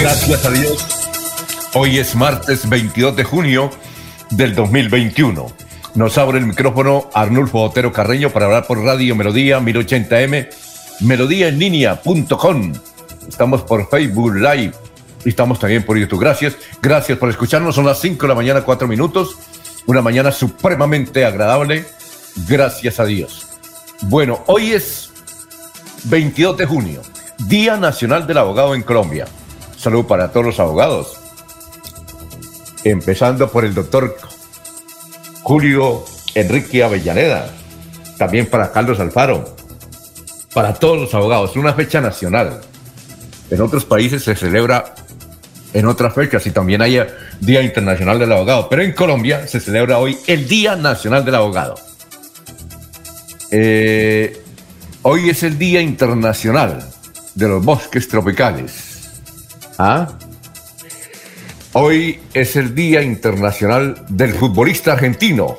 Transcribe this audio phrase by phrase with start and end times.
[0.00, 0.86] Gracias a Dios.
[1.74, 3.68] Hoy es martes 22 de junio
[4.30, 5.46] del 2021.
[5.96, 10.48] Nos abre el micrófono Arnulfo Otero Carreño para hablar por Radio Melodía 1080m,
[11.00, 12.72] melodíaenlínea.com.
[13.28, 14.72] Estamos por Facebook Live
[15.24, 16.20] y estamos también por YouTube.
[16.20, 17.74] Gracias, gracias por escucharnos.
[17.74, 19.36] Son las 5 de la mañana, 4 minutos.
[19.86, 21.84] Una mañana supremamente agradable.
[22.46, 23.48] Gracias a Dios.
[24.02, 25.10] Bueno, hoy es
[26.04, 27.02] 22 de junio,
[27.48, 29.26] Día Nacional del Abogado en Colombia.
[29.78, 31.16] Salud para todos los abogados.
[32.82, 34.16] Empezando por el doctor
[35.42, 36.04] Julio
[36.34, 37.48] Enrique Avellaneda.
[38.18, 39.54] También para Carlos Alfaro.
[40.52, 41.54] Para todos los abogados.
[41.54, 42.60] Una fecha nacional.
[43.50, 44.94] En otros países se celebra
[45.72, 47.00] en otras fechas y también hay
[47.40, 48.68] Día Internacional del Abogado.
[48.68, 51.76] Pero en Colombia se celebra hoy el Día Nacional del Abogado.
[53.52, 54.42] Eh,
[55.02, 56.84] hoy es el Día Internacional
[57.36, 58.87] de los Bosques Tropicales.
[59.78, 60.08] ¿Ah?
[61.72, 65.56] Hoy es el Día Internacional del Futbolista Argentino.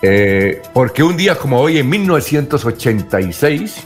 [0.00, 3.84] Eh, porque un día como hoy, en 1986,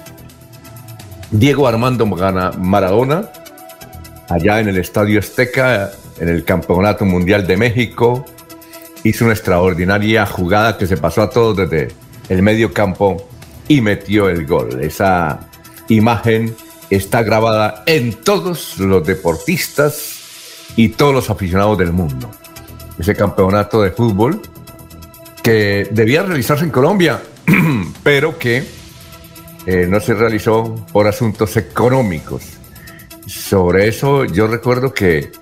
[1.33, 3.31] Diego Armando Maradona,
[4.28, 5.91] allá en el Estadio Azteca,
[6.21, 8.25] en el Campeonato Mundial de México,
[9.03, 11.89] hizo una extraordinaria jugada que se pasó a todos desde
[12.29, 13.29] el medio campo
[13.67, 14.81] y metió el gol.
[14.83, 15.41] Esa
[15.89, 16.55] imagen
[16.94, 20.20] está grabada en todos los deportistas
[20.76, 22.30] y todos los aficionados del mundo.
[22.98, 24.41] Ese campeonato de fútbol
[25.42, 27.22] que debía realizarse en Colombia,
[28.02, 28.64] pero que
[29.66, 32.42] eh, no se realizó por asuntos económicos.
[33.26, 35.32] Sobre eso yo recuerdo que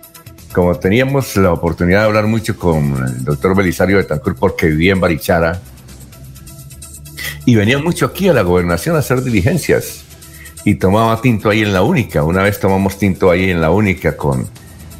[0.52, 4.92] como teníamos la oportunidad de hablar mucho con el doctor Belisario de Tancur porque vivía
[4.92, 5.60] en Barichara
[7.46, 10.04] y venía mucho aquí a la gobernación a hacer diligencias
[10.64, 12.22] y tomaba tinto ahí en la única.
[12.22, 14.46] Una vez tomamos tinto ahí en la única con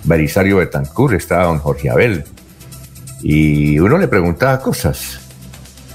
[0.04, 2.24] Belisario Betancur, estaba don Jorge Abel.
[3.22, 5.20] Y uno le preguntaba cosas.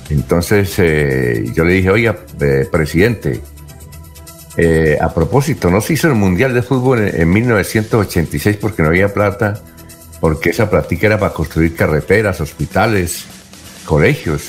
[0.09, 3.41] Entonces eh, yo le dije, oiga, eh, presidente,
[4.57, 8.89] eh, a propósito, no se hizo el Mundial de Fútbol en, en, 1986 porque no
[8.89, 9.59] había plata,
[10.21, 13.25] porque esa práctica era para construir carreteras, hospitales,
[13.85, 14.43] colegios.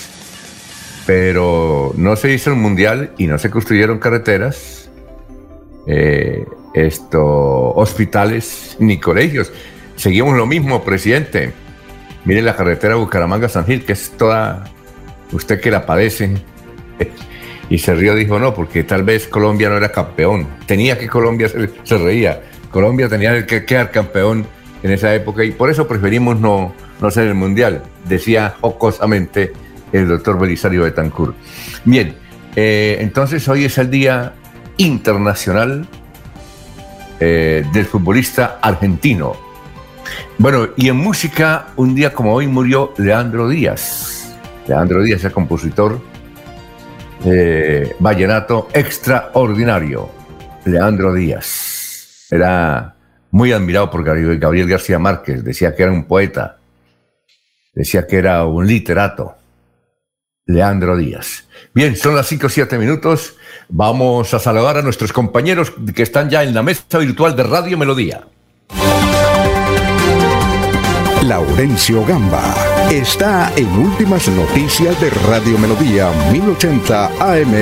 [1.06, 4.75] Pero no se hizo el Mundial y no se construyeron carreteras
[5.86, 9.52] eh, esto, hospitales ni colegios.
[9.96, 11.52] Seguimos lo mismo, presidente.
[12.24, 14.64] Mire la carretera Bucaramanga-San Gil, que es toda,
[15.32, 16.30] usted que la padece.
[17.68, 20.46] Y se rió, dijo, no, porque tal vez Colombia no era campeón.
[20.66, 24.46] Tenía que Colombia, se, se reía, Colombia tenía que quedar campeón
[24.82, 29.52] en esa época y por eso preferimos no, no ser el mundial, decía jocosamente
[29.92, 31.34] el doctor Belisario Betancourt.
[31.84, 32.14] Bien,
[32.54, 34.34] eh, entonces hoy es el día
[34.78, 35.86] internacional
[37.20, 39.36] eh, del futbolista argentino.
[40.38, 44.36] Bueno, y en música, un día como hoy murió Leandro Díaz.
[44.66, 46.00] Leandro Díaz, el compositor
[47.24, 50.10] eh, vallenato extraordinario.
[50.64, 52.26] Leandro Díaz.
[52.30, 52.94] Era
[53.30, 55.42] muy admirado por Gabriel García Márquez.
[55.42, 56.58] Decía que era un poeta.
[57.74, 59.35] Decía que era un literato.
[60.46, 61.44] Leandro Díaz.
[61.74, 63.34] Bien, son las 5 o 7 minutos.
[63.68, 67.76] Vamos a saludar a nuestros compañeros que están ya en la mesa virtual de Radio
[67.76, 68.26] Melodía.
[71.22, 72.54] Laurencio Gamba
[72.90, 77.52] está en Últimas Noticias de Radio Melodía 1080 AM.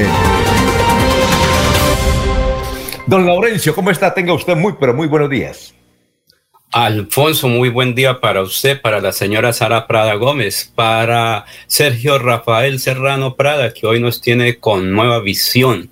[3.06, 4.12] Don Laurencio, ¿cómo está?
[4.12, 5.74] Tenga usted muy, pero muy buenos días.
[6.76, 12.80] Alfonso, muy buen día para usted, para la señora Sara Prada Gómez, para Sergio Rafael
[12.80, 15.88] Serrano Prada, que hoy nos tiene con nueva visión.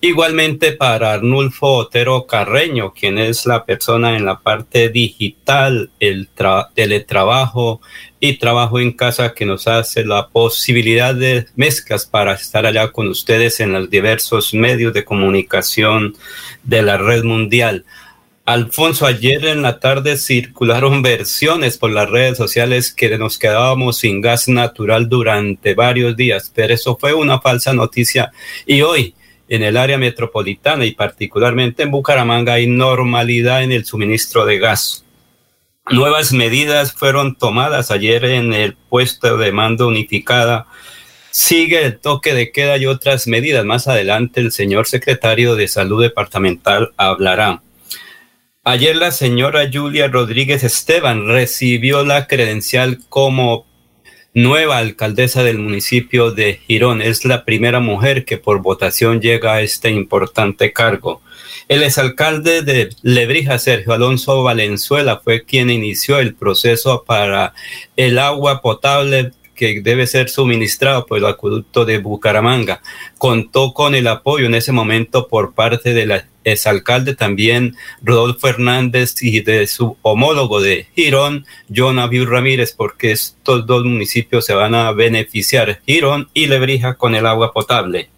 [0.00, 6.28] Igualmente para Arnulfo Otero Carreño, quien es la persona en la parte digital, el
[6.74, 7.80] teletrabajo
[8.18, 13.06] y trabajo en casa que nos hace la posibilidad de mezclas para estar allá con
[13.06, 16.16] ustedes en los diversos medios de comunicación
[16.64, 17.84] de la red mundial.
[18.46, 24.20] Alfonso, ayer en la tarde circularon versiones por las redes sociales que nos quedábamos sin
[24.20, 28.32] gas natural durante varios días, pero eso fue una falsa noticia
[28.66, 29.14] y hoy
[29.48, 35.06] en el área metropolitana y particularmente en Bucaramanga hay normalidad en el suministro de gas.
[35.90, 40.66] Nuevas medidas fueron tomadas ayer en el puesto de mando unificada.
[41.30, 43.64] Sigue el toque de queda y otras medidas.
[43.64, 47.63] Más adelante el señor secretario de Salud Departamental hablará.
[48.66, 53.66] Ayer la señora Julia Rodríguez Esteban recibió la credencial como
[54.32, 57.02] nueva alcaldesa del municipio de Girón.
[57.02, 61.20] Es la primera mujer que por votación llega a este importante cargo.
[61.68, 67.52] El exalcalde de Lebrija, Sergio Alonso Valenzuela, fue quien inició el proceso para
[67.96, 72.82] el agua potable que debe ser suministrado por el acueducto de Bucaramanga.
[73.18, 79.40] Contó con el apoyo en ese momento por parte del exalcalde también Rodolfo Fernández y
[79.40, 85.80] de su homólogo de Girón, John Ramírez, porque estos dos municipios se van a beneficiar,
[85.86, 88.10] Girón y Lebrija, con el agua potable.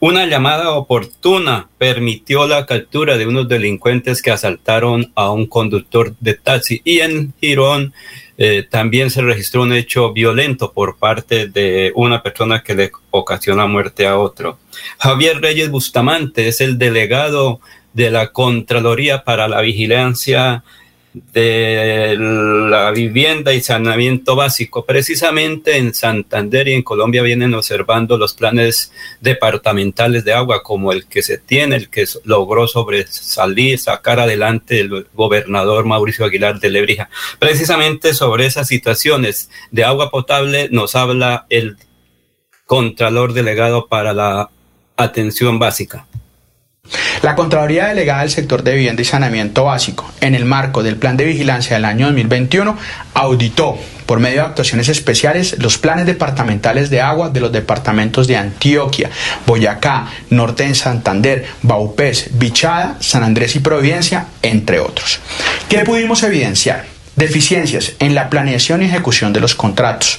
[0.00, 6.34] Una llamada oportuna permitió la captura de unos delincuentes que asaltaron a un conductor de
[6.34, 7.94] taxi y en Girón
[8.36, 13.66] eh, también se registró un hecho violento por parte de una persona que le ocasiona
[13.66, 14.58] muerte a otro.
[14.98, 17.60] Javier Reyes Bustamante es el delegado
[17.92, 20.64] de la Contraloría para la Vigilancia
[21.14, 24.84] de la vivienda y saneamiento básico.
[24.84, 31.06] Precisamente en Santander y en Colombia vienen observando los planes departamentales de agua como el
[31.06, 37.08] que se tiene, el que logró sobresalir, sacar adelante el gobernador Mauricio Aguilar de Lebrija.
[37.38, 41.76] Precisamente sobre esas situaciones de agua potable nos habla el
[42.66, 44.50] Contralor Delegado para la
[44.96, 46.06] Atención Básica.
[47.24, 51.16] La Contraloría Delegada del Sector de Vivienda y Saneamiento Básico, en el marco del Plan
[51.16, 52.76] de Vigilancia del año 2021,
[53.14, 58.36] auditó por medio de actuaciones especiales los planes departamentales de agua de los departamentos de
[58.36, 59.08] Antioquia,
[59.46, 65.20] Boyacá, Norte en Santander, Baupés, Bichada, San Andrés y Providencia, entre otros.
[65.70, 66.93] ¿Qué pudimos evidenciar?
[67.16, 70.18] Deficiencias en la planeación y ejecución de los contratos.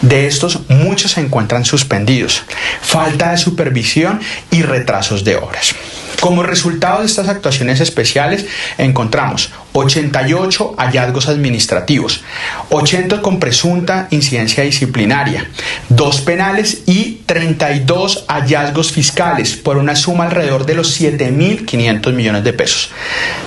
[0.00, 2.44] De estos, muchos se encuentran suspendidos.
[2.80, 4.20] Falta de supervisión
[4.50, 5.74] y retrasos de obras.
[6.20, 8.44] Como resultado de estas actuaciones especiales,
[8.76, 12.22] encontramos 88 hallazgos administrativos,
[12.68, 15.48] 80 con presunta incidencia disciplinaria,
[15.88, 22.52] dos penales y 32 hallazgos fiscales por una suma alrededor de los 7.500 millones de
[22.52, 22.90] pesos.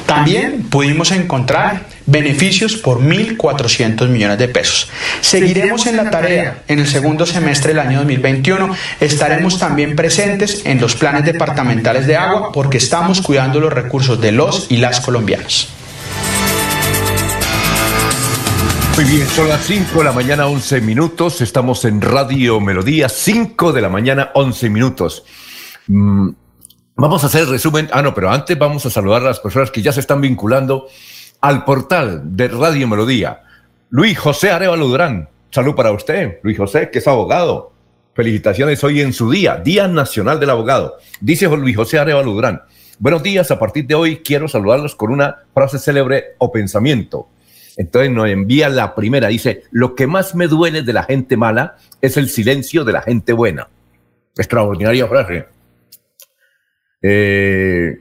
[0.07, 4.89] También pudimos encontrar beneficios por 1.400 millones de pesos.
[5.21, 8.75] Seguiremos en la tarea en el segundo semestre del año 2021.
[8.99, 14.31] Estaremos también presentes en los planes departamentales de agua porque estamos cuidando los recursos de
[14.31, 15.69] los y las colombianas.
[18.95, 21.41] Muy bien, son las 5 de la mañana, 11 minutos.
[21.41, 25.23] Estamos en Radio Melodía, 5 de la mañana, 11 minutos.
[25.87, 26.29] Mm,
[26.95, 27.89] vamos a hacer el resumen.
[27.91, 30.87] Ah, no, pero antes vamos a saludar a las personas que ya se están vinculando
[31.43, 33.43] al portal de Radio Melodía.
[33.89, 37.73] Luis José Arevalo Durán, salud para usted, Luis José, que es abogado.
[38.13, 40.95] Felicitaciones hoy en su día, Día Nacional del Abogado.
[41.19, 42.61] Dice Luis José Arevalo Durán.
[42.97, 47.27] Buenos días, a partir de hoy quiero saludarlos con una frase célebre o pensamiento.
[47.75, 51.75] Entonces nos envía la primera, dice, lo que más me duele de la gente mala
[51.99, 53.67] es el silencio de la gente buena.
[54.37, 55.45] Extraordinaria frase.
[57.01, 57.97] Eh,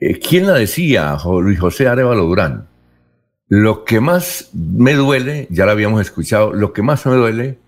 [0.00, 1.16] eh, ¿Quién la decía?
[1.24, 2.73] Luis José Arevalo Durán.
[3.48, 7.58] Lo que más me duele, ya lo habíamos escuchado, lo que más me duele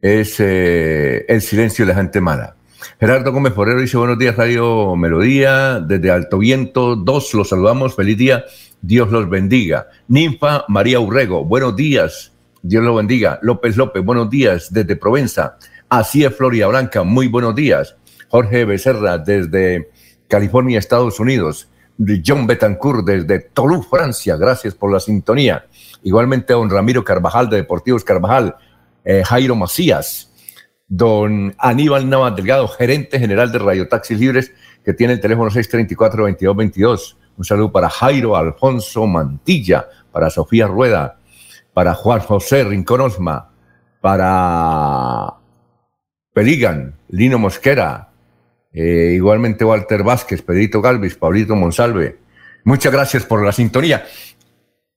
[0.00, 2.56] es eh, el silencio de la gente mala.
[2.98, 8.18] Gerardo Gómez Forero dice buenos días Radio Melodía, desde Alto Viento 2 los saludamos, feliz
[8.18, 8.44] día,
[8.80, 9.86] Dios los bendiga.
[10.08, 13.38] Ninfa María Urrego, buenos días, Dios los bendiga.
[13.42, 15.56] López López, buenos días desde Provenza.
[15.88, 17.94] Así es Floria Blanca, muy buenos días.
[18.28, 19.88] Jorge Becerra desde
[20.26, 21.68] California, Estados Unidos.
[22.24, 25.66] John Betancourt desde Toulouse, Francia, gracias por la sintonía.
[26.02, 28.56] Igualmente don Ramiro Carvajal de Deportivos Carvajal,
[29.04, 30.32] eh, Jairo Macías,
[30.88, 34.52] don Aníbal Navas Delgado, gerente general de Radio Taxis Libres,
[34.84, 37.14] que tiene el teléfono 634-2222.
[37.14, 41.18] Un Un saludo para Jairo Alfonso Mantilla, para Sofía Rueda,
[41.72, 43.50] para Juan José Rincón Osma,
[44.00, 45.34] para
[46.34, 48.11] Peligan, Lino Mosquera,
[48.72, 52.18] eh, igualmente Walter Vázquez, Pedrito Galvis, Pablito Monsalve.
[52.64, 54.04] Muchas gracias por la sintonía.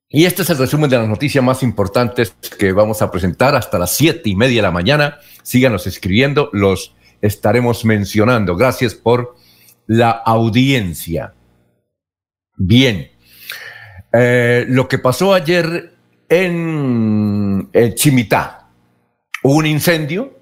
[0.07, 3.79] Y este es el resumen de las noticias más importantes que vamos a presentar hasta
[3.79, 5.17] las siete y media de la mañana.
[5.43, 8.55] Síganos escribiendo, los estaremos mencionando.
[8.55, 9.35] Gracias por
[9.87, 11.33] la audiencia.
[12.57, 13.11] Bien,
[14.13, 15.93] eh, lo que pasó ayer
[16.29, 18.69] en, Chimitá,
[19.43, 20.34] hubo un incendio,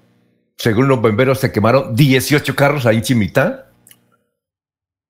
[0.56, 3.66] según los bomberos se quemaron 18 carros ahí en.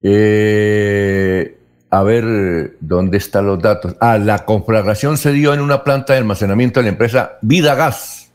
[0.02, 1.58] Eh,
[1.90, 3.96] a ver, ¿dónde están los datos?
[4.00, 8.32] Ah, la conflagración se dio en una planta de almacenamiento de la empresa Vida Gas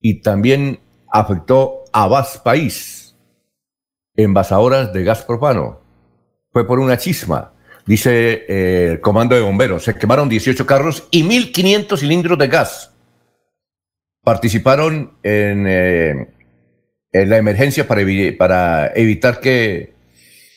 [0.00, 3.16] y también afectó a Vaz País,
[4.14, 5.80] envasadoras de gas propano.
[6.52, 7.52] Fue por una chisma,
[7.86, 9.84] dice eh, el comando de bomberos.
[9.84, 12.93] Se quemaron 18 carros y 1.500 cilindros de gas.
[14.24, 16.28] Participaron en, eh,
[17.12, 18.02] en la emergencia para,
[18.36, 19.94] para evitar que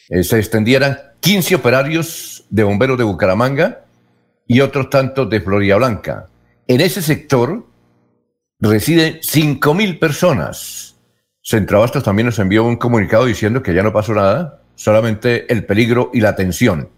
[0.10, 3.86] eh, se extendieran 15 operarios de bomberos de Bucaramanga
[4.48, 6.28] y otros tantos de Florida Blanca.
[6.68, 7.66] En ese sector
[8.60, 10.96] residen 5.000 personas.
[11.44, 16.12] Centrabastos también nos envió un comunicado diciendo que ya no pasó nada, solamente el peligro
[16.14, 16.90] y la tensión.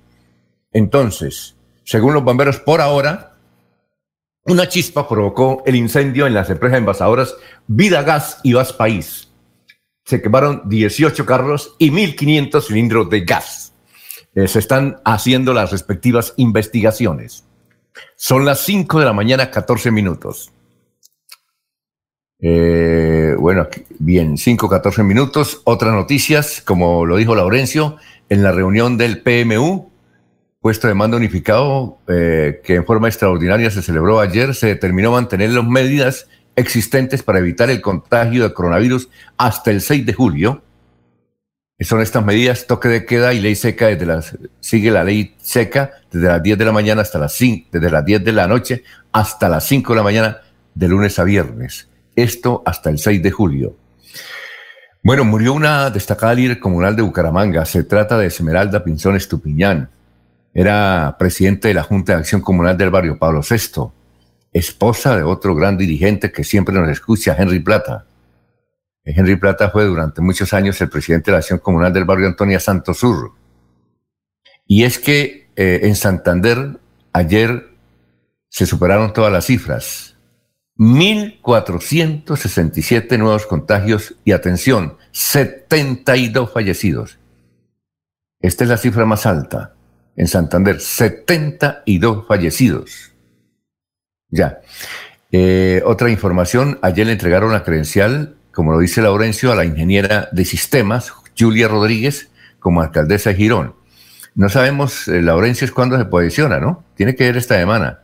[0.72, 3.29] Entonces, según los bomberos, por ahora,
[4.50, 7.36] una chispa provocó el incendio en las empresas envasadoras
[7.68, 9.30] Vida Gas y Gas País.
[10.06, 13.74] Se quemaron 18 carros y 1.500 cilindros de gas.
[14.34, 17.46] Eh, se están haciendo las respectivas investigaciones.
[18.16, 20.52] Son las 5 de la mañana, 14 minutos.
[22.42, 23.68] Eh, bueno,
[24.00, 25.62] bien, 5, 14 minutos.
[25.66, 27.98] Otras noticias, como lo dijo Laurencio,
[28.30, 29.89] en la reunión del PMU,
[30.62, 35.52] puesto de mando unificado, eh, que en forma extraordinaria se celebró ayer, se determinó mantener
[35.52, 40.64] las medidas existentes para evitar el contagio de coronavirus hasta el 6 de julio
[41.86, 45.92] son estas medidas, toque de queda y ley seca desde las, sigue la ley seca
[46.12, 48.84] desde las 10 de la mañana hasta las 5, desde las 10 de la noche
[49.14, 50.38] hasta las 5 de la mañana
[50.76, 51.88] de lunes a viernes.
[52.16, 53.78] Esto hasta el 6 de julio.
[55.02, 57.66] Bueno, murió una destacada líder comunal de Bucaramanga.
[57.66, 59.90] Se trata de Esmeralda Pinzón Estupiñán.
[60.60, 63.94] Era presidente de la Junta de Acción Comunal del barrio Pablo VI,
[64.52, 68.08] esposa de otro gran dirigente que siempre nos escucha, Henry Plata.
[69.06, 72.60] Henry Plata fue durante muchos años el presidente de la Acción Comunal del barrio Antonia
[72.60, 73.32] Santo Sur.
[74.68, 76.78] Y es que eh, en Santander
[77.14, 77.70] ayer
[78.50, 80.18] se superaron todas las cifras.
[80.78, 87.18] 1.467 nuevos contagios y atención, 72 fallecidos.
[88.42, 89.76] Esta es la cifra más alta
[90.20, 93.12] en Santander, 72 fallecidos.
[94.30, 94.60] Ya.
[95.32, 100.28] Eh, otra información, ayer le entregaron la credencial como lo dice Laurencio, a la ingeniera
[100.34, 103.76] de sistemas, Julia Rodríguez, como alcaldesa de Girón.
[104.36, 106.84] No sabemos, eh, Laurencio, es cuándo se posiciona, ¿no?
[106.98, 108.00] Tiene que ver esta semana.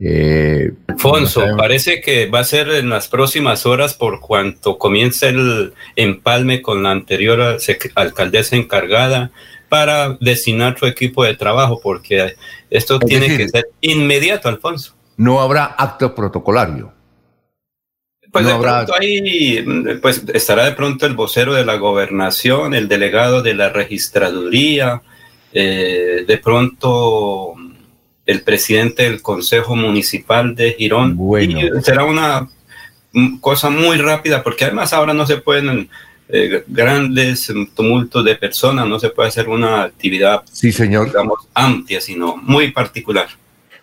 [0.00, 5.74] Eh, Alfonso, parece que va a ser en las próximas horas por cuanto comience el
[5.94, 7.58] empalme con la anterior
[7.94, 9.30] alcaldesa encargada
[9.72, 12.34] para designar su equipo de trabajo, porque
[12.68, 14.94] esto tiene que ser inmediato, Alfonso.
[15.16, 16.92] No habrá acto protocolario.
[18.30, 19.64] Pues de pronto ahí
[20.02, 25.00] pues estará de pronto el vocero de la gobernación, el delegado de la registraduría,
[25.54, 27.54] eh, de pronto
[28.26, 31.16] el presidente del Consejo Municipal de Girón.
[31.16, 31.80] Bueno.
[31.80, 32.46] será una
[33.40, 35.88] cosa muy rápida porque además ahora no se pueden
[36.28, 41.06] eh, grandes tumultos de personas, no se puede hacer una actividad, sí, señor.
[41.06, 43.28] digamos, amplia, sino muy particular.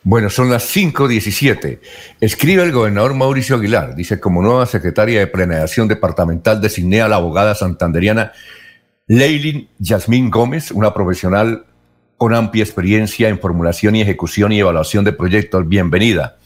[0.04, 1.80] Bueno, son las 5.17.
[2.22, 7.18] Escribe el gobernador Mauricio Aguilar, dice, como nueva secretaria de Planeación Departamental designé a la
[7.18, 8.32] abogada santanderiana
[9.08, 11.66] Leilin Yasmín Gómez, una profesional
[12.16, 15.68] con amplia experiencia en formulación y ejecución y evaluación de proyectos.
[15.68, 16.38] Bienvenida.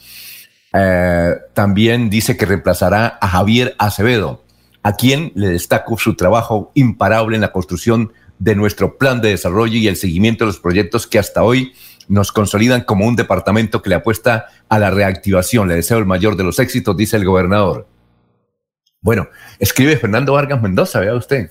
[0.72, 4.43] Eh, también dice que reemplazará a Javier Acevedo,
[4.84, 9.78] a quien le destaco su trabajo imparable en la construcción de nuestro plan de desarrollo
[9.78, 11.72] y el seguimiento de los proyectos que hasta hoy
[12.06, 15.68] nos consolidan como un departamento que le apuesta a la reactivación.
[15.68, 17.88] Le deseo el mayor de los éxitos, dice el gobernador.
[19.00, 21.50] Bueno, escribe Fernando Vargas Mendoza, vea usted,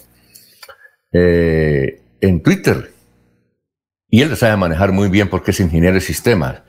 [1.11, 2.93] eh, en Twitter.
[4.11, 6.61] Y él lo sabe manejar muy bien porque es ingeniero de sistemas.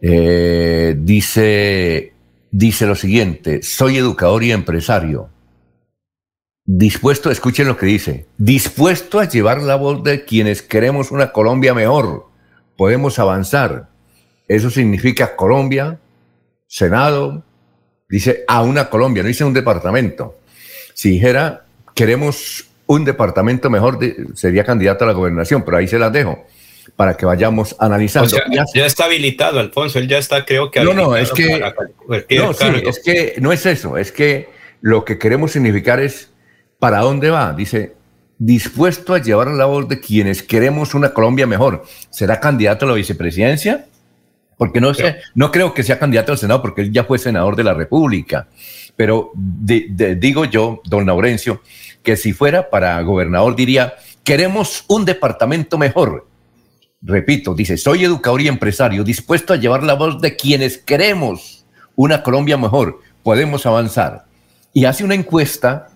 [0.00, 2.14] Eh, dice,
[2.50, 5.28] dice lo siguiente, soy educador y empresario.
[6.70, 11.72] Dispuesto, escuchen lo que dice, dispuesto a llevar la voz de quienes queremos una Colombia
[11.72, 12.26] mejor
[12.76, 13.88] podemos avanzar.
[14.48, 15.98] Eso significa Colombia,
[16.66, 17.42] Senado,
[18.06, 20.40] dice a una Colombia, no dice un departamento.
[20.92, 23.98] Si dijera queremos un departamento mejor,
[24.34, 26.44] sería candidato a la gobernación, pero ahí se las dejo
[26.96, 28.36] para que vayamos analizando.
[28.74, 30.84] ya, está habilitado, Alfonso, él ya está, creo que.
[30.84, 31.60] No, no, es que.
[32.36, 34.50] No, sí, es que no es eso, es que
[34.82, 36.28] lo que queremos significar es
[36.78, 37.52] para dónde va.
[37.52, 37.96] Dice,
[38.38, 41.84] dispuesto a llevar la voz de quienes queremos una Colombia mejor.
[42.10, 43.86] ¿Será candidato a la vicepresidencia?
[44.56, 47.54] Porque no, sé, no creo que sea candidato al Senado, porque él ya fue senador
[47.54, 48.48] de la República.
[48.96, 51.62] Pero digo yo, don Laurencio,
[52.02, 53.94] que si fuera para gobernador diría,
[54.24, 56.26] queremos un departamento mejor.
[57.00, 62.24] Repito, dice, soy educador y empresario, dispuesto a llevar la voz de quienes queremos una
[62.24, 63.00] Colombia mejor.
[63.22, 64.24] Podemos avanzar.
[64.72, 65.90] Y hace una encuesta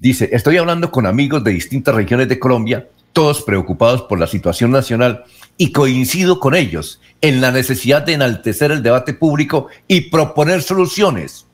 [0.00, 4.70] Dice, estoy hablando con amigos de distintas regiones de Colombia, todos preocupados por la situación
[4.70, 5.24] nacional,
[5.58, 11.46] y coincido con ellos en la necesidad de enaltecer el debate público y proponer soluciones.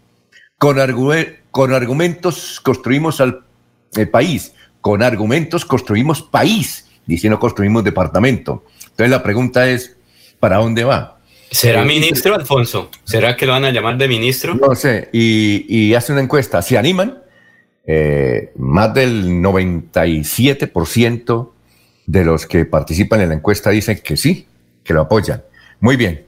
[0.59, 0.79] Con,
[1.51, 3.41] con argumentos construimos al
[4.13, 8.65] país, con argumentos construimos país, diciendo construimos departamento.
[8.83, 9.97] Entonces la pregunta es,
[10.39, 11.19] ¿para dónde va?
[11.51, 12.93] ¿Será eh, ministro, Alfonso?
[13.03, 14.55] ¿Será que lo van a llamar de ministro?
[14.55, 17.26] No sé, y, y hace una encuesta, ¿se animan?
[17.87, 21.53] Eh, más del 97%
[22.07, 24.49] de los que participan en la encuesta dicen que sí,
[24.83, 25.45] que lo apoyan.
[25.81, 26.25] Muy bien.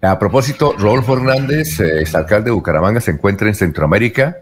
[0.00, 4.38] A propósito, Rodolfo Hernández, eh, alcalde de Bucaramanga, se encuentra en Centroamérica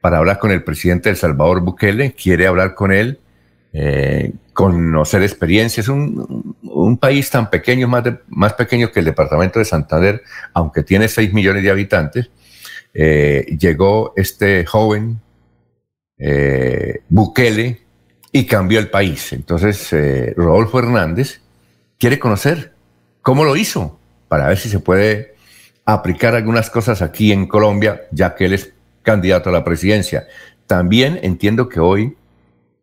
[0.00, 2.12] para hablar con el presidente de El Salvador, Bukele.
[2.12, 3.20] Quiere hablar con él,
[3.72, 5.88] eh, conocer experiencias.
[5.88, 11.08] Un, un país tan pequeño, más, más pequeño que el departamento de Santander, aunque tiene
[11.08, 12.30] 6 millones de habitantes.
[12.92, 15.20] llegó este joven
[16.24, 17.80] eh, Bukele
[18.30, 19.32] y cambió el país.
[19.32, 21.40] Entonces, eh, Rodolfo Hernández
[21.98, 22.72] quiere conocer
[23.22, 23.98] cómo lo hizo
[24.28, 25.34] para ver si se puede
[25.84, 28.72] aplicar algunas cosas aquí en Colombia, ya que él es
[29.02, 30.28] candidato a la presidencia.
[30.68, 32.16] También entiendo que hoy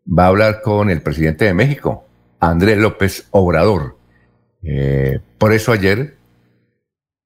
[0.05, 2.05] va a hablar con el presidente de México,
[2.41, 3.97] Andrés López Obrador.
[4.63, 6.17] Eh, por eso ayer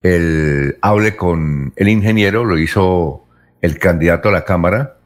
[0.04, 3.26] el hable con el ingeniero, lo hizo
[3.62, 4.98] el candidato a la Cámara,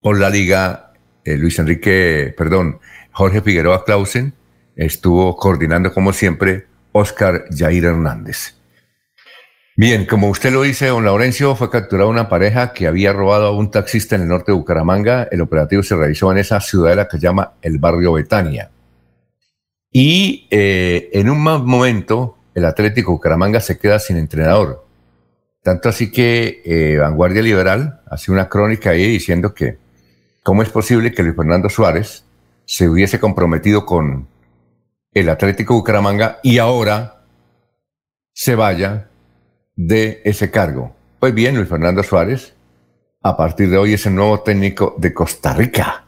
[0.00, 0.92] por la liga,
[1.24, 2.80] eh, Luis Enrique, perdón,
[3.12, 4.34] Jorge Figueroa Clausen,
[4.76, 8.54] estuvo coordinando como siempre Oscar Jair Hernández.
[9.78, 13.50] Bien, como usted lo dice, don Laurencio, fue capturada una pareja que había robado a
[13.50, 15.28] un taxista en el norte de Bucaramanga.
[15.30, 18.70] El operativo se realizó en esa ciudadela que se llama el barrio Betania.
[19.92, 24.86] Y eh, en un momento, el Atlético Bucaramanga se queda sin entrenador.
[25.62, 29.76] Tanto así que eh, Vanguardia Liberal hace una crónica ahí diciendo que
[30.46, 32.24] ¿Cómo es posible que Luis Fernando Suárez
[32.64, 34.28] se hubiese comprometido con
[35.12, 37.24] el Atlético Bucaramanga y ahora
[38.32, 39.10] se vaya
[39.74, 40.94] de ese cargo?
[41.18, 42.54] Pues bien, Luis Fernando Suárez,
[43.24, 46.04] a partir de hoy es el nuevo técnico de Costa Rica.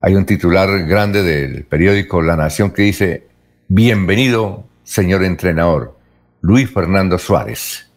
[0.00, 3.28] Hay un titular grande del periódico La Nación que dice,
[3.68, 5.96] bienvenido, señor entrenador,
[6.40, 7.88] Luis Fernando Suárez.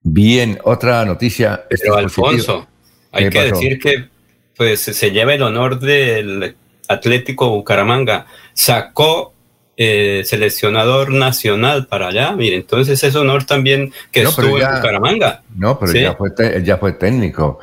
[0.00, 1.66] Bien, otra noticia.
[1.70, 2.66] Pero Alfonso,
[3.12, 4.19] hay que decir que
[4.60, 6.54] pues se lleva el honor del
[6.86, 8.26] Atlético Bucaramanga.
[8.52, 9.32] Sacó
[9.78, 12.32] eh, seleccionador nacional para allá.
[12.32, 15.40] Mire, entonces es honor también que estuvo en Bucaramanga.
[15.56, 17.58] No, pero ya, fue ya fue técnico.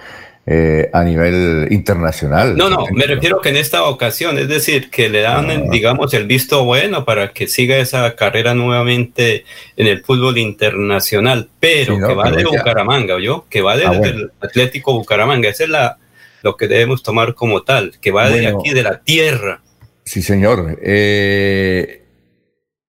[0.48, 2.56] Eh, a nivel internacional.
[2.56, 5.64] No, no, me refiero que en esta ocasión, es decir, que le dan, ah.
[5.70, 9.44] digamos, el visto bueno para que siga esa carrera nuevamente
[9.76, 13.46] en el fútbol internacional, pero que va de Bucaramanga, ¿yo?
[13.50, 15.50] Que va del ah, Atlético Bucaramanga.
[15.50, 15.98] Esa es la,
[16.44, 19.62] lo que debemos tomar como tal, que va de aquí, de la tierra.
[20.04, 20.80] Sí, señor.
[20.82, 22.04] Eh,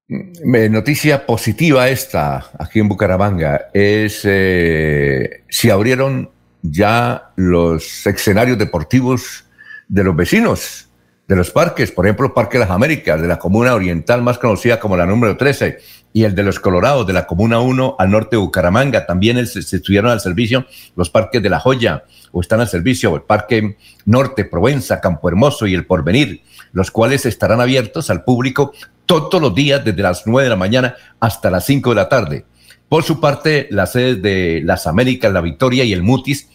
[0.09, 6.31] noticia positiva esta, aquí en Bucaramanga, es eh, si abrieron
[6.63, 9.45] ya los escenarios deportivos
[9.89, 10.88] de los vecinos,
[11.29, 14.81] de los parques, por ejemplo, Parque de las Américas, de la Comuna Oriental, más conocida
[14.81, 15.79] como la número 13,
[16.15, 19.05] y el de los Colorados, de la Comuna 1 al norte de Bucaramanga.
[19.05, 20.65] También se, estuvieron al servicio
[20.97, 25.67] los parques de La Joya, o están al servicio el Parque Norte, Provenza, Campo Hermoso
[25.67, 28.73] y el Porvenir, los cuales estarán abiertos al público
[29.05, 32.47] todos los días desde las 9 de la mañana hasta las 5 de la tarde.
[32.89, 36.49] Por su parte, las sedes de Las Américas, La Victoria y el Mutis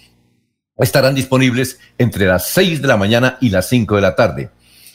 [0.78, 4.50] estarán disponibles entre las 6 de la mañana y las 5 de la tarde.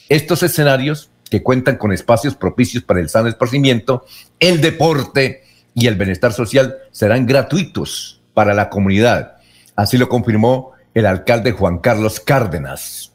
[0.09, 4.05] Estos escenarios, que cuentan con espacios propicios para el sano esparcimiento,
[4.39, 5.43] el deporte
[5.75, 9.37] y el bienestar social, serán gratuitos para la comunidad.
[9.75, 13.13] Así lo confirmó el alcalde Juan Carlos Cárdenas.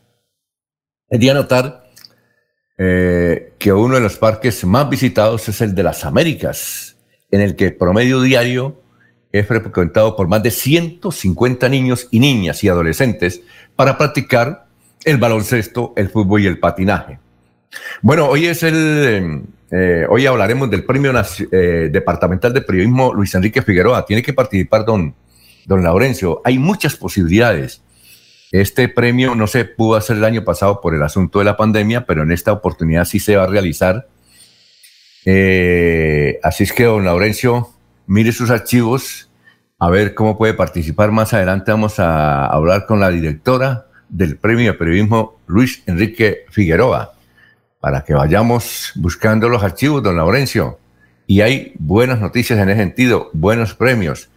[1.09, 1.85] El día notar
[2.79, 6.97] eh, que uno de los parques más visitados es el de las Américas,
[7.31, 8.83] en el que el promedio diario
[9.33, 13.43] es frecuentado por más de 150 niños y niñas y adolescentes
[13.75, 14.63] para practicar
[15.05, 17.19] el baloncesto, el fútbol y el patinaje.
[18.03, 21.12] Bueno, hoy es el, eh, hoy hablaremos del Premio
[21.51, 24.07] eh, Departamental de Periodismo Luis Enrique Figueroa.
[24.07, 25.14] Tiene que participar don,
[25.67, 26.40] don Laurencio.
[26.45, 27.83] Hay muchas posibilidades.
[28.53, 32.07] Este premio no se pudo hacer el año pasado por el asunto de la pandemia,
[32.07, 34.07] pero en esta oportunidad sí se va a realizar.
[35.25, 37.71] Eh, así es que, don Laurencio,
[38.07, 39.29] mire sus archivos,
[39.81, 41.11] a ver cómo puede participar.
[41.11, 47.14] Más adelante vamos a hablar con la directora del Premio de Periodismo, Luis Enrique Figueroa,
[47.81, 50.79] para que vayamos buscando los archivos, don Laurencio.
[51.27, 54.29] Y hay buenas noticias en ese sentido, buenos premios.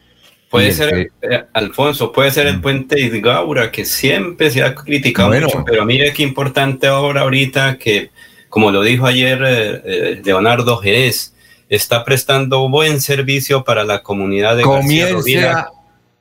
[0.49, 2.61] Puede ser, eh, Alfonso, puede ser el mm.
[2.61, 8.11] puente Isgaura, que siempre se ha criticado mucho, pero mire qué importante ahora ahorita que,
[8.47, 11.33] como lo dijo ayer eh, eh, Leonardo Jerez,
[11.67, 15.69] está prestando buen servicio para la comunidad de Comienza,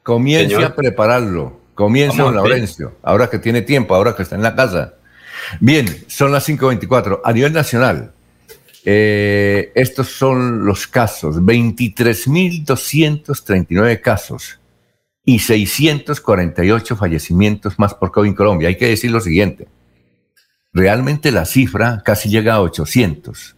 [0.03, 4.57] comienza a prepararlo, comienza don Laurencio, ahora que tiene tiempo, ahora que está en la
[4.57, 4.95] casa.
[5.61, 7.21] Bien, son las 5.24.
[7.23, 8.13] A nivel nacional,
[8.85, 14.59] eh, estos son los casos, 23.239 casos
[15.25, 18.69] y 648 fallecimientos más por COVID en Colombia.
[18.69, 19.69] Hay que decir lo siguiente,
[20.73, 23.57] realmente la cifra casi llega a 800,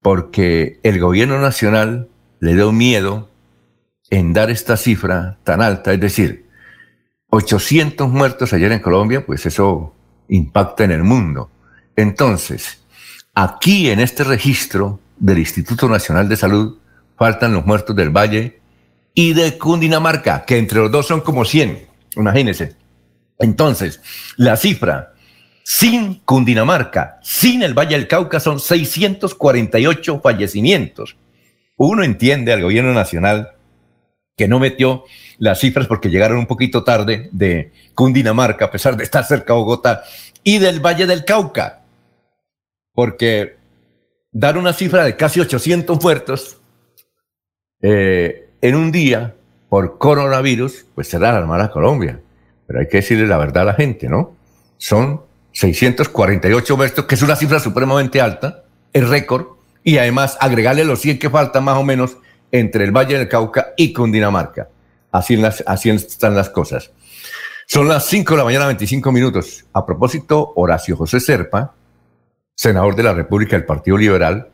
[0.00, 2.08] porque el gobierno nacional
[2.40, 3.30] le dio miedo
[4.10, 6.45] en dar esta cifra tan alta, es decir,
[7.36, 9.94] 800 muertos ayer en Colombia, pues eso
[10.28, 11.50] impacta en el mundo.
[11.94, 12.80] Entonces,
[13.38, 16.78] Aquí en este registro del Instituto Nacional de Salud
[17.18, 18.60] faltan los muertos del Valle
[19.12, 22.76] y de Cundinamarca, que entre los dos son como 100, imagínense.
[23.38, 24.00] Entonces,
[24.38, 25.12] la cifra
[25.62, 31.18] sin Cundinamarca, sin el Valle del Cauca, son 648 fallecimientos.
[31.76, 33.50] Uno entiende al gobierno nacional
[34.34, 35.04] que no metió
[35.38, 39.58] las cifras porque llegaron un poquito tarde de Cundinamarca, a pesar de estar cerca de
[39.58, 40.04] Bogotá,
[40.42, 41.82] y del Valle del Cauca
[42.96, 43.58] porque
[44.32, 46.56] dar una cifra de casi 800 muertos
[47.82, 49.36] eh, en un día
[49.68, 52.20] por coronavirus, pues será alarmar a Colombia.
[52.66, 54.34] Pero hay que decirle la verdad a la gente, ¿no?
[54.78, 55.20] Son
[55.52, 59.46] 648 muertos, que es una cifra supremamente alta, es récord,
[59.84, 62.16] y además agregarle los 100 que faltan más o menos
[62.50, 64.68] entre el Valle del Cauca y Cundinamarca.
[65.12, 65.40] Así,
[65.90, 66.92] están las cosas.
[67.66, 69.64] Son las 5 de la mañana, 25 minutos.
[69.72, 71.74] A propósito, Horacio José Serpa,
[72.54, 74.50] senador de la República del Partido Liberal,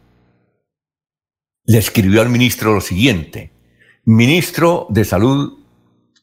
[1.64, 3.52] le escribió al ministro lo siguiente.
[4.04, 5.58] Ministro de Salud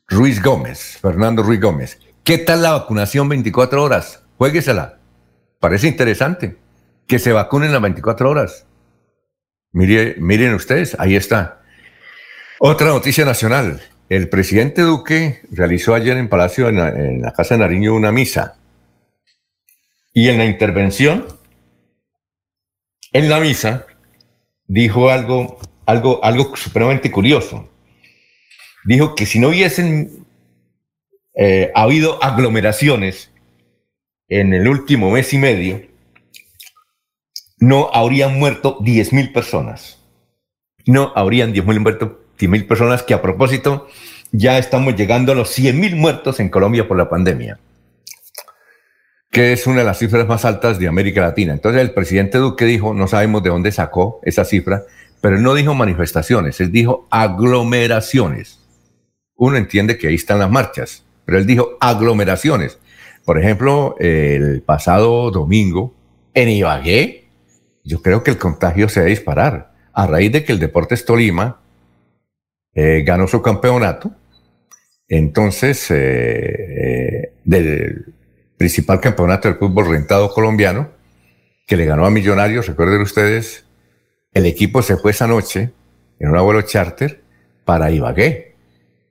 [0.08, 4.24] Ruiz Gómez, Fernando Ruiz Gómez, ¿qué tal la vacunación 24 horas?
[4.38, 5.00] Jueguesela.
[5.60, 6.58] Parece interesante
[7.08, 8.66] que se vacunen las 24 horas.
[9.72, 11.62] miren ustedes, ahí está.
[12.60, 13.82] Otra noticia nacional.
[14.10, 18.58] El presidente Duque realizó ayer en Palacio, en la, Casa de Nariño, una misa.
[20.14, 21.28] Y en la intervención
[23.14, 23.86] en la misa
[24.68, 27.70] dijo algo, algo, algo supremamente curioso.
[28.86, 30.26] Dijo que si no hubiesen
[31.36, 33.32] eh, habido aglomeraciones
[34.28, 35.82] en el último mes y medio,
[37.60, 40.04] no habrían muerto 10.000 personas.
[40.88, 43.88] No habrían 10.000 muerto 10.000 personas que a propósito
[44.32, 47.60] ya estamos llegando a los 100.000 muertos en Colombia por la pandemia
[49.32, 51.54] que es una de las cifras más altas de América Latina.
[51.54, 54.84] Entonces el presidente Duque dijo, no sabemos de dónde sacó esa cifra,
[55.22, 58.60] pero él no dijo manifestaciones, él dijo aglomeraciones.
[59.36, 62.80] Uno entiende que ahí están las marchas, pero él dijo aglomeraciones.
[63.24, 65.94] Por ejemplo, el pasado domingo
[66.34, 67.30] en Ibagué,
[67.84, 71.06] yo creo que el contagio se va a disparar a raíz de que el Deportes
[71.06, 71.60] Tolima
[72.74, 74.12] eh, ganó su campeonato.
[75.08, 78.14] Entonces, eh, eh, del
[78.58, 80.92] principal campeonato del fútbol rentado colombiano,
[81.66, 83.66] que le ganó a Millonarios, recuerden ustedes,
[84.34, 85.72] el equipo se fue esa noche
[86.20, 87.22] en un abuelo charter
[87.66, 88.56] para Ibagué.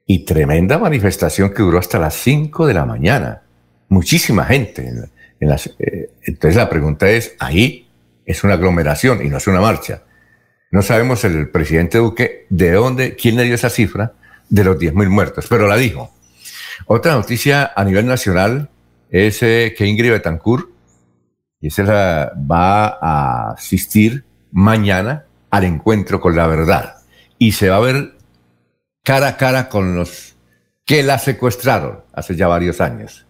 [0.07, 3.43] Y tremenda manifestación que duró hasta las 5 de la mañana.
[3.89, 4.91] Muchísima gente.
[5.39, 7.89] Entonces la pregunta es, ahí
[8.25, 10.03] es una aglomeración y no es una marcha.
[10.71, 14.13] No sabemos el presidente Duque de dónde, quién le dio esa cifra
[14.49, 16.11] de los 10.000 muertos, pero la dijo.
[16.87, 18.69] Otra noticia a nivel nacional
[19.11, 20.69] es que Ingrid Betancourt,
[21.61, 26.97] y ese va a asistir mañana al encuentro con la verdad.
[27.39, 28.15] Y se va a ver
[29.03, 30.37] cara a cara con los
[30.85, 33.27] que la secuestraron hace ya varios años.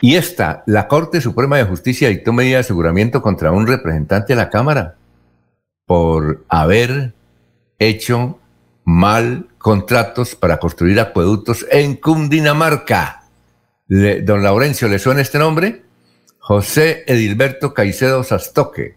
[0.00, 4.36] Y esta, la Corte Suprema de Justicia dictó medida de aseguramiento contra un representante de
[4.36, 4.97] la Cámara
[5.88, 7.14] por haber
[7.78, 8.38] hecho
[8.84, 13.24] mal contratos para construir acueductos en Cundinamarca.
[13.88, 15.82] don Laurencio, ¿le suena este nombre?
[16.40, 18.96] José Edilberto Caicedo Sastoque,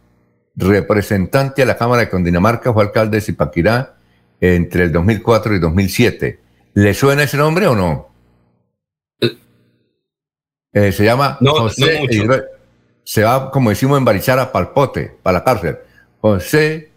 [0.57, 3.95] representante a la Cámara de Cundinamarca, fue alcalde de Zipaquirá
[4.41, 6.39] entre el 2004 y 2007.
[6.73, 8.09] ¿Le suena ese nombre o no?
[10.73, 12.01] Eh, se llama José
[13.05, 15.77] Se va, como decimos en Barichara, palpote, para la cárcel.
[16.21, 16.91] José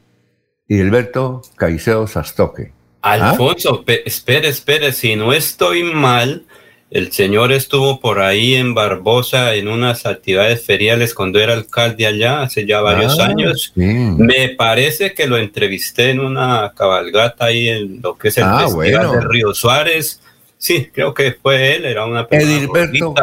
[0.69, 2.73] Edilberto Caicedo Sastoque.
[3.03, 3.31] ¿Ah?
[3.31, 6.45] Alfonso, espere, espere, si no estoy mal,
[6.91, 12.43] el señor estuvo por ahí en Barbosa en unas actividades feriales cuando era alcalde allá
[12.43, 13.73] hace ya varios ah, años.
[13.75, 18.61] Me parece que lo entrevisté en una cabalgata ahí en lo que es el ah,
[18.61, 20.21] Festival de Río Suárez.
[20.57, 22.57] Sí, creo que fue él, era una persona.
[22.57, 23.15] Edilberto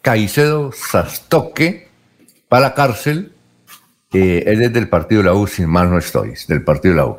[0.00, 1.88] Caicedo Sastoque
[2.48, 3.32] para la cárcel.
[4.12, 7.00] Eh, él es del partido de la U, sin mal no estoy, del partido de
[7.00, 7.16] la U.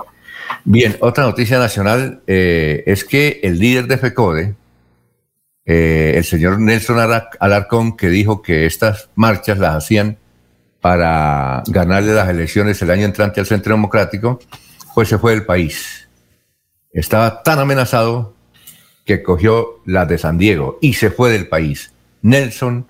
[0.65, 4.55] Bien, otra noticia nacional eh, es que el líder de FECODE,
[5.65, 6.97] eh, el señor Nelson
[7.39, 10.17] Alarcón, que dijo que estas marchas las hacían
[10.81, 14.39] para ganarle las elecciones el año entrante al Centro Democrático,
[14.95, 16.09] pues se fue del país.
[16.91, 18.35] Estaba tan amenazado
[19.05, 21.93] que cogió la de San Diego y se fue del país.
[22.21, 22.87] Nelson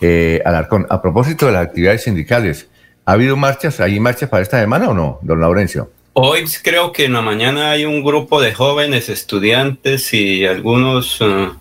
[0.00, 2.68] eh, Alarcón, a propósito de las actividades sindicales,
[3.04, 3.80] ¿ha habido marchas?
[3.80, 5.90] ¿Hay marchas para esta semana o no, don Laurencio?
[6.14, 11.54] Hoy creo que en la mañana hay un grupo de jóvenes estudiantes y algunos uh,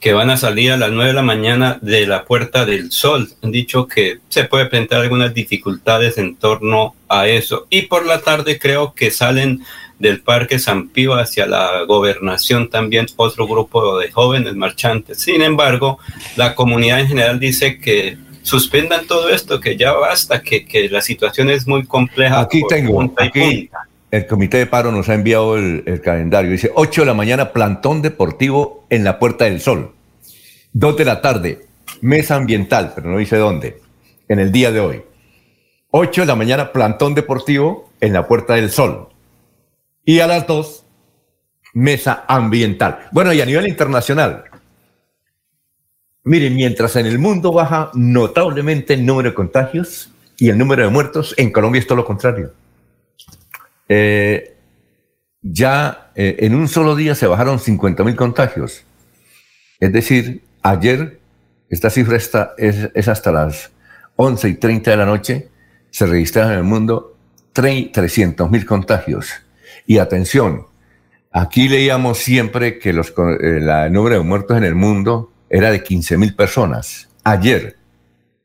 [0.00, 3.30] que van a salir a las 9 de la mañana de la Puerta del Sol.
[3.42, 7.66] Han dicho que se puede presentar algunas dificultades en torno a eso.
[7.70, 9.62] Y por la tarde creo que salen
[9.98, 15.18] del Parque San Pío hacia la gobernación también otro grupo de jóvenes marchantes.
[15.18, 15.98] Sin embargo,
[16.36, 18.16] la comunidad en general dice que
[18.48, 22.40] suspendan todo esto, que ya basta, que, que la situación es muy compleja.
[22.40, 23.68] Aquí tengo, aquí
[24.10, 26.50] el comité de paro nos ha enviado el, calendario.
[26.50, 29.92] Dice 8 de la mañana, plantón deportivo en la Puerta del Sol.
[30.72, 31.66] 2 de la tarde,
[32.00, 33.80] mesa ambiental, pero no dice dónde,
[34.28, 35.02] en el día de hoy.
[35.90, 39.08] 8 de la mañana, plantón deportivo en la Puerta del Sol.
[40.06, 40.86] Y a las 2,
[41.74, 43.08] mesa ambiental.
[43.12, 44.44] Bueno, y a nivel internacional,
[46.28, 50.90] miren, mientras en el mundo baja notablemente el número de contagios y el número de
[50.90, 52.52] muertos, en Colombia es todo lo contrario.
[53.88, 54.54] Eh,
[55.40, 58.84] ya eh, en un solo día se bajaron 50 mil contagios.
[59.80, 61.18] Es decir, ayer,
[61.70, 63.70] esta cifra está, es, hasta las
[64.16, 65.48] 11 y 30 de la noche,
[65.90, 67.16] se registraron en el mundo
[67.52, 69.30] 300 mil contagios.
[69.86, 70.66] Y atención,
[71.32, 75.82] aquí leíamos siempre que los, eh, el número de muertos en el mundo era de
[75.82, 77.08] 15 mil personas.
[77.24, 77.76] Ayer,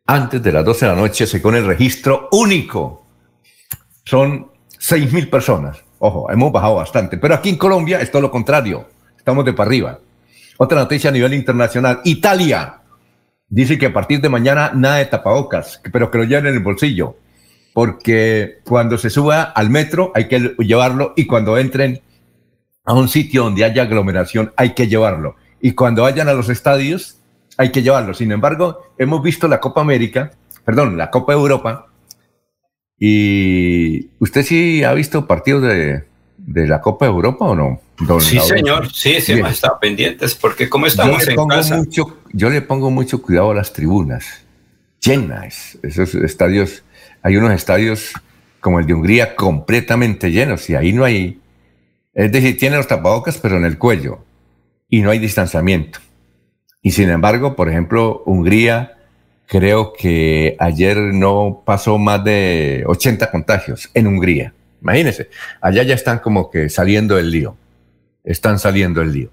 [0.05, 3.05] antes de las 12 de la noche, según el registro único,
[4.05, 5.83] son seis mil personas.
[5.99, 7.17] Ojo, hemos bajado bastante.
[7.17, 8.87] Pero aquí en Colombia es todo lo contrario.
[9.17, 9.99] Estamos de para arriba.
[10.57, 12.01] Otra noticia a nivel internacional.
[12.03, 12.81] Italia
[13.47, 16.59] dice que a partir de mañana nada de tapabocas, pero que lo lleven en el
[16.59, 17.15] bolsillo.
[17.73, 22.01] Porque cuando se suba al metro hay que llevarlo y cuando entren
[22.83, 25.35] a un sitio donde haya aglomeración hay que llevarlo.
[25.63, 27.17] Y cuando vayan a los estadios
[27.57, 28.13] hay que llevarlo.
[28.13, 30.31] Sin embargo, hemos visto la Copa América,
[30.63, 31.87] perdón, la Copa Europa,
[33.05, 36.05] ¿Y usted sí ha visto partidos de,
[36.47, 37.81] la Copa de Europa o no?
[38.21, 41.75] sí, señor, sí, sí, hemos estado pendientes, porque como estamos en casa...
[41.75, 44.45] Mucho, yo le pongo mucho cuidado a las tribunas,
[45.01, 46.83] llenas, esos estadios,
[47.21, 48.13] hay unos estadios
[48.61, 51.41] como el de Hungría completamente llenos, y ahí no hay,
[52.13, 54.23] es decir, tiene los tapabocas, pero en el cuello,
[54.93, 55.97] y no hay distanciamiento.
[56.83, 58.99] Y sin embargo, por ejemplo, Hungría
[59.47, 64.53] creo que ayer no pasó más de 80 contagios en Hungría.
[64.83, 67.57] Imagínense, allá ya están como que saliendo del lío.
[68.23, 69.31] Están saliendo del lío.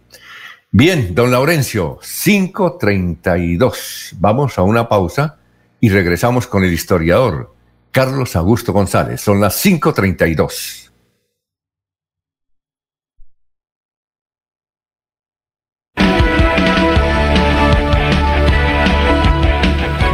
[0.70, 4.14] Bien, don Laurencio, 5.32.
[4.18, 5.37] Vamos a una pausa
[5.79, 7.55] y regresamos con el historiador
[7.90, 9.20] Carlos Augusto González.
[9.20, 10.89] Son las 5.32.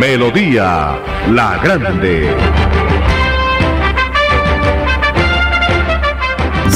[0.00, 2.69] Melodía La Grande.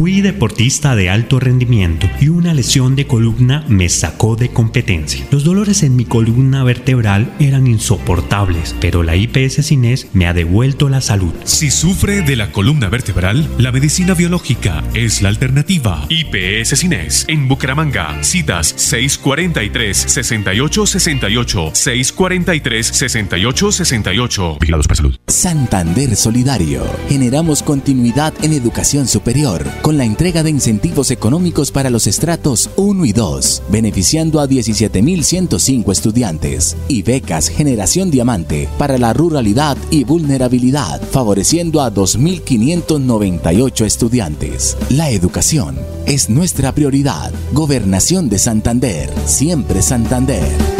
[0.00, 5.26] Fui deportista de alto rendimiento y una lesión de columna me sacó de competencia.
[5.30, 10.88] Los dolores en mi columna vertebral eran insoportables, pero la IPS Cines me ha devuelto
[10.88, 11.34] la salud.
[11.44, 16.06] Si sufre de la columna vertebral, la medicina biológica es la alternativa.
[16.08, 18.24] IPS Cines en Bucaramanga.
[18.24, 24.60] Citas 643-6868, 643-6868.
[24.60, 25.14] Vigilados para salud.
[25.26, 26.86] Santander Solidario.
[27.10, 33.04] Generamos continuidad en educación superior con la entrega de incentivos económicos para los estratos 1
[33.06, 41.02] y 2, beneficiando a 17.105 estudiantes, y becas Generación Diamante para la ruralidad y vulnerabilidad,
[41.02, 44.76] favoreciendo a 2.598 estudiantes.
[44.90, 45.76] La educación
[46.06, 47.32] es nuestra prioridad.
[47.52, 50.79] Gobernación de Santander, siempre Santander.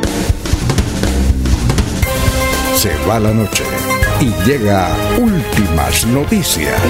[2.81, 3.63] Se va la noche
[4.19, 4.89] y llega
[5.19, 6.81] últimas noticias.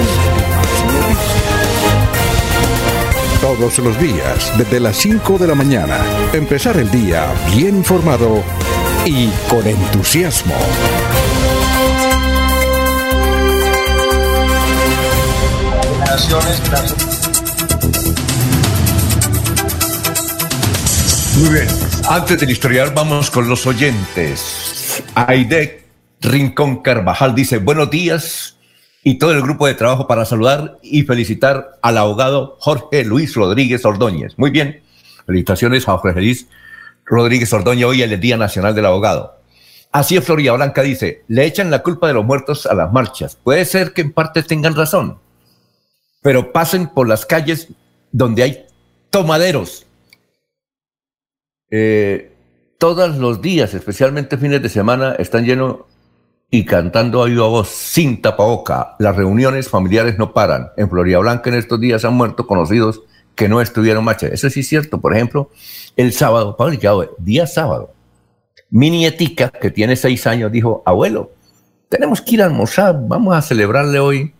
[3.42, 5.98] Todos los días, desde las 5 de la mañana,
[6.32, 8.42] empezar el día bien informado
[9.04, 10.54] y con entusiasmo.
[21.36, 21.68] Muy bien,
[22.08, 25.02] antes del historial vamos con los oyentes.
[25.14, 25.81] Aide
[26.22, 28.56] Rincón Carvajal dice buenos días
[29.02, 33.84] y todo el grupo de trabajo para saludar y felicitar al abogado Jorge Luis Rodríguez
[33.84, 34.38] Ordóñez.
[34.38, 34.82] Muy bien,
[35.26, 36.48] felicitaciones a Jorge Luis
[37.04, 39.40] Rodríguez Ordóñez hoy en el Día Nacional del Abogado.
[39.90, 43.36] Así es, Floria Blanca dice, le echan la culpa de los muertos a las marchas.
[43.42, 45.18] Puede ser que en parte tengan razón,
[46.22, 47.66] pero pasen por las calles
[48.12, 48.66] donde hay
[49.10, 49.86] tomaderos.
[51.68, 52.32] Eh,
[52.78, 55.78] todos los días, especialmente fines de semana, están llenos
[56.54, 58.94] y cantando a viva voz, sin tapaboca.
[58.98, 60.68] Las reuniones familiares no paran.
[60.76, 63.00] En Florida Blanca en estos días han muerto conocidos
[63.34, 64.26] que no estuvieron marcha.
[64.26, 65.00] Eso sí es cierto.
[65.00, 65.50] Por ejemplo,
[65.96, 67.94] el sábado, Pablo, día sábado,
[68.68, 71.30] mi nietica, que tiene seis años, dijo, abuelo,
[71.88, 74.34] tenemos que ir a almorzar, vamos a celebrarle hoy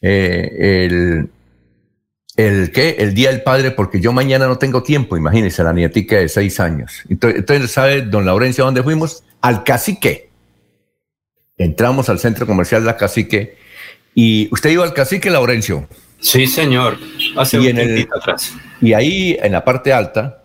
[0.00, 1.28] eh, el,
[2.36, 2.96] el, ¿qué?
[3.00, 6.60] el Día del Padre, porque yo mañana no tengo tiempo, imagínese, la nietica de seis
[6.60, 7.02] años.
[7.08, 9.24] Entonces, entonces ¿sabe, don Laurencio, dónde fuimos?
[9.40, 10.31] Al cacique.
[11.62, 13.56] Entramos al centro comercial La Cacique
[14.16, 15.86] y usted iba al Cacique, Laurencio.
[16.18, 16.98] Sí, señor.
[17.36, 18.52] Hace y, un el, atrás.
[18.80, 20.42] y ahí en la parte alta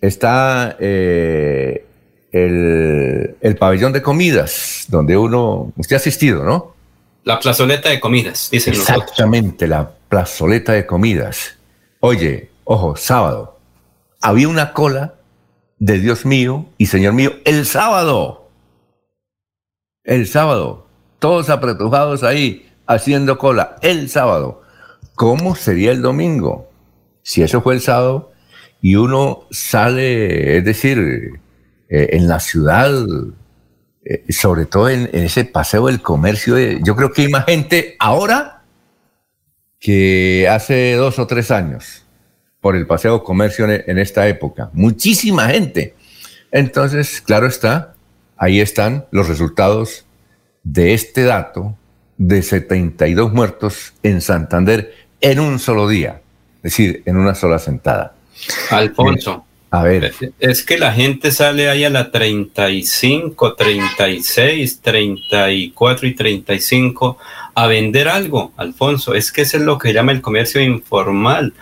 [0.00, 1.84] está eh,
[2.32, 6.74] el, el, pabellón de comidas, donde uno, usted ha asistido, ¿no?
[7.24, 11.56] La plazoleta de comidas, dicen Exactamente, la plazoleta de comidas.
[12.00, 13.58] Oye, ojo, sábado,
[14.22, 15.14] había una cola
[15.78, 18.43] de Dios mío y Señor mío el sábado
[20.04, 20.86] el sábado,
[21.18, 24.62] todos apretujados ahí, haciendo cola, el sábado.
[25.14, 26.70] ¿Cómo sería el domingo?
[27.22, 28.32] Si eso fue el sábado
[28.82, 31.40] y uno sale, es decir,
[31.88, 32.92] eh, en la ciudad,
[34.04, 37.96] eh, sobre todo en, ese paseo del comercio, de, yo creo que hay más gente
[37.98, 38.62] ahora
[39.80, 42.04] que hace dos o tres años
[42.60, 44.70] por el paseo comercio en esta época.
[44.72, 45.94] Muchísima gente.
[46.50, 47.93] Entonces, claro está,
[48.36, 50.04] ahí están los resultados
[50.62, 51.76] de este dato
[52.16, 56.20] de 72 muertos en Santander en un solo día,
[56.58, 58.14] es decir, en una sola sentada.
[58.70, 59.44] Alfonso.
[59.70, 60.14] A ver.
[60.38, 67.18] Es que la gente sale ahí a la 35, 36, 34 y 35
[67.56, 69.14] a vender algo, Alfonso.
[69.14, 71.54] Es que eso es lo que llama el comercio informal.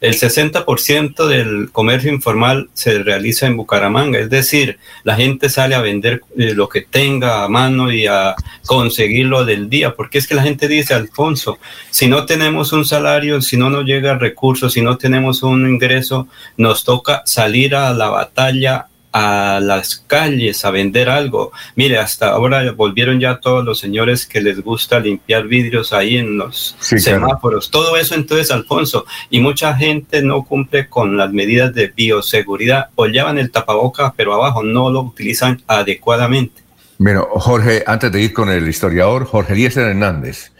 [0.00, 5.80] El 60% del comercio informal se realiza en Bucaramanga, es decir, la gente sale a
[5.80, 8.34] vender eh, lo que tenga a mano y a
[8.66, 11.58] conseguirlo del día, porque es que la gente dice, Alfonso,
[11.90, 16.28] si no tenemos un salario, si no nos llega recursos, si no tenemos un ingreso,
[16.56, 21.52] nos toca salir a la batalla a las calles a vender algo.
[21.76, 26.38] Mire, hasta ahora volvieron ya todos los señores que les gusta limpiar vidrios ahí en
[26.38, 27.70] los semáforos.
[27.70, 33.06] Todo eso entonces, Alfonso, y mucha gente no cumple con las medidas de bioseguridad o
[33.06, 36.62] llevan el tapaboca, pero abajo no lo utilizan adecuadamente.
[36.98, 40.52] Bueno, Jorge, antes de ir con el historiador, Jorge Eliezer Hernández.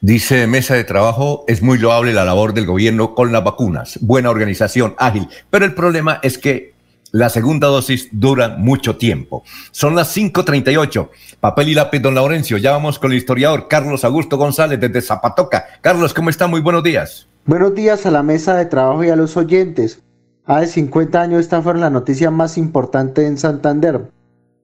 [0.00, 4.30] Dice Mesa de Trabajo, es muy loable la labor del gobierno con las vacunas, buena
[4.30, 6.74] organización, ágil, pero el problema es que
[7.12, 9.42] la segunda dosis dura mucho tiempo.
[9.70, 11.08] Son las 5.38.
[11.40, 12.56] Papel y lápiz, don Laurencio.
[12.58, 15.66] Ya vamos con el historiador Carlos Augusto González desde Zapatoca.
[15.80, 16.46] Carlos, ¿cómo está?
[16.46, 17.26] Muy buenos días.
[17.46, 20.02] Buenos días a la mesa de trabajo y a los oyentes.
[20.44, 24.10] Hace 50 años esta fue la noticia más importante en Santander.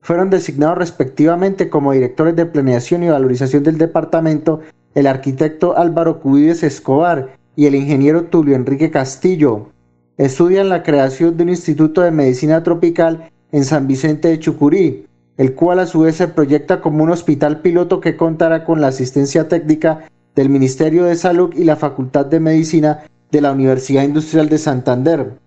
[0.03, 4.61] Fueron designados respectivamente como directores de planeación y valorización del departamento
[4.95, 9.71] el arquitecto Álvaro Cubides Escobar y el ingeniero Tulio Enrique Castillo
[10.17, 15.07] estudian la creación de un Instituto de Medicina Tropical en San Vicente de Chucurí,
[15.37, 18.89] el cual a su vez se proyecta como un hospital piloto que contará con la
[18.89, 24.49] asistencia técnica del Ministerio de Salud y la Facultad de Medicina de la Universidad Industrial
[24.49, 25.39] de Santander.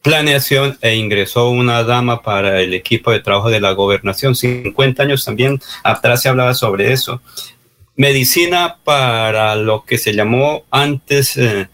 [0.02, 4.34] planeación e ingresó una dama para el equipo de trabajo de la gobernación.
[4.34, 7.22] 50 años también atrás se hablaba sobre eso.
[7.94, 11.36] Medicina para lo que se llamó antes...
[11.36, 11.68] Eh,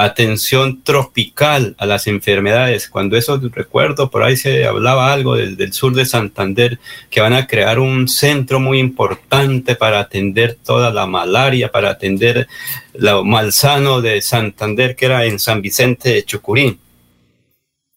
[0.00, 2.88] atención tropical a las enfermedades.
[2.88, 6.78] Cuando eso recuerdo, por ahí se hablaba algo del, sur de Santander,
[7.10, 12.46] que van a crear un centro muy importante para atender toda la malaria, para atender
[12.94, 16.78] lo malsano de Santander, que era en San Vicente de Chucurín.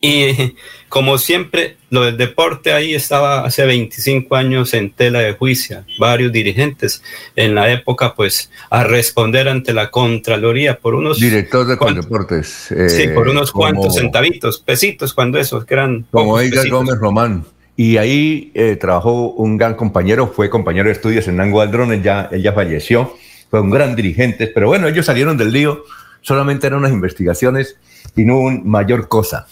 [0.03, 0.55] Y
[0.89, 6.31] como siempre, lo del deporte ahí estaba hace 25 años en tela de juicio, varios
[6.31, 7.03] dirigentes
[7.35, 11.19] en la época, pues, a responder ante la Contraloría por unos...
[11.19, 12.73] Director de Deportes.
[12.87, 16.07] sí, por unos eh, cuantos centavitos, pesitos, cuando esos, que eran...
[16.09, 17.45] Como Edgar Gómez Román.
[17.77, 22.27] Y ahí eh, trabajó un gran compañero, fue compañero de estudios en Nango Aldrón, ella,
[22.31, 23.15] ella falleció,
[23.51, 25.85] fue un gran dirigente, pero bueno, ellos salieron del lío,
[26.21, 27.77] solamente eran unas investigaciones
[28.15, 29.47] y no un mayor cosa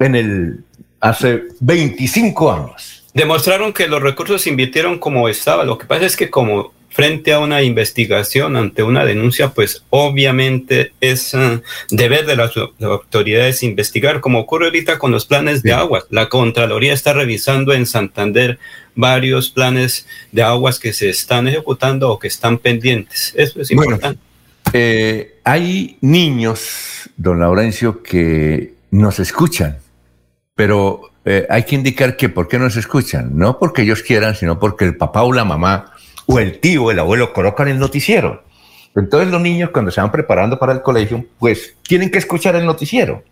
[0.00, 0.64] en el
[1.00, 3.04] hace 25 años.
[3.14, 5.64] Demostraron que los recursos se invirtieron como estaba.
[5.64, 10.92] Lo que pasa es que como frente a una investigación, ante una denuncia, pues obviamente
[11.00, 16.04] es uh, deber de las autoridades investigar, como ocurre ahorita con los planes de aguas.
[16.10, 18.58] La Contraloría está revisando en Santander
[18.94, 23.32] varios planes de aguas que se están ejecutando o que están pendientes.
[23.36, 24.20] Eso es importante.
[24.72, 29.78] Eh, hay niños, don Laurencio, que nos escuchan
[30.60, 34.34] pero eh, hay que indicar que por qué no se escuchan, no porque ellos quieran,
[34.34, 35.94] sino porque el papá o la mamá
[36.26, 38.44] o el tío, el abuelo colocan el noticiero.
[38.94, 42.66] Entonces los niños cuando se van preparando para el colegio, pues tienen que escuchar el
[42.66, 43.24] noticiero.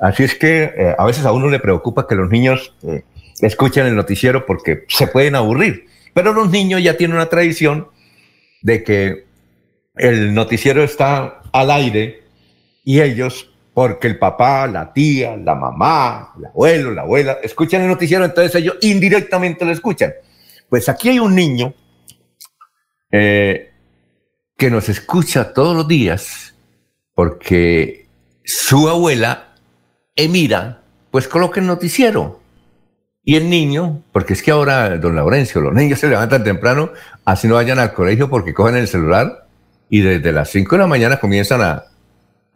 [0.00, 3.04] Así es que eh, a veces a uno le preocupa que los niños eh,
[3.40, 5.86] escuchen el noticiero porque se pueden aburrir.
[6.12, 7.86] Pero los niños ya tienen una tradición
[8.62, 9.26] de que
[9.94, 12.24] el noticiero está al aire
[12.82, 13.48] y ellos
[13.78, 18.52] porque el papá, la tía, la mamá, el abuelo, la abuela, escuchan el noticiero, entonces
[18.56, 20.14] ellos indirectamente lo escuchan.
[20.68, 21.72] Pues aquí hay un niño
[23.12, 23.70] eh,
[24.56, 26.56] que nos escucha todos los días
[27.14, 28.08] porque
[28.44, 29.54] su abuela,
[30.16, 32.40] Emira, pues coloca el noticiero.
[33.22, 36.90] Y el niño, porque es que ahora, don Laurencio, los niños se levantan temprano,
[37.24, 39.46] así no vayan al colegio porque cogen el celular
[39.88, 41.84] y desde las 5 de la mañana comienzan a,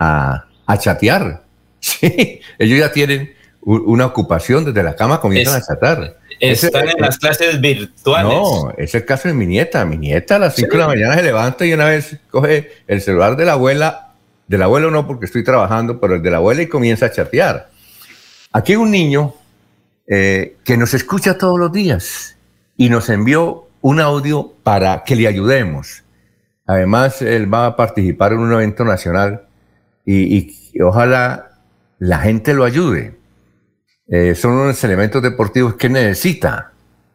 [0.01, 1.43] a a chatear.
[1.85, 3.35] Sí, ellos ya tienen
[3.65, 6.19] una ocupación desde la cama comienzan a chatar.
[6.39, 8.33] Están en las clases virtuales.
[8.33, 9.85] No, es el caso de mi nieta.
[9.85, 13.01] Mi nieta a las 5 de la mañana se levanta y una vez coge el
[13.01, 14.15] celular de la abuela,
[14.49, 17.71] del abuelo no porque estoy trabajando, pero el de la abuela y comienza a chatear.
[18.53, 19.35] Aquí hay un niño
[20.09, 22.37] eh, que nos escucha todos los días
[22.77, 26.03] y nos envió un audio para que le ayudemos.
[26.67, 29.47] Además, él va a participar en un evento nacional
[30.05, 31.61] y, ojalá
[31.99, 33.17] la gente lo ayude.
[34.09, 36.73] Eh, son unos elementos deportivos que necesita.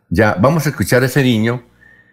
[0.10, 1.64] Ya, vamos a escuchar a ese niño.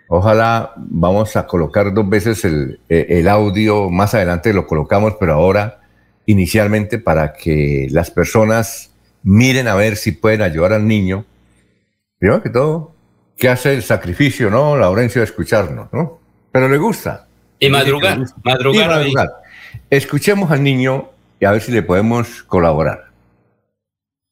[0.09, 5.35] Ojalá vamos a colocar dos veces el, eh, el audio, más adelante lo colocamos, pero
[5.35, 5.81] ahora
[6.27, 8.91] inicialmente para que las personas
[9.23, 11.25] miren a ver si pueden ayudar al niño.
[12.19, 12.95] Primero que todo,
[13.37, 14.77] que hace el sacrificio, ¿no?
[14.77, 16.21] Laurencio de escucharnos, ¿no?
[16.53, 17.27] Pero le gusta.
[17.59, 19.31] Y madrugar, madrugar.
[19.91, 21.11] Escuchemos al niño
[21.41, 23.05] y a ver si le podemos colaborar.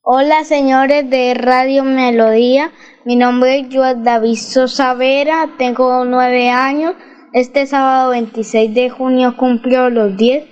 [0.05, 2.72] Hola señores de Radio Melodía,
[3.05, 6.95] mi nombre es Joan David Sosa Vera, tengo nueve años,
[7.32, 10.45] este sábado 26 de junio cumplió los 10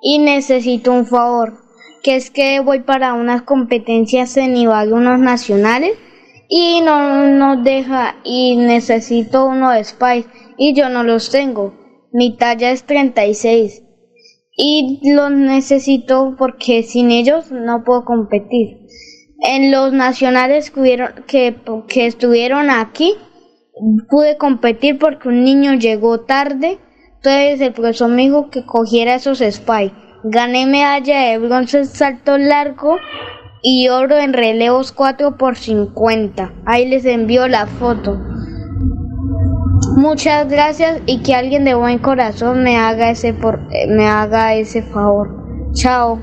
[0.00, 1.54] y necesito un favor,
[2.02, 5.98] que es que voy para unas competencias en unos nacionales,
[6.48, 11.74] y no nos deja y necesito uno de Spice y yo no los tengo.
[12.12, 13.83] Mi talla es 36
[14.56, 18.86] y los necesito porque sin ellos no puedo competir.
[19.40, 21.56] En los nacionales que,
[21.88, 23.14] que, estuvieron aquí
[24.08, 26.78] pude competir porque un niño llegó tarde,
[27.16, 29.92] entonces el profesor me dijo que cogiera esos Spy.
[30.22, 32.96] Gané medalla de bronce en salto largo
[33.62, 36.52] y oro en relevos 4 por 50.
[36.64, 38.18] Ahí les envío la foto.
[39.96, 44.54] Muchas gracias y que alguien de buen corazón me haga ese por, eh, me haga
[44.54, 45.30] ese favor.
[45.72, 46.20] Chao.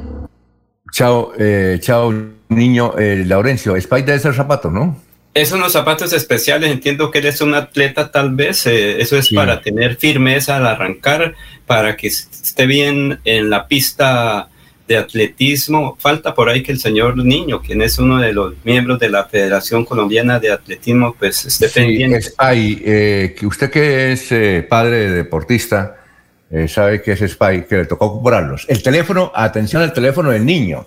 [0.92, 2.14] Chao, eh, chao,
[2.50, 2.94] niño.
[2.98, 4.98] Eh, Laurencio, Spike debe ser zapato, ¿no?
[5.34, 9.96] Es unos zapatos especiales, entiendo que eres un atleta tal vez, eso es para tener
[9.96, 14.50] firmeza al arrancar, para que esté bien en la pista
[14.92, 15.96] de atletismo.
[15.98, 19.26] Falta por ahí que el señor Niño, quien es uno de los miembros de la
[19.26, 22.22] Federación Colombiana de Atletismo, pues esté pendiente.
[22.22, 25.98] Spy, eh, que usted que es eh, padre deportista,
[26.50, 28.66] eh, sabe que es Spy, que le tocó comprarlos.
[28.68, 30.86] El teléfono, atención al teléfono del niño,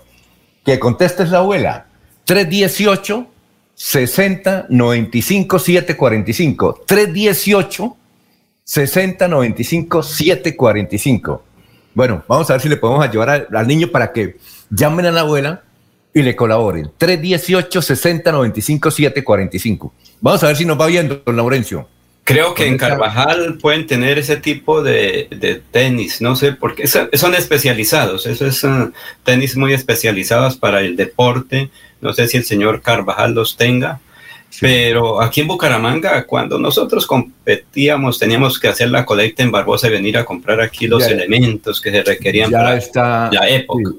[0.63, 1.87] que conteste es la abuela,
[2.25, 3.27] 318
[3.73, 7.97] 60 95 745 318
[8.63, 11.43] 60 95 745
[11.95, 14.37] bueno, vamos a ver si le podemos ayudar al, niño para que
[14.69, 15.63] llamen a la abuela
[16.13, 16.91] y le colaboren.
[16.97, 19.93] 318 60 95 745.
[20.21, 21.87] Vamos a ver si nos va viendo, don Laurencio.
[22.25, 28.25] Creo que en Carvajal pueden tener ese tipo de, tenis, no sé, porque son especializados,
[28.25, 28.91] eso es uh,
[29.23, 31.69] tenis muy especializados para el deporte,
[32.01, 33.99] no sé si el señor Carvajal los tenga,
[34.59, 39.91] pero aquí en Bucaramanga, cuando nosotros competíamos, teníamos que hacer la colecta en Barbosa y
[39.91, 42.79] venir a comprar aquí los elementos que se requerían para
[43.31, 43.91] la época.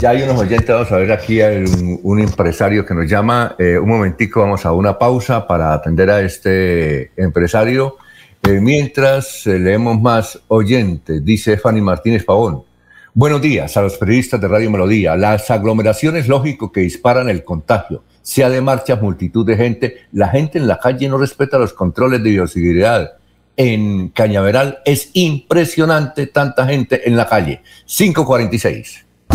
[0.00, 1.64] Ya hay unos oyentes, vamos a ver aquí hay
[2.02, 3.56] un, empresario que nos llama.
[3.58, 7.96] Eh, un momentico, vamos a una pausa para atender a este empresario.
[8.42, 12.62] Eh, mientras eh, leemos más oyentes, dice Fanny Martínez Pavón.
[13.14, 15.16] Buenos días a los periodistas de Radio Melodía.
[15.16, 19.98] Las aglomeraciones, lógico que disparan el contagio sea de marcha, multitud de gente.
[20.10, 23.12] La gente en la calle no respeta los controles de bioseguridad.
[23.56, 27.62] En Cañaveral es impresionante tanta gente en la calle.
[27.86, 29.05] 546.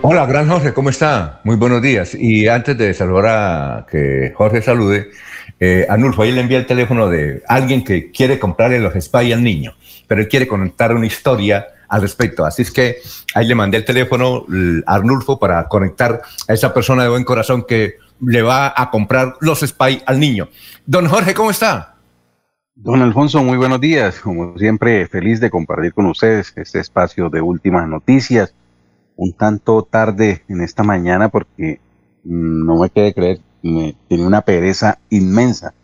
[0.00, 1.40] Hola, gran Jorge, ¿cómo está?
[1.42, 2.14] Muy buenos días.
[2.14, 5.10] Y antes de saludar a que Jorge salude,
[5.58, 9.42] eh, Anulfo, ahí le envía el teléfono de alguien que quiere comprarle los spy al
[9.42, 9.74] niño,
[10.06, 12.46] pero él quiere contar una historia al respecto.
[12.46, 12.98] Así es que
[13.34, 14.46] ahí le mandé el teléfono
[14.86, 19.34] a Arnulfo para conectar a esa persona de buen corazón que le va a comprar
[19.40, 20.48] los spy al niño.
[20.86, 21.96] Don Jorge, ¿cómo está?
[22.76, 24.20] Don Alfonso, muy buenos días.
[24.20, 28.54] Como siempre, feliz de compartir con ustedes este espacio de últimas noticias.
[29.18, 31.80] Un tanto tarde en esta mañana porque
[32.24, 35.74] mm, no me quede creer, me tenía una pereza inmensa.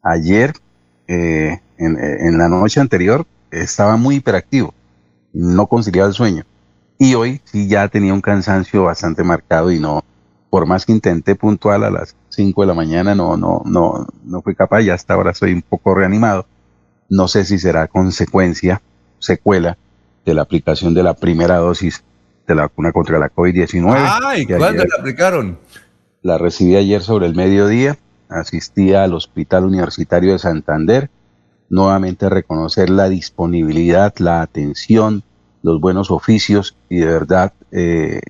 [0.00, 0.52] Ayer,
[1.08, 4.72] eh, en, en, la noche anterior, estaba muy hiperactivo
[5.34, 6.44] no conciliaba el sueño.
[6.98, 10.02] Y hoy sí ya tenía un cansancio bastante marcado y no,
[10.48, 14.42] por más que intenté puntual a las 5 de la mañana, no, no, no, no
[14.42, 16.46] fui capaz, ya hasta ahora estoy un poco reanimado.
[17.10, 18.80] No sé si será consecuencia,
[19.18, 19.76] secuela
[20.24, 22.02] de la aplicación de la primera dosis
[22.46, 24.20] de la vacuna contra la COVID-19.
[24.24, 24.46] ¡Ay!
[24.46, 25.58] ¿Cuándo la aplicaron?
[26.22, 31.10] La recibí ayer sobre el mediodía, asistí al Hospital Universitario de Santander,
[31.68, 35.22] nuevamente reconocer la disponibilidad, la atención,
[35.62, 38.20] los buenos oficios y de verdad eh,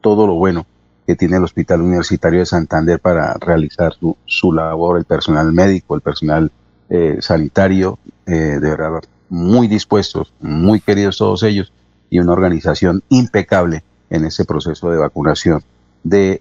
[0.00, 0.66] todo lo bueno
[1.06, 3.94] que tiene el Hospital Universitario de Santander para realizar
[4.26, 6.50] su, labor, el personal médico, el personal
[6.90, 11.72] eh, sanitario, eh, de verdad muy dispuestos, muy queridos todos ellos
[12.10, 15.62] y una organización impecable en ese proceso de vacunación
[16.02, 16.40] de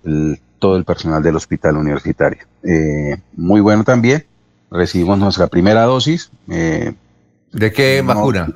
[0.59, 2.39] todo el personal del hospital universitario.
[3.36, 4.26] muy bueno también
[4.72, 6.32] recibimos nuestra primera dosis.
[6.49, 6.93] Eh,
[7.51, 8.53] ¿De qué vacuna?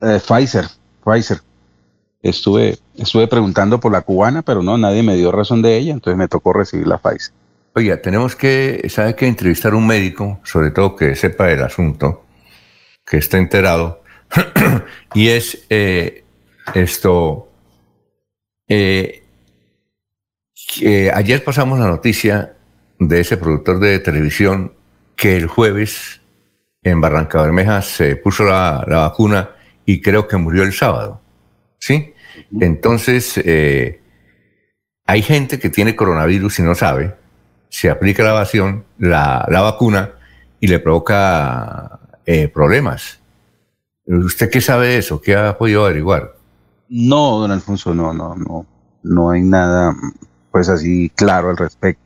[0.00, 0.66] Eh, Pfizer,
[1.04, 1.40] Pfizer.
[2.22, 6.16] Estuve, estuve preguntando por la cubana, pero no, nadie me dio razón de ella, entonces
[6.16, 7.34] me tocó recibir la Pfizer.
[7.74, 12.24] Oiga, tenemos que, ¿sabe que entrevistar a un médico, sobre todo que sepa el asunto,
[13.04, 14.02] que esté enterado,
[15.14, 16.24] y es eh,
[16.74, 17.48] esto,
[18.68, 19.22] ayer
[21.44, 22.54] pasamos la noticia
[22.98, 24.72] de ese productor de televisión
[25.16, 26.20] que el jueves
[26.82, 29.50] en Barranca Bermeja se puso la, vacuna
[29.86, 31.20] y creo que murió el sábado.
[31.78, 32.14] ¿Sí?
[32.60, 34.00] Entonces, eh,
[35.06, 37.14] hay gente que tiene coronavirus y no sabe,
[37.68, 40.12] se aplica la, vación, la, vacuna
[40.60, 43.20] y le provoca eh, problemas.
[44.06, 45.20] ¿Usted qué sabe de eso?
[45.20, 46.34] ¿Qué ha podido averiguar?
[46.88, 48.66] No, don Alfonso, no, no, no,
[49.02, 49.94] no hay nada
[50.50, 52.02] pues así claro al respecto.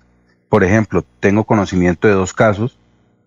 [0.48, 2.78] Por ejemplo, tengo conocimiento de dos casos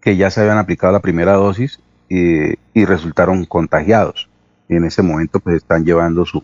[0.01, 4.30] que ya se habían aplicado la primera dosis y, resultaron contagiados.
[4.67, 6.43] Y en ese momento pues están llevando su,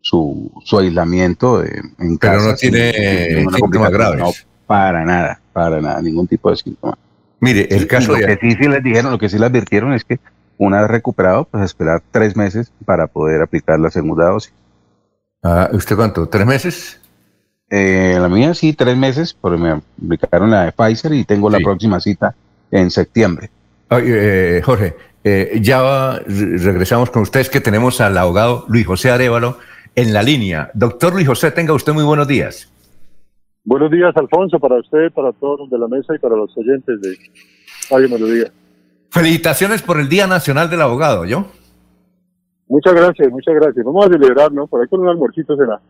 [0.00, 2.34] su, su aislamiento en casa.
[2.36, 4.20] Pero no tiene síntomas graves.
[4.20, 4.30] No,
[4.66, 6.98] para nada, para nada, ningún tipo de síntoma.
[7.40, 10.04] Mire, el caso lo que sí, sí les dijeron, lo que sí les advirtieron es
[10.04, 10.20] que
[10.66, 14.52] una vez recuperado, pues esperar tres meses para poder aplicar la segunda dosis.
[15.42, 16.28] Ah, ¿Usted cuánto?
[16.28, 17.00] ¿Tres meses?
[17.70, 21.60] Eh, la mía sí, tres meses, porque me aplicaron la de Pfizer y tengo la
[21.60, 22.34] próxima cita
[22.70, 23.48] en septiembre.
[23.90, 29.56] Eh, Jorge, eh, ya regresamos con ustedes que tenemos al abogado Luis José Arevalo
[29.94, 30.70] en la línea.
[30.74, 32.70] Doctor Luis José, tenga usted muy buenos días.
[33.64, 37.00] Buenos días, Alfonso, para usted, para todos los de la mesa y para los oyentes
[37.00, 37.16] de
[37.90, 38.52] Radio Melodía.
[39.10, 41.46] Felicitaciones por el Día Nacional del Abogado, ¿yo?
[42.68, 43.84] Muchas gracias, muchas gracias.
[43.84, 44.66] Vamos a celebrar, ¿no?
[44.66, 45.80] Por ahí con un almuercito será.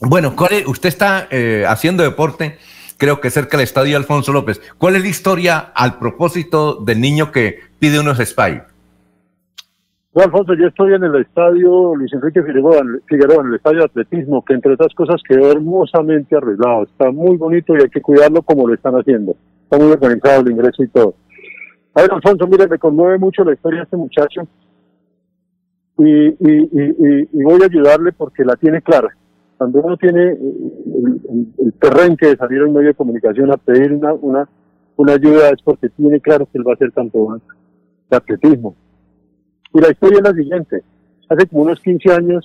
[0.00, 0.34] Bueno,
[0.66, 2.58] usted está eh, haciendo deporte
[3.02, 4.60] creo que cerca del estadio Alfonso López.
[4.78, 8.62] ¿Cuál es la historia al propósito del niño que pide unos spy?
[10.14, 14.44] No, Alfonso, yo estoy en el estadio Luis Enrique Figueroa, en el estadio de atletismo,
[14.44, 16.84] que entre otras cosas quedó hermosamente arreglado.
[16.84, 19.34] Está muy bonito y hay que cuidarlo como lo están haciendo.
[19.64, 21.14] Está muy organizado el ingreso y todo.
[21.94, 24.42] A ver, Alfonso, mire, me conmueve mucho la historia de este muchacho
[25.98, 26.30] y,
[27.42, 29.14] voy a ayudarle porque la tiene clara
[29.62, 34.12] cuando uno tiene el, el, terrenque de salir a medio de comunicación a pedir una,
[34.14, 34.48] una,
[34.96, 37.40] una ayuda es porque tiene claro que él va a ser campeón
[38.10, 38.74] de atletismo.
[39.72, 40.82] Y la historia es la siguiente.
[41.28, 42.44] Hace como unos 15 años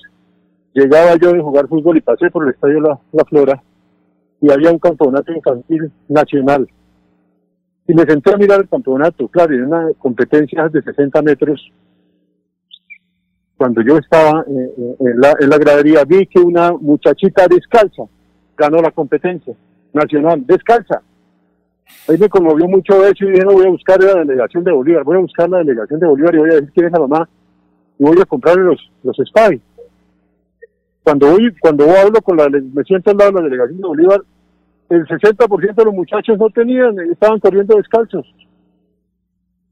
[0.72, 3.62] llegaba yo de jugar fútbol y pasé por el estadio La, la Flora
[4.40, 6.68] y había un campeonato infantil nacional.
[7.88, 11.72] Y me senté a mirar el campeonato, claro, en una competencia de 60 metros
[13.58, 15.20] cuando yo estaba eh, eh, en,
[15.50, 18.04] la, gradería, vi que una muchachita descalza
[18.56, 19.52] ganó la competencia
[19.92, 21.02] nacional, descalza.
[22.06, 25.02] Ahí me conmovió mucho eso y dije, no, voy a buscar la delegación de Bolívar,
[25.02, 27.28] voy a buscar la delegación de Bolívar y voy a decir quién es la mamá
[27.98, 29.60] y voy a comprarle los, los spy.
[31.02, 34.20] Cuando voy, cuando hablo con la, me siento al lado de la delegación de Bolívar,
[34.90, 38.26] el 60% de los muchachos no tenían, estaban corriendo descalzos.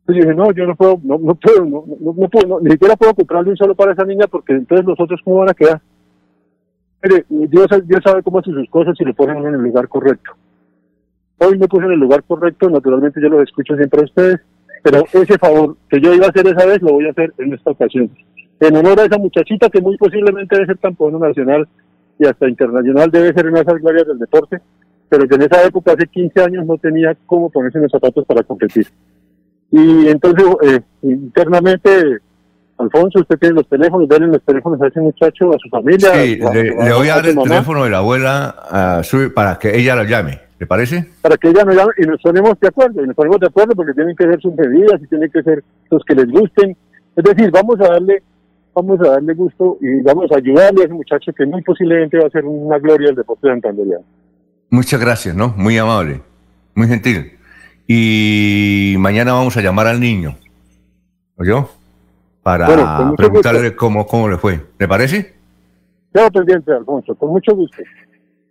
[0.01, 2.97] Entonces dije, no, yo no puedo, no, no puedo, no, no, no puedo, ni siquiera
[2.97, 5.81] puedo comprarle un solo para esa niña porque entonces los otros cómo van a quedar.
[7.03, 10.33] Mire, Dios, Dios sabe cómo hace sus cosas y le ponen en el lugar correcto.
[11.39, 14.41] Hoy me puse en el lugar correcto, naturalmente yo los escucho siempre a ustedes,
[14.83, 17.53] pero ese favor que yo iba a hacer esa vez lo voy a hacer en
[17.53, 18.11] esta ocasión.
[18.61, 21.69] En honor a esa muchachita que muy posiblemente debe ser campeona nacional
[22.19, 24.61] y hasta internacional, debe ser una de esas glorias del deporte,
[25.09, 28.25] pero que en esa época, hace 15 años, no tenía cómo ponerse en los zapatos
[28.27, 28.87] para competir.
[29.71, 32.19] Y entonces, eh, internamente,
[32.79, 36.13] Alfonso, usted tiene los teléfonos, denle los teléfonos a ese muchacho, a su familia.
[36.15, 39.33] Sí, a- le, a- le voy a dar el mamá, teléfono de la abuela su-
[39.35, 40.41] para que ella lo llame.
[40.59, 41.05] ¿Le parece?
[41.21, 43.75] Para que ella nos llame y nos ponemos de acuerdo, y nos ponemos de acuerdo
[43.75, 46.77] porque tienen que ser sus medidas y tienen que ser los que les gusten.
[47.15, 48.23] Es decir, vamos a darle
[48.75, 52.27] vamos a darle gusto y vamos a ayudarle a ese muchacho que muy posiblemente va
[52.27, 54.05] a ser una gloria del deporte santanderiano.
[54.71, 55.55] Muchas gracias, ¿no?
[55.57, 56.23] Muy amable,
[56.75, 57.39] muy gentil.
[57.87, 60.37] Y mañana vamos a llamar al niño,
[61.37, 61.71] ¿oyó?
[62.43, 64.65] Para Bueno, preguntarle cómo, cómo le fue.
[64.79, 65.35] ¿Le parece?
[66.13, 67.77] Quedo pendiente, Alfonso, con mucho gusto.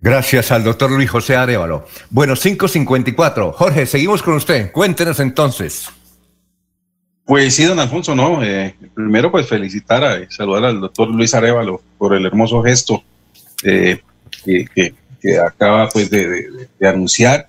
[0.01, 1.85] Gracias al doctor Luis José Arevalo.
[2.09, 3.53] Bueno, 5.54.
[3.53, 4.71] Jorge, seguimos con usted.
[4.71, 5.89] Cuéntenos entonces.
[7.25, 8.43] Pues sí, don Alfonso, no.
[8.43, 13.03] eh, primero, pues felicitar a, y saludar al doctor Luis Arevalo por el hermoso gesto
[13.63, 13.99] eh,
[14.43, 14.93] que, que-
[15.45, 17.47] acaba pues de, anunciar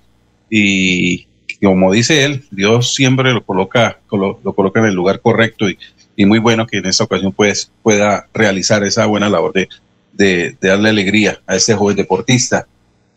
[0.49, 1.27] y
[1.61, 5.77] como dice él, Dios siempre lo coloca, colo- lo coloca en el lugar correcto y,
[6.25, 11.39] muy bueno que en esta ocasión pues pueda realizar esa buena labor de darle alegría
[11.45, 12.67] a este joven deportista.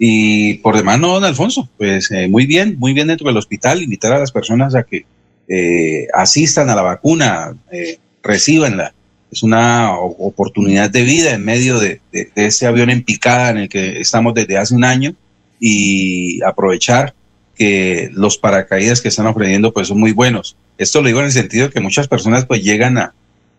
[0.03, 3.83] Y por demás, no, don Alfonso, pues eh, muy bien, muy bien dentro del hospital,
[3.83, 5.05] invitar a las personas a que
[5.47, 8.95] eh, asistan a la vacuna, eh, recibanla.
[9.31, 12.01] Es una oportunidad de vida en medio de
[12.35, 15.15] ese avión en picada en el que estamos desde hace un año
[15.61, 17.15] y aprovechar
[17.55, 20.57] que los paracaídas que están ofreciendo pues son muy buenos.
[20.79, 23.15] Esto lo digo en el sentido de que muchas personas pues llegan a,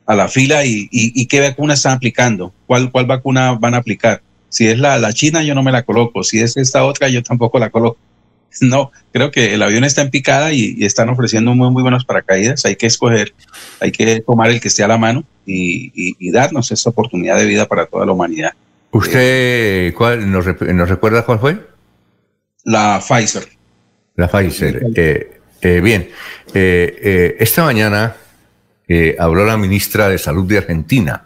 [0.06, 3.78] a la fila y, y, y qué vacuna están aplicando, cuál, cuál vacuna van a
[3.78, 4.22] aplicar.
[4.50, 6.24] Si es la, la china, yo no me la coloco.
[6.24, 7.98] Si es esta otra, yo tampoco la coloco.
[8.62, 12.04] No, creo que el avión está en picada y, y están ofreciendo muy, muy buenos
[12.06, 12.66] paracaídas.
[12.66, 13.34] Hay que escoger,
[13.80, 17.38] hay que tomar el que esté a la mano y, y- y darnos esta oportunidad
[17.38, 18.52] de vida para toda la humanidad.
[18.92, 21.58] ¿Usted cuál, nos, recuerda cuál fue?
[22.66, 23.48] La Pfizer.
[24.18, 24.86] La Pfizer.
[24.96, 26.10] Eh, eh, bien,
[26.54, 28.16] eh, eh, esta mañana
[28.88, 31.24] eh, habló la ministra de Salud de Argentina.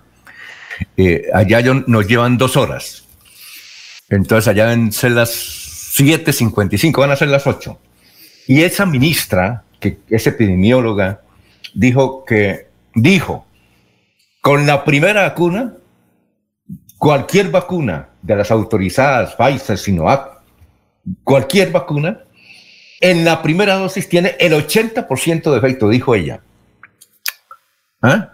[0.96, 3.04] Eh, allá yo- nos llevan dos horas.
[4.10, 5.65] Entonces allá van a ser las
[5.96, 7.80] 7.55, van a ser las 8.
[8.48, 11.22] Y esa ministra, que es epidemióloga,
[11.74, 13.46] dijo que, dijo,
[14.42, 15.74] con la primera vacuna,
[16.98, 20.42] cualquier vacuna de las autorizadas, Pfizer, Sinovac,
[21.24, 22.22] cualquier vacuna,
[23.02, 26.42] en la primera dosis tiene el 80% de efecto, dijo ella.
[28.02, 28.34] ¿Ah?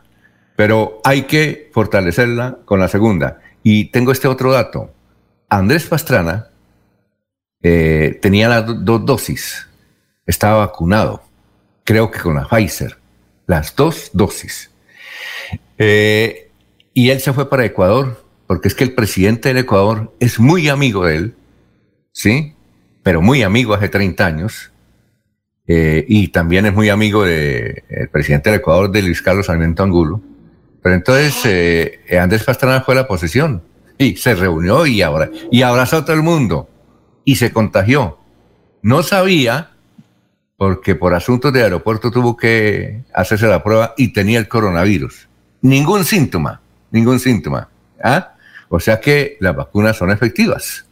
[0.55, 3.39] Pero hay que fortalecerla con la segunda.
[3.63, 4.93] Y tengo este otro dato.
[5.49, 6.50] Andrés Pastrana
[7.63, 9.67] eh, tenía las do- dos dosis,
[10.25, 11.23] estaba vacunado,
[11.83, 12.97] creo que con la Pfizer,
[13.47, 14.69] las dos dosis.
[15.77, 16.49] Eh,
[16.93, 20.69] y él se fue para Ecuador, porque es que el presidente del Ecuador es muy
[20.69, 21.35] amigo de él,
[22.11, 22.53] ¿sí?
[23.03, 24.71] Pero muy amigo hace 30 años.
[25.67, 27.81] Eh, y también es muy amigo del
[28.11, 30.21] presidente del Ecuador, de Luis Carlos Sarmiento Angulo.
[30.83, 33.63] Pero entonces eh, Andrés Pastrana fue a la posesión
[33.97, 36.67] y se reunió y, ahora, y abrazó a todo el mundo
[37.25, 38.17] y se contagió.
[38.81, 39.71] No sabía,
[40.57, 45.27] porque por asuntos de aeropuerto tuvo que hacerse la prueba y tenía el coronavirus.
[45.61, 46.61] Ningún síntoma,
[46.91, 47.69] ningún síntoma.
[48.03, 48.33] ¿ah?
[48.69, 50.85] O sea que las vacunas son efectivas.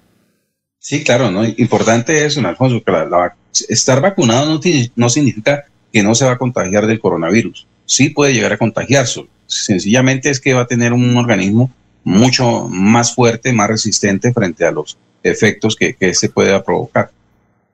[0.79, 1.43] Sí, claro, ¿no?
[1.45, 3.35] Importante es, Alfonso, que la-
[3.67, 4.59] estar vacunado no,
[4.95, 7.67] no significa que no se va a contagiar del coronavirus.
[7.85, 9.27] Sí puede llegar a contagiarse.
[9.47, 11.71] Sencillamente es que va a tener un organismo
[12.03, 17.11] mucho más fuerte, más resistente frente a los efectos que, que se pueda provocar.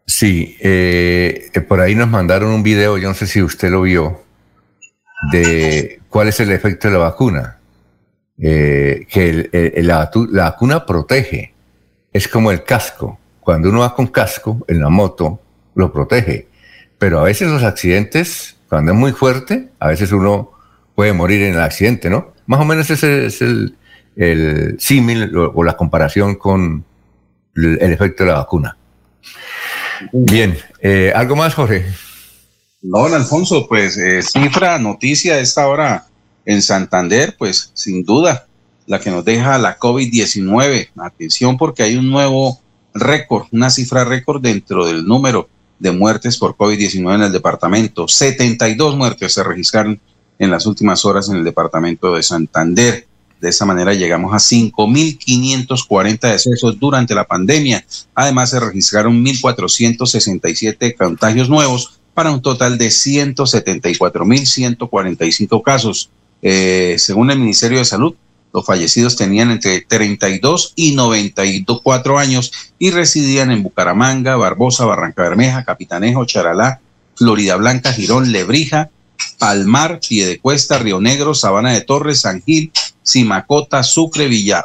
[0.07, 4.21] Sí, eh, por ahí nos mandaron un video, yo no sé si usted lo vio,
[5.31, 7.57] de cuál es el efecto de la vacuna.
[8.37, 11.53] Eh, que la, la vacuna protege,
[12.11, 13.17] es como el casco.
[13.39, 15.39] Cuando uno va con casco en la moto,
[15.75, 16.47] lo protege.
[16.97, 20.51] Pero a veces los accidentes, cuando es muy fuerte, a veces uno
[20.95, 22.33] puede morir en el accidente, ¿no?
[22.45, 23.75] Más o menos ese es el,
[24.15, 26.85] el símil o, o la comparación con
[27.55, 28.77] el, efecto de la vacuna.
[30.11, 31.85] Bien, eh, ¿algo más, Jorge?
[32.81, 36.05] No, don Alfonso, pues eh, cifra, noticia de esta hora
[36.45, 38.45] en Santander, pues sin duda,
[38.85, 40.89] la que nos deja la COVID-19.
[40.97, 42.59] Atención porque hay un nuevo
[42.93, 45.49] récord, una cifra récord dentro del número
[45.79, 48.07] de muertes por COVID-19 en el departamento.
[48.07, 49.99] 72 muertes se registraron
[50.37, 53.07] en las últimas horas en el departamento de Santander.
[53.41, 57.85] De esa manera llegamos a 5.540 decesos durante la pandemia.
[58.13, 66.09] Además, se registraron 1.467 contagios nuevos para un total de 174.145 casos.
[66.41, 68.15] Eh, según el Ministerio de Salud,
[68.53, 75.65] los fallecidos tenían entre 32 y 94 años y residían en Bucaramanga, Barbosa, Barranca Bermeja,
[75.65, 76.79] Capitanejo, Charalá,
[77.15, 78.91] Florida Blanca, Girón, Lebrija,
[79.39, 82.71] Palmar, Piedecuesta, Río Negro, Sabana de Torres, San Gil,
[83.03, 84.63] Simacota, Sucre, Villa,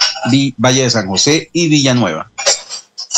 [0.57, 2.31] Valle de San José y Villanueva.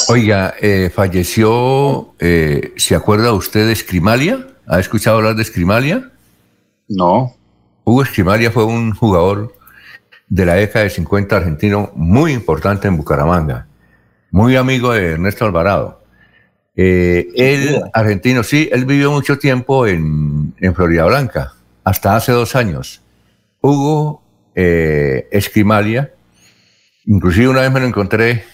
[0.09, 4.49] Oiga, eh, falleció, eh, ¿se acuerda usted de Escrimalia?
[4.67, 6.11] ¿Ha escuchado hablar de Escrimalia?
[6.89, 7.35] No.
[7.85, 9.55] Hugo Escrimalia fue un jugador
[10.29, 13.67] de la década de 50 argentino muy importante en Bucaramanga,
[14.31, 16.02] muy amigo de Ernesto Alvarado.
[16.75, 21.55] Eh, él, argentino, sí, él vivió mucho tiempo en, en Florida Blanca,
[21.85, 23.03] hasta hace dos años.
[23.61, 24.23] Hugo
[24.55, 26.13] eh, Escrimalia,
[27.07, 28.45] inclusive una vez me lo encontré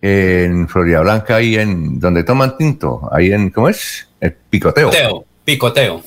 [0.00, 4.08] en Florida Blanca, ahí en donde toman tinto, ahí en, ¿cómo es?
[4.20, 4.90] El picoteo.
[4.90, 5.24] Picoteo.
[5.44, 6.02] picoteo.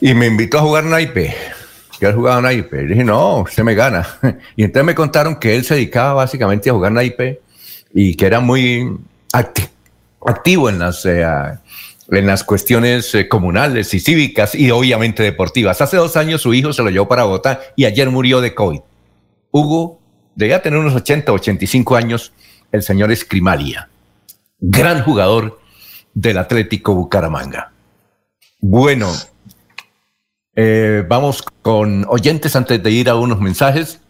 [0.00, 1.34] Y me invitó a jugar naipe
[2.02, 2.82] que él jugaba naipe.
[2.82, 4.04] Y dije, no, usted me gana.
[4.56, 7.40] Y entonces me contaron que él se dedicaba básicamente a jugar naipe
[7.94, 8.98] y que era muy
[9.32, 9.71] activo
[10.46, 11.24] en las, eh,
[12.08, 15.80] en las cuestiones eh, comunales y cívicas y obviamente deportivas.
[15.80, 18.80] Hace dos años su hijo se lo llevó para Bogotá y ayer murió de COVID.
[19.50, 20.00] Hugo
[20.34, 22.32] debía tener unos 80, 85 años,
[22.70, 23.88] el señor Escrimalia,
[24.58, 25.60] gran jugador
[26.14, 27.72] del Atlético Bucaramanga.
[28.60, 29.10] Bueno,
[30.54, 34.00] eh, vamos con oyentes antes de ir a unos mensajes.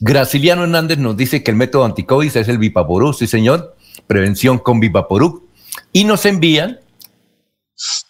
[0.00, 3.76] Graciliano Hernández nos dice que el método anticovid es el Vipaporú, sí señor,
[4.06, 5.45] prevención con Vipaporú.
[5.96, 6.78] Y nos envían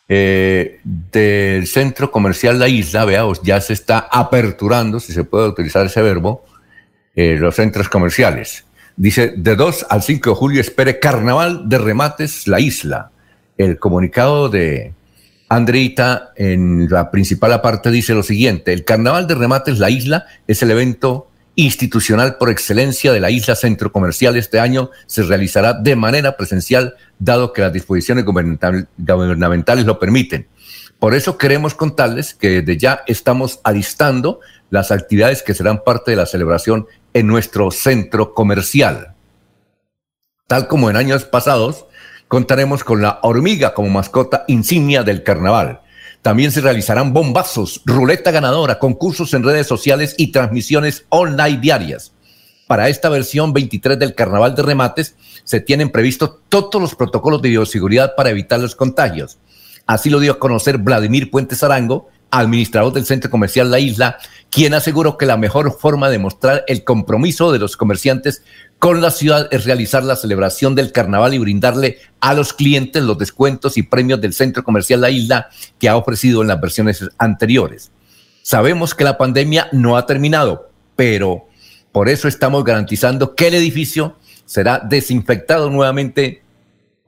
[0.08, 5.86] eh, del centro comercial La Isla, veamos, ya se está aperturando, si se puede utilizar
[5.86, 6.44] ese verbo,
[7.14, 8.64] eh, los centros comerciales.
[8.96, 13.12] Dice, de 2 al 5 de julio espere Carnaval de Remates La Isla.
[13.56, 14.92] El comunicado de
[15.48, 20.60] Andreita, en la principal parte, dice lo siguiente: el Carnaval de Remates La Isla es
[20.60, 21.25] el evento
[21.56, 24.36] institucional por excelencia de la isla centro comercial.
[24.36, 30.46] Este año se realizará de manera presencial, dado que las disposiciones gubernamentales lo permiten.
[30.98, 34.40] Por eso queremos contarles que desde ya estamos alistando
[34.70, 39.14] las actividades que serán parte de la celebración en nuestro centro comercial.
[40.46, 41.86] Tal como en años pasados,
[42.28, 45.80] contaremos con la hormiga como mascota insignia del carnaval.
[46.26, 52.14] También se realizarán bombazos, ruleta ganadora, concursos en redes sociales y transmisiones online diarias.
[52.66, 55.14] Para esta versión 23 del Carnaval de Remates
[55.44, 59.38] se tienen previstos todos los protocolos de bioseguridad para evitar los contagios.
[59.86, 64.18] Así lo dio a conocer Vladimir Puentes Arango, administrador del Centro Comercial La Isla,
[64.50, 68.42] quien aseguró que la mejor forma de mostrar el compromiso de los comerciantes
[68.78, 73.18] con la ciudad es realizar la celebración del carnaval y brindarle a los clientes los
[73.18, 75.48] descuentos y premios del Centro Comercial La Isla
[75.78, 77.90] que ha ofrecido en las versiones anteriores.
[78.42, 81.48] Sabemos que la pandemia no ha terminado, pero
[81.92, 86.42] por eso estamos garantizando que el edificio será desinfectado nuevamente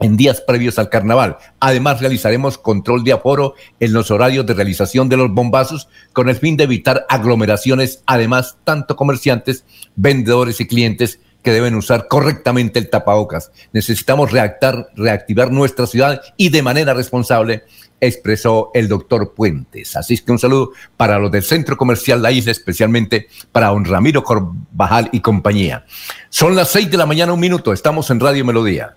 [0.01, 1.39] en días previos al carnaval.
[1.61, 6.37] Además, realizaremos control de aforo en los horarios de realización de los bombazos con el
[6.37, 8.03] fin de evitar aglomeraciones.
[8.07, 9.65] Además, tanto comerciantes,
[9.97, 13.51] vendedores y clientes que deben usar correctamente el tapabocas.
[13.73, 17.65] Necesitamos reactar, reactivar nuestra ciudad y de manera responsable,
[18.01, 19.97] expresó el doctor Puentes.
[19.97, 24.23] Así que un saludo para los del Centro Comercial La Isla, especialmente para don Ramiro
[24.23, 25.85] Corbajal y compañía.
[26.29, 27.73] Son las seis de la mañana, un minuto.
[27.73, 28.97] Estamos en Radio Melodía.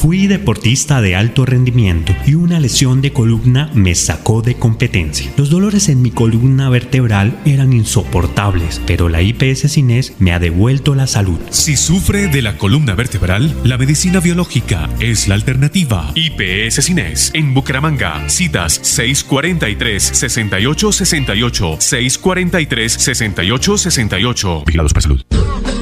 [0.00, 5.30] Fui deportista de alto rendimiento y una lesión de columna me sacó de competencia.
[5.36, 10.94] Los dolores en mi columna vertebral eran insoportables, pero la IPS Cines me ha devuelto
[10.94, 11.38] la salud.
[11.50, 16.10] Si sufre de la columna vertebral, la medicina biológica es la alternativa.
[16.14, 18.26] IPS Cines en Bucaramanga.
[18.30, 24.64] Citas 643-6868, 643-6868.
[24.64, 25.22] Vigilados para salud.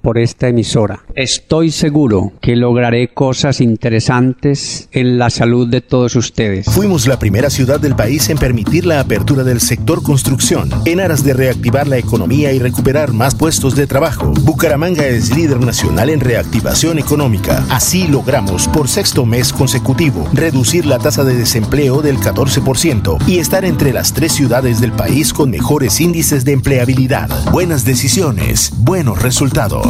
[0.00, 1.04] por esta emisora.
[1.14, 6.66] Estoy seguro que lograré cosas interesantes en la salud de todos ustedes.
[6.66, 11.24] Fuimos la primera ciudad del país en permitir la apertura del sector construcción, en aras
[11.24, 14.32] de reactivar la economía y recuperar más puestos de trabajo.
[14.42, 17.64] Bucaramanga es líder nacional en reactivación económica.
[17.70, 23.64] Así logramos, por sexto mes consecutivo, reducir la tasa de desempleo del 14% y estar
[23.64, 27.28] entre las tres ciudades del país con mejores índices de empleabilidad.
[27.50, 29.89] Buenas decisiones, buenos resultados.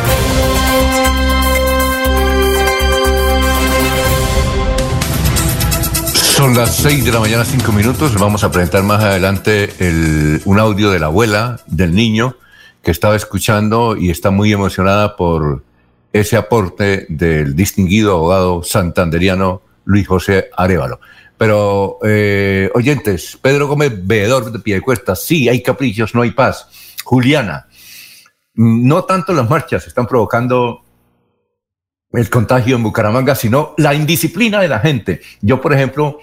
[6.51, 8.13] Son las 6 de la mañana, 5 minutos.
[8.15, 12.35] Vamos a presentar más adelante el, un audio de la abuela, del niño,
[12.83, 15.63] que estaba escuchando y está muy emocionada por
[16.11, 20.99] ese aporte del distinguido abogado santanderiano Luis José Arevalo.
[21.37, 26.67] Pero, eh, oyentes, Pedro Gómez, veedor de Piedecuesta, sí, hay caprichos, no hay paz.
[27.05, 27.67] Juliana,
[28.55, 30.83] no tanto las marchas están provocando
[32.13, 35.21] el contagio en Bucaramanga, sino la indisciplina de la gente.
[35.41, 36.19] Yo, por ejemplo,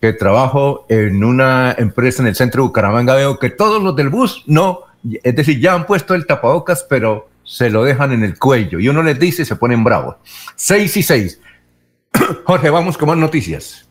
[0.00, 4.08] que trabajo en una empresa en el centro de Bucaramanga, veo que todos los del
[4.08, 4.80] bus no,
[5.22, 8.88] es decir, ya han puesto el tapabocas, pero se lo dejan en el cuello y
[8.88, 10.16] uno les dice y se ponen bravos.
[10.54, 11.40] Seis y seis.
[12.44, 13.88] Jorge, vamos con más noticias.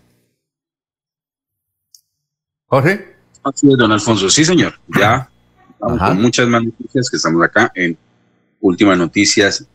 [2.67, 3.15] Jorge.
[3.43, 4.29] Así es, don Alfonso.
[4.29, 4.73] Sí, señor.
[4.87, 5.29] Ya
[5.79, 7.97] vamos con muchas más noticias que estamos acá en
[8.59, 9.65] Últimas Noticias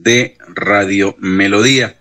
[0.00, 1.96] de Radio Melodía.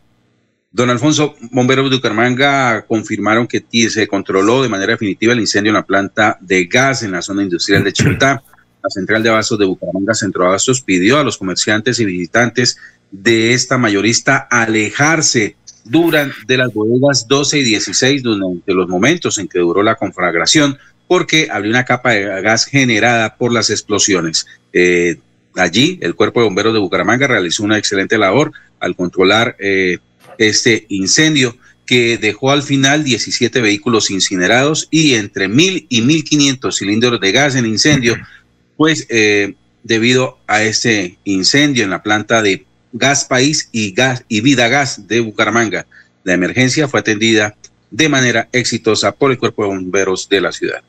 [0.72, 5.76] Don Alfonso, bomberos de Bucaramanga confirmaron que se controló de manera definitiva el incendio en
[5.76, 8.42] la planta de gas en la zona industrial de Chiltá.
[8.82, 12.78] La central de abastos de Bucaramanga, Centro Abastos, pidió a los comerciantes y visitantes
[13.12, 19.60] de esta mayorista alejarse durante las bodegas 12 y 16 durante los momentos en que
[19.60, 20.78] duró la conflagración,
[21.08, 24.48] porque había una capa de gas generada por las explosiones.
[24.72, 25.20] Eh,
[25.56, 30.00] allí, el Cuerpo de Bomberos de Bucaramanga realizó una excelente labor al controlar eh,
[30.38, 37.20] este incendio que dejó al final 17 vehículos incinerados y entre mil y 1.500 cilindros
[37.20, 38.18] de gas en incendio,
[38.78, 44.42] pues eh, debido a este incendio en la planta de Gas País y, gas, y
[44.42, 45.86] Vida Gas de Bucaramanga.
[46.24, 47.56] La emergencia fue atendida
[47.90, 50.82] de manera exitosa por el Cuerpo de Bomberos de la ciudad.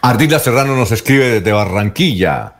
[0.00, 2.55] Ardila Serrano nos escribe desde Barranquilla.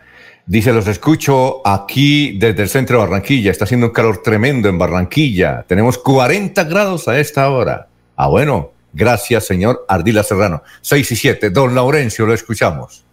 [0.48, 3.50] Dice, los escucho aquí desde el centro de Barranquilla.
[3.50, 5.64] Está haciendo un calor tremendo en Barranquilla.
[5.66, 7.88] Tenemos 40 grados a esta hora.
[8.14, 10.62] Ah, bueno, gracias, señor Ardila Serrano.
[10.82, 11.50] 6 y 7.
[11.50, 13.04] Don Laurencio, lo escuchamos.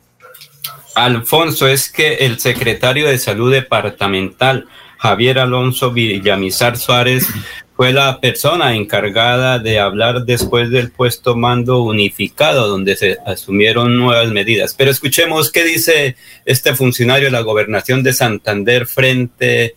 [0.94, 4.68] Alfonso, es que el secretario de Salud Departamental,
[5.00, 7.28] Javier Alonso Villamizar Suárez,
[7.76, 14.32] fue la persona encargada de hablar después del puesto mando unificado, donde se asumieron nuevas
[14.32, 14.76] medidas.
[14.78, 16.16] Pero escuchemos qué dice
[16.46, 19.74] este funcionario de la gobernación de Santander frente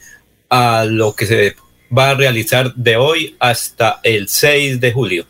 [0.51, 1.57] a lo que se
[1.97, 5.25] va a realizar de hoy hasta el 6 de julio.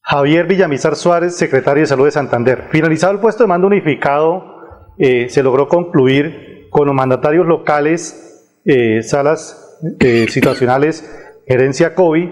[0.00, 2.68] Javier Villamizar Suárez, secretario de Salud de Santander.
[2.70, 9.02] Finalizado el puesto de mando unificado, eh, se logró concluir con los mandatarios locales, eh,
[9.02, 11.04] salas eh, situacionales
[11.48, 12.28] gerencia COVID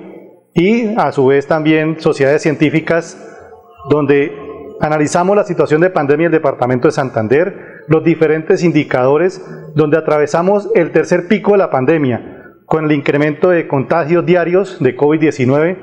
[0.54, 3.18] y a su vez también sociedades científicas
[3.88, 4.32] donde
[4.80, 9.44] analizamos la situación de pandemia en el departamento de Santander, los diferentes indicadores
[9.74, 14.96] donde atravesamos el tercer pico de la pandemia con el incremento de contagios diarios de
[14.96, 15.78] COVID-19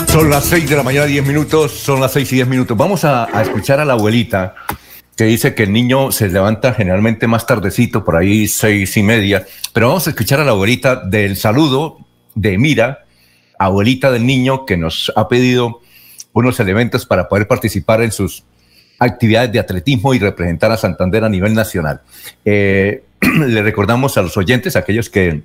[0.08, 2.76] Son las 6 de la mañana, 10 minutos, son las 6 y 10 minutos.
[2.76, 4.54] Vamos a, escuchar a la abuelita
[5.16, 9.46] que dice que el niño se levanta generalmente más tardecito, por ahí seis y media,
[9.72, 11.98] pero vamos a escuchar a la abuelita del saludo
[12.34, 13.04] de Mira,
[13.58, 15.80] abuelita del niño que nos ha pedido
[16.32, 18.44] unos elementos para poder participar en sus
[18.98, 22.00] actividades de atletismo y representar a Santander a nivel nacional.
[22.44, 23.04] Eh,
[23.46, 25.42] le recordamos a los oyentes, aquellos que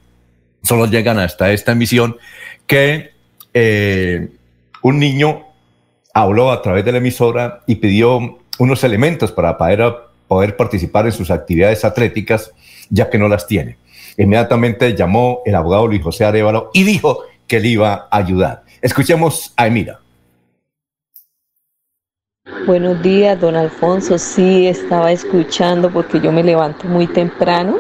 [0.64, 2.18] solo llegan hasta esta emisión,
[2.68, 3.12] que
[3.54, 4.30] eh,
[4.82, 5.46] un niño
[6.14, 11.32] habló a través de la emisora y pidió unos elementos para poder, participar en sus
[11.32, 12.52] actividades atléticas,
[12.90, 13.78] ya que no las tiene.
[14.18, 18.64] Inmediatamente llamó el abogado Luis José Arevalo y dijo que le iba a ayudar.
[18.82, 20.00] Escuchemos a Emira.
[22.66, 24.18] Buenos días, don Alfonso.
[24.18, 27.78] Sí, estaba escuchando porque yo me levanto muy temprano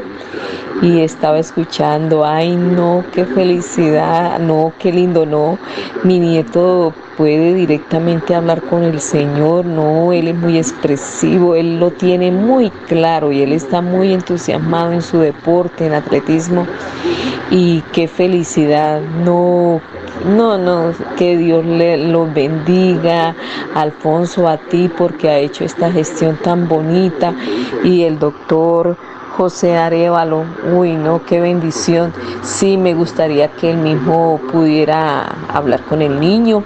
[0.81, 5.57] y estaba escuchando, ay no, qué felicidad, no, qué lindo, no.
[6.03, 11.91] Mi nieto puede directamente hablar con el Señor, no, él es muy expresivo, él lo
[11.91, 16.65] tiene muy claro y él está muy entusiasmado en su deporte, en atletismo.
[17.51, 19.81] Y qué felicidad, no,
[20.25, 23.35] no, no, que Dios le lo bendiga,
[23.73, 27.33] Alfonso, a ti, porque ha hecho esta gestión tan bonita
[27.83, 28.97] y el doctor
[29.39, 30.43] José Arevalo,
[30.75, 32.11] uy, no, qué bendición.
[32.41, 36.61] Sí, me gustaría que él mismo pudiera hablar con el niño.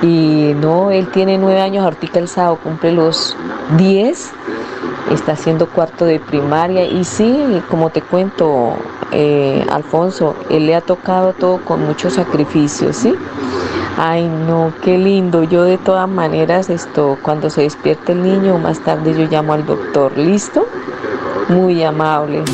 [0.00, 3.36] Y no, él tiene nueve años, ahorita el sábado cumple los
[3.76, 4.30] diez,
[5.10, 8.74] está haciendo cuarto de primaria y sí, como te cuento,
[9.10, 13.12] eh, Alfonso, él le ha tocado todo con mucho sacrificio, ¿sí?
[13.96, 15.42] Ay, no, qué lindo.
[15.42, 19.66] Yo de todas maneras, esto, cuando se despierte el niño, más tarde yo llamo al
[19.66, 20.16] doctor.
[20.16, 20.68] ¿Listo?
[21.48, 22.44] Muy amable.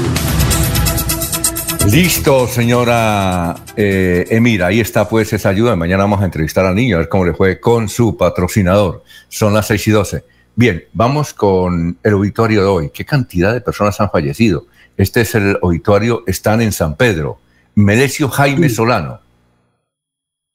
[1.91, 5.77] Listo, señora eh, Emira, ahí está pues esa ayuda.
[5.77, 9.03] Mañana vamos a entrevistar al niño, a ver cómo le fue con su patrocinador.
[9.29, 10.25] Son las 6 y 12.
[10.57, 12.91] Bien, vamos con el auditorio de hoy.
[12.91, 14.67] ¿Qué cantidad de personas han fallecido?
[14.97, 17.39] Este es el auditorio, están en San Pedro.
[17.75, 19.21] Melesio Jaime Solano,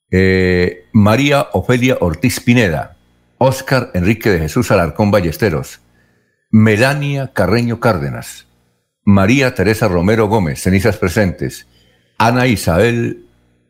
[0.10, 2.96] eh, María Ofelia Ortiz Pineda,
[3.38, 5.82] Óscar Enrique de Jesús Alarcón Ballesteros,
[6.52, 8.48] Melania Carreño Cárdenas,
[9.04, 11.68] María Teresa Romero Gómez, cenizas presentes,
[12.18, 13.26] Ana Isabel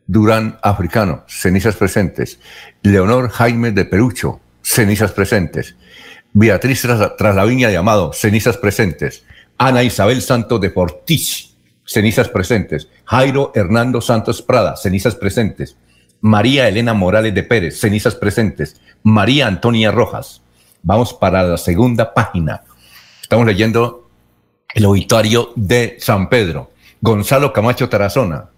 [0.06, 2.40] Durán Africano, cenizas presentes,
[2.82, 5.76] Leonor Jaime de Perucho, cenizas presentes,
[6.32, 6.86] Beatriz
[7.18, 9.24] tras, la viña de Amado, cenizas presentes,
[9.58, 11.50] Ana Isabel Santos de Portich,
[11.84, 12.88] cenizas presentes.
[13.04, 15.76] Jairo Hernando Santos Prada, cenizas presentes.
[16.22, 18.80] María Elena Morales de Pérez, cenizas presentes.
[19.02, 20.40] María Antonia Rojas.
[20.82, 22.62] Vamos para la segunda página.
[23.30, 24.10] Estamos leyendo
[24.74, 26.72] el obituario de San Pedro.
[27.00, 28.50] Gonzalo Camacho Tarazona,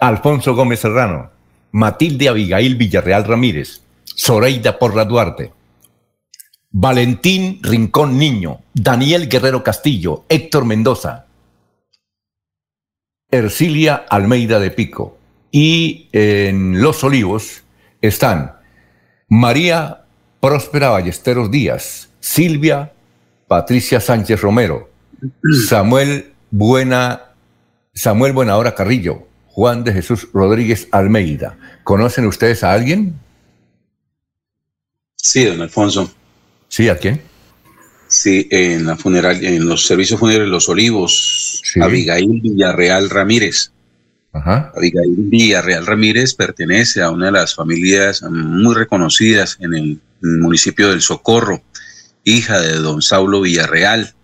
[0.00, 1.30] Alfonso Gómez Serrano,
[1.72, 5.52] Matilde Abigail Villarreal Ramírez, Zoreida Porra Duarte,
[6.70, 11.26] Valentín Rincón Niño, Daniel Guerrero Castillo, Héctor Mendoza,
[13.30, 15.18] Ercilia Almeida de Pico.
[15.52, 17.62] Y en Los Olivos
[18.00, 18.54] están
[19.28, 20.04] María
[20.40, 22.93] Próspera Ballesteros Díaz, Silvia
[23.48, 24.90] Patricia Sánchez Romero,
[25.68, 27.22] Samuel Buena,
[27.94, 31.56] Samuel Buenahora Carrillo, Juan de Jesús Rodríguez Almeida.
[31.84, 33.14] ¿Conocen ustedes a alguien?
[35.16, 36.12] Sí, don Alfonso.
[36.68, 36.88] ¿Sí?
[36.88, 37.20] ¿A quién?
[38.08, 43.72] Sí, en la funeral, en los servicios funerarios Los Olivos, Abigail Villarreal Ramírez.
[44.32, 51.02] Abigail Villarreal Ramírez pertenece a una de las familias muy reconocidas en el, municipio del
[51.02, 51.62] Socorro,
[52.24, 54.14] hija de don Saulo Villarreal.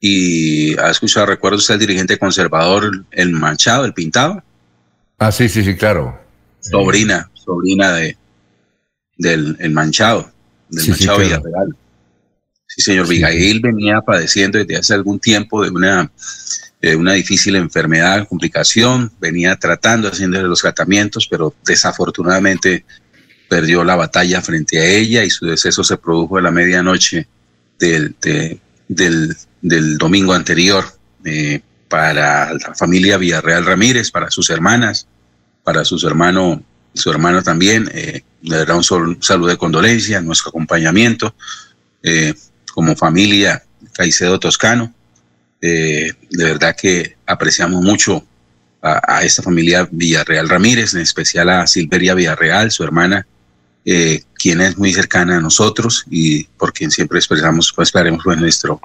[0.00, 4.42] Y ha escuchado, recuerdo usted el dirigente conservador, el Manchado, el Pintado.
[5.18, 6.20] Ah, sí, sí, sí, claro.
[6.60, 8.16] Sobrina, sobrina de
[9.16, 10.30] del el Manchado,
[10.68, 11.76] del Manchado Villarreal.
[12.66, 16.12] Sí, señor Abigail venía padeciendo desde hace algún tiempo de una
[16.80, 22.84] eh, una difícil enfermedad, complicación, venía tratando, haciéndole los tratamientos, pero desafortunadamente
[23.48, 27.26] perdió la batalla frente a ella y su deceso se produjo a la medianoche
[27.78, 28.14] del,
[28.88, 30.84] del, domingo anterior
[31.24, 35.06] eh, para la familia Villarreal Ramírez, para sus hermanas,
[35.64, 36.60] para sus hermanos,
[36.94, 37.90] su hermano también.
[37.94, 41.34] Eh, le dará un, saludo de condolencia, nuestro acompañamiento
[42.72, 43.62] como familia
[43.92, 44.94] Caicedo Toscano
[45.60, 48.24] eh, de verdad que apreciamos mucho
[48.80, 53.26] a, esta familia Villarreal Ramírez, en especial a Silveria Villarreal, su hermana,
[53.90, 58.38] eh, quien es muy cercana a nosotros y por quien siempre expresamos, pues esperemos pues,
[58.38, 58.80] nuestro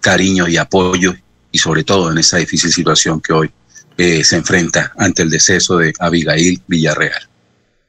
[0.00, 1.14] cariño y apoyo
[1.52, 3.50] y sobre todo en esta difícil situación que hoy
[3.96, 7.28] eh, se enfrenta ante el deceso de Abigail Villarreal.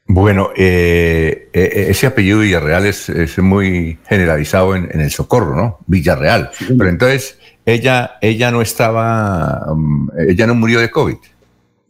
[0.06, 5.78] Bueno, ese apellido Villarreal es, muy generalizado en, en, el Socorro, ¿no?
[5.86, 6.50] Villarreal.
[6.66, 11.16] Pero entonces, ella, ella no estaba, um, ella no murió de COVID.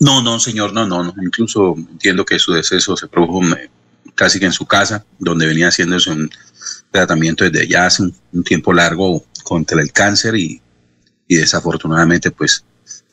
[0.01, 1.15] No, no, señor, no, no, no.
[1.23, 3.71] Incluso entiendo que su deceso se produjo eh,
[4.21, 6.31] casi que en su casa, donde venía haciéndose un
[6.91, 10.61] tratamiento desde ya hace un, tiempo largo contra el cáncer y,
[11.27, 12.65] desafortunadamente pues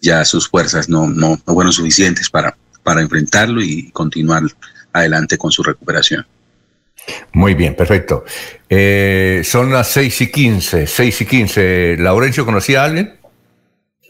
[0.01, 4.43] ya sus fuerzas no, no, no fueron suficientes para, para enfrentarlo y continuar
[4.91, 6.27] adelante con su recuperación.
[7.31, 8.25] Muy bien, perfecto.
[8.67, 11.95] Eh, son las seis y quince, seis y quince.
[11.97, 13.15] ¿Laurencio conocía a alguien?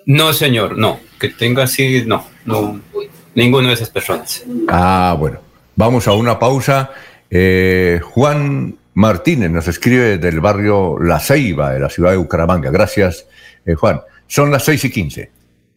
[0.08, 1.00] No, señor, no.
[1.20, 2.82] Que tenga así, no, no.
[3.36, 4.44] Ninguno de esas personas.
[4.68, 5.47] Ah, bueno.
[5.78, 6.90] Vamos a una pausa.
[7.30, 12.72] Eh, Juan Martínez nos escribe del barrio La Ceiba, de la ciudad de Bucaramanga.
[12.72, 13.28] Gracias,
[13.64, 14.02] eh, Juan.
[14.26, 15.30] Son las seis y quince.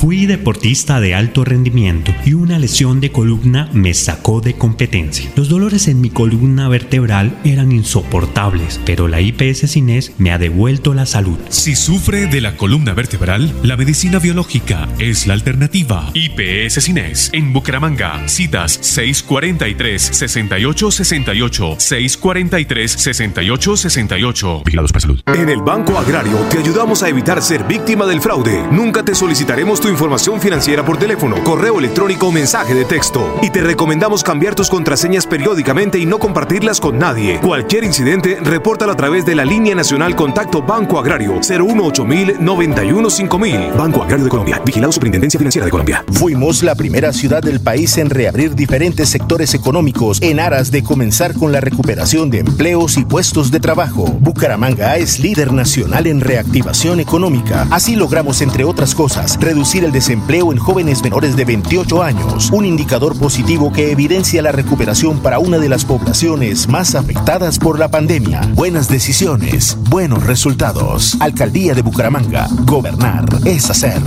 [0.00, 5.30] Fui deportista de alto rendimiento y una lesión de columna me sacó de competencia.
[5.36, 10.94] Los dolores en mi columna vertebral eran insoportables, pero la IPS Cines me ha devuelto
[10.94, 11.38] la salud.
[11.50, 16.10] Si sufre de la columna vertebral, la medicina biológica es la alternativa.
[16.14, 18.26] IPS Cines en Bucaramanga.
[18.26, 24.62] Citas 643 6868 643 6868.
[24.64, 25.20] Vigilados para salud.
[25.26, 28.66] En el Banco Agrario te ayudamos a evitar ser víctima del fraude.
[28.72, 33.38] Nunca te solicitaremos tu información financiera por teléfono, correo electrónico o mensaje de texto.
[33.42, 37.40] Y te recomendamos cambiar tus contraseñas periódicamente y no compartirlas con nadie.
[37.40, 42.04] Cualquier incidente, repórtalo a través de la línea nacional Contacto Banco Agrario 018
[42.40, 43.60] 91 5000.
[43.76, 44.62] Banco Agrario de Colombia.
[44.64, 46.04] Vigilado Superintendencia Financiera de Colombia.
[46.12, 51.34] Fuimos la primera ciudad del país en reabrir diferentes sectores económicos en aras de comenzar
[51.34, 54.04] con la recuperación de empleos y puestos de trabajo.
[54.04, 57.66] Bucaramanga es líder nacional en reactivación económica.
[57.70, 62.64] Así logramos, entre otras cosas, reducir el desempleo en jóvenes menores de 28 años, un
[62.64, 67.88] indicador positivo que evidencia la recuperación para una de las poblaciones más afectadas por la
[67.88, 68.40] pandemia.
[68.54, 71.16] Buenas decisiones, buenos resultados.
[71.20, 72.48] Alcaldía de Bucaramanga.
[72.64, 74.00] Gobernar es hacer.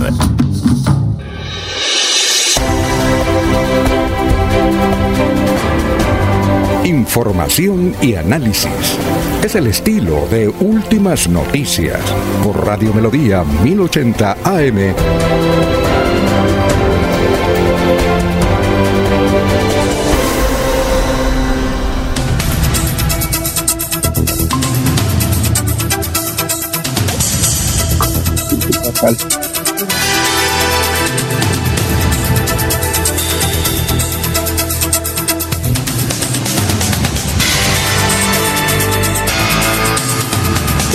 [6.84, 8.98] Información y análisis.
[9.44, 12.00] Es el estilo de Últimas Noticias
[12.42, 14.94] por Radio Melodía 1080 AM.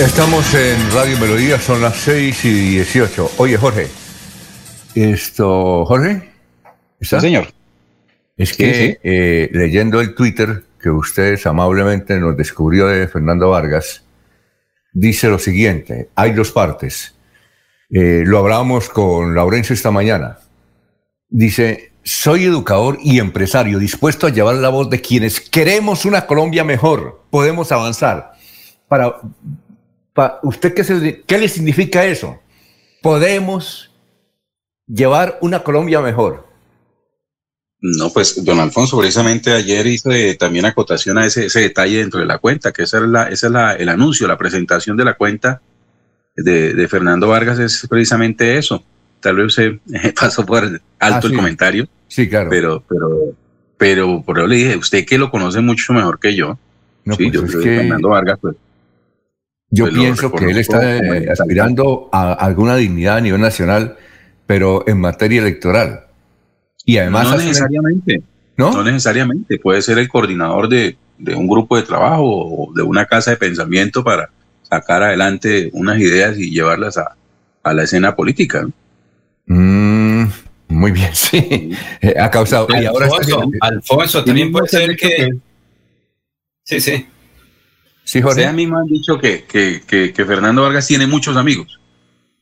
[0.00, 3.32] Estamos en Radio Melodía, son las 6 y 18.
[3.36, 3.86] Oye, Jorge.
[4.94, 6.30] Esto, Jorge.
[6.98, 7.20] ¿Está?
[7.20, 7.48] señor.
[8.34, 14.02] Es que eh, leyendo el Twitter que ustedes amablemente nos descubrió de Fernando Vargas,
[14.94, 17.14] dice lo siguiente, hay dos partes.
[17.90, 20.38] Eh, lo hablábamos con Laurencio esta mañana.
[21.28, 26.64] Dice, soy educador y empresario dispuesto a llevar la voz de quienes queremos una Colombia
[26.64, 27.20] mejor.
[27.28, 28.32] Podemos avanzar.
[28.88, 29.20] Para,
[30.42, 32.38] ¿Usted qué, qué le significa eso?
[33.02, 33.90] Podemos
[34.86, 36.48] llevar una Colombia mejor.
[37.82, 42.38] No, pues don Alfonso, precisamente ayer hice también acotación a ese, detalle dentro de la
[42.38, 45.62] cuenta, que ese es, la, ese es el anuncio, la presentación de la cuenta
[46.36, 48.84] de, Fernando Vargas es precisamente eso.
[49.20, 49.80] Tal vez se
[50.20, 51.88] pasó por alto ah, el comentario.
[52.08, 52.50] Sí, claro.
[52.50, 53.34] Pero, pero,
[53.78, 56.58] pero por eso le dije, usted que lo conoce mucho mejor que yo.
[57.04, 58.56] No, sí, pues yo Fernando Vargas, pues
[59.70, 63.96] yo pues pienso que él está eh, aspirando a alguna dignidad a nivel nacional,
[64.46, 66.06] pero en materia electoral.
[66.84, 67.30] Y además...
[67.30, 68.22] No, necesariamente.
[68.56, 68.82] ¿no?
[68.82, 69.58] necesariamente.
[69.58, 70.96] Puede ser el coordinador de,
[71.36, 74.30] un grupo de trabajo o de una casa de pensamiento para
[74.62, 77.16] sacar adelante unas ideas y llevarlas a,
[77.72, 78.66] la escena política.
[79.46, 80.24] Mm,
[80.68, 81.70] muy bien, sí.
[82.18, 82.66] ha causado...
[82.70, 83.08] y ahora
[83.60, 85.30] Alfonso también puede ser que...
[86.64, 87.06] Sí, sí.
[88.10, 88.52] Sí, Jorge.
[88.52, 91.78] mí me han dicho que, que, Fernando Vargas tiene muchos amigos.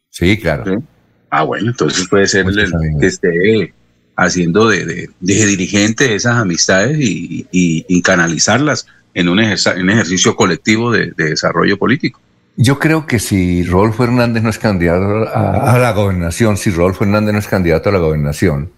[0.08, 0.82] Sí, claro.
[1.28, 3.74] Ah, bueno, entonces puede ser el, que esté
[4.16, 12.18] haciendo de, dirigente esas amistades y, canalizarlas en un, ejercicio colectivo de, desarrollo político.
[12.56, 17.34] Yo creo que si Rodolfo Hernández no es candidato a, la gobernación, si Rodolfo Hernández
[17.34, 18.72] no es candidato a la gobernación,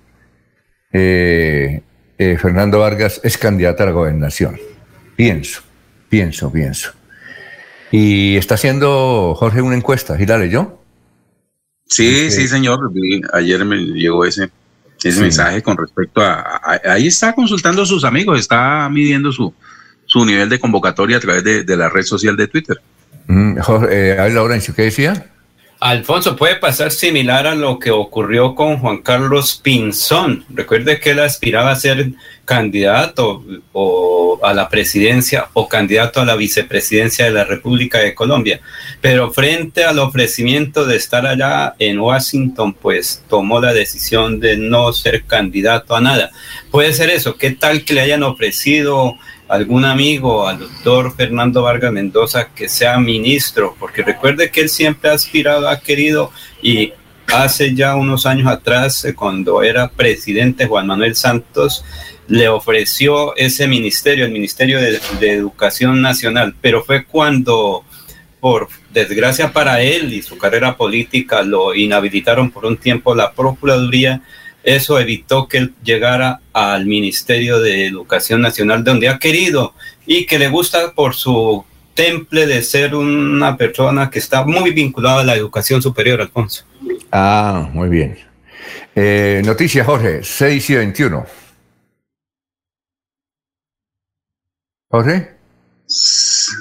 [0.93, 1.83] eh,
[2.19, 4.59] eh, Fernando Vargas es candidato a la gobernación.
[5.15, 5.70] Pienso.
[6.11, 6.93] Pienso, pienso.
[7.93, 10.79] Y está haciendo Jorge una encuesta, ¿y la leyó?
[11.87, 12.93] Sí, sí, señor.
[13.33, 14.51] Ayer me llegó ese,
[15.03, 19.55] ese mensaje con respecto a, Ahí está consultando a sus amigos, está midiendo su,
[20.05, 22.81] su nivel de convocatoria a través de, la red social de Twitter.
[23.29, 25.31] Mm, Jorge, eh, Laurencio, ¿qué decía?
[25.81, 30.45] Alfonso, puede pasar similar a lo que ocurrió con Juan Carlos Pinzón.
[30.51, 32.11] Recuerde que él aspiraba a ser
[32.45, 33.43] candidato
[33.73, 38.61] o a la presidencia o candidato a la vicepresidencia de la República de Colombia.
[39.01, 44.93] Pero frente al ofrecimiento de estar allá en Washington, pues tomó la decisión de no
[44.93, 46.31] ser candidato a nada.
[46.71, 47.37] Puede ser eso.
[47.37, 49.17] ¿Qué tal que le hayan ofrecido
[49.51, 55.11] algún amigo, al doctor Fernando Vargas Mendoza, que sea ministro, porque recuerde que él siempre
[55.11, 56.31] ha aspirado, ha querido
[56.63, 56.93] y
[57.27, 61.85] hace ya unos años atrás, eh, cuando era presidente Juan Manuel Santos,
[62.29, 67.85] le ofreció ese ministerio, el Ministerio de, de Educación Nacional, pero fue cuando,
[68.39, 74.23] por desgracia para él y su carrera política, lo inhabilitaron por un tiempo la Procuraduría
[74.63, 79.75] eso evitó que él llegara al Ministerio de Educación Nacional, donde ha querido
[80.07, 81.65] y que le gusta por su
[81.95, 86.65] temple de ser una persona que está muy vinculada a la educación superior, Alfonso.
[87.13, 88.19] Ah, muy bien.
[88.95, 91.27] Eh, noticias, Jorge, 6 y 21.
[94.89, 95.37] Jorge.
[95.87, 96.53] Sí,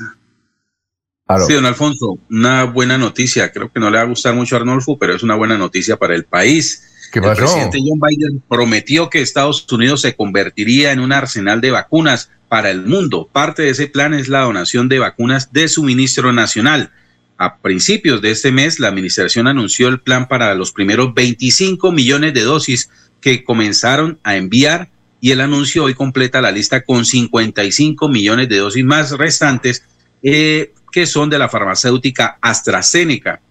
[1.54, 3.52] don Alfonso, una buena noticia.
[3.52, 5.98] Creo que no le va a gustar mucho a Arnolfo, pero es una buena noticia
[5.98, 6.89] para el país.
[7.14, 12.30] El presidente John Biden prometió que Estados Unidos se convertiría en un arsenal de vacunas
[12.48, 13.30] para el mundo.
[13.32, 16.92] Parte de ese plan es la donación de vacunas de suministro nacional.
[17.38, 22.34] A principios de este mes, la administración anunció el plan para los primeros 25 millones
[22.34, 22.90] de dosis
[23.22, 24.90] que comenzaron a enviar
[25.22, 29.84] y el anuncio hoy completa la lista con 55 millones de dosis más restantes
[30.24, 33.42] eh, que son de la farmacéutica AstraZeneca.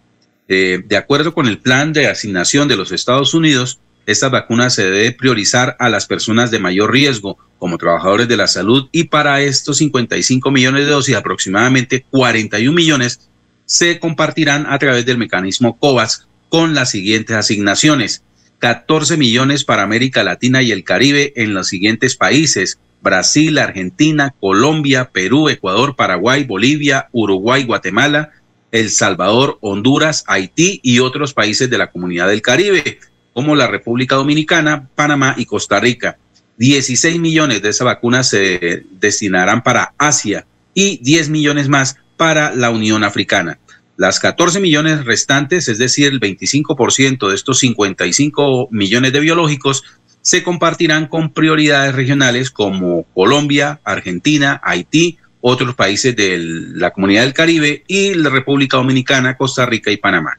[0.49, 4.89] Eh, de acuerdo con el plan de asignación de los Estados Unidos, estas vacunas se
[4.89, 9.43] debe priorizar a las personas de mayor riesgo, como trabajadores de la salud, y para
[9.43, 13.29] estos 55 millones de dosis, aproximadamente 41 millones
[13.67, 18.23] se compartirán a través del mecanismo COVAX con las siguientes asignaciones.
[18.61, 25.11] 14 millones para América Latina y el Caribe en los siguientes países, Brasil, Argentina, Colombia,
[25.13, 28.33] Perú, Ecuador, Paraguay, Bolivia, Uruguay, Guatemala,
[28.71, 32.99] El Salvador, Honduras, Haití y otros países de la comunidad del Caribe,
[33.33, 36.19] como la República Dominicana, Panamá y Costa Rica.
[36.59, 42.71] 16 millones de esas vacunas se destinarán para Asia y 10 millones más para la
[42.71, 43.59] Unión Africana.
[43.97, 49.85] Las 14 millones restantes, es decir, el 25% de estos 55 millones de biológicos,
[50.21, 57.35] se compartirán con prioridades regionales como Colombia, Argentina, Haití, otros países de la Comunidad del
[57.35, 60.39] Caribe y la República Dominicana, Costa Rica y Panamá.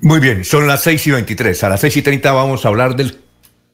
[0.00, 1.64] Muy bien, son las 6 y 23.
[1.64, 3.18] A las 6 y 30 vamos a hablar del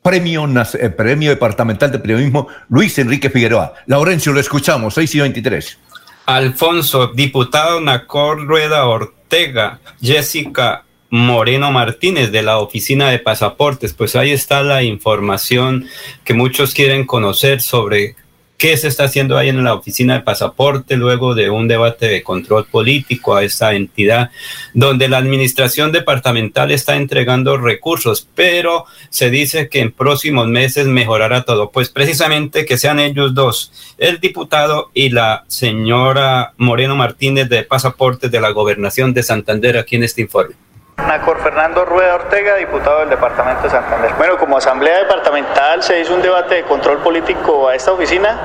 [0.02, 3.74] premio, eh, premio departamental de periodismo Luis Enrique Figueroa.
[3.86, 5.78] Laurencio, lo escuchamos, 6 y 23.
[6.26, 13.92] Alfonso, diputado Nacor Rueda Ortega, Jessica Moreno Martínez de la Oficina de Pasaportes.
[13.92, 15.86] Pues ahí está la información
[16.24, 18.14] que muchos quieren conocer sobre
[18.60, 22.22] qué se está haciendo ahí en la oficina de pasaporte luego de un debate de
[22.22, 24.30] control político a esta entidad
[24.74, 31.44] donde la administración departamental está entregando recursos, pero se dice que en próximos meses mejorará
[31.44, 31.70] todo.
[31.70, 38.30] Pues precisamente que sean ellos dos, el diputado y la señora Moreno Martínez de Pasaportes
[38.30, 40.69] de la Gobernación de Santander aquí en este informe.
[41.06, 44.12] Nacor Fernando Rueda Ortega, diputado del Departamento de Santander.
[44.16, 48.38] Bueno, como Asamblea Departamental se hizo un debate de control político a esta oficina,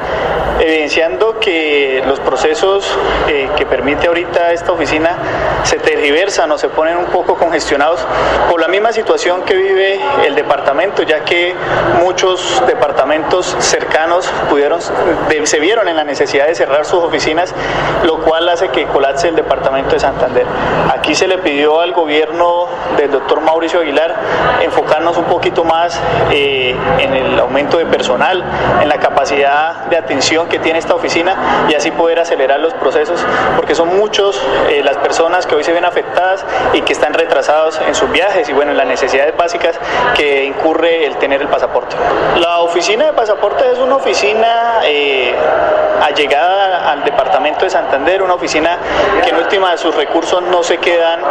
[0.59, 5.17] evidenciando que los procesos eh, que permite ahorita esta oficina
[5.63, 8.05] se tergiversan o se ponen un poco congestionados
[8.49, 11.55] por la misma situación que vive el departamento, ya que
[12.01, 17.53] muchos departamentos cercanos pudieron, se vieron en la necesidad de cerrar sus oficinas,
[18.03, 20.45] lo cual hace que colapse el departamento de Santander.
[20.93, 22.44] Aquí se le pidió al gobierno
[22.97, 24.15] del doctor Mauricio Aguilar
[24.61, 25.99] enfocarnos un poquito más
[26.31, 28.43] eh, en el aumento de personal,
[28.81, 33.23] en la capacidad de atención que tiene esta oficina y así poder acelerar los procesos,
[33.55, 37.79] porque son muchos eh, las personas que hoy se ven afectadas y que están retrasados
[37.87, 39.79] en sus viajes y bueno, en las necesidades básicas
[40.15, 41.95] que incurre el tener el pasaporte.
[42.37, 45.35] La oficina de pasaporte es una oficina eh,
[46.01, 48.77] allegada al departamento de Santander, una oficina
[49.23, 51.21] que en última de sus recursos no se quedan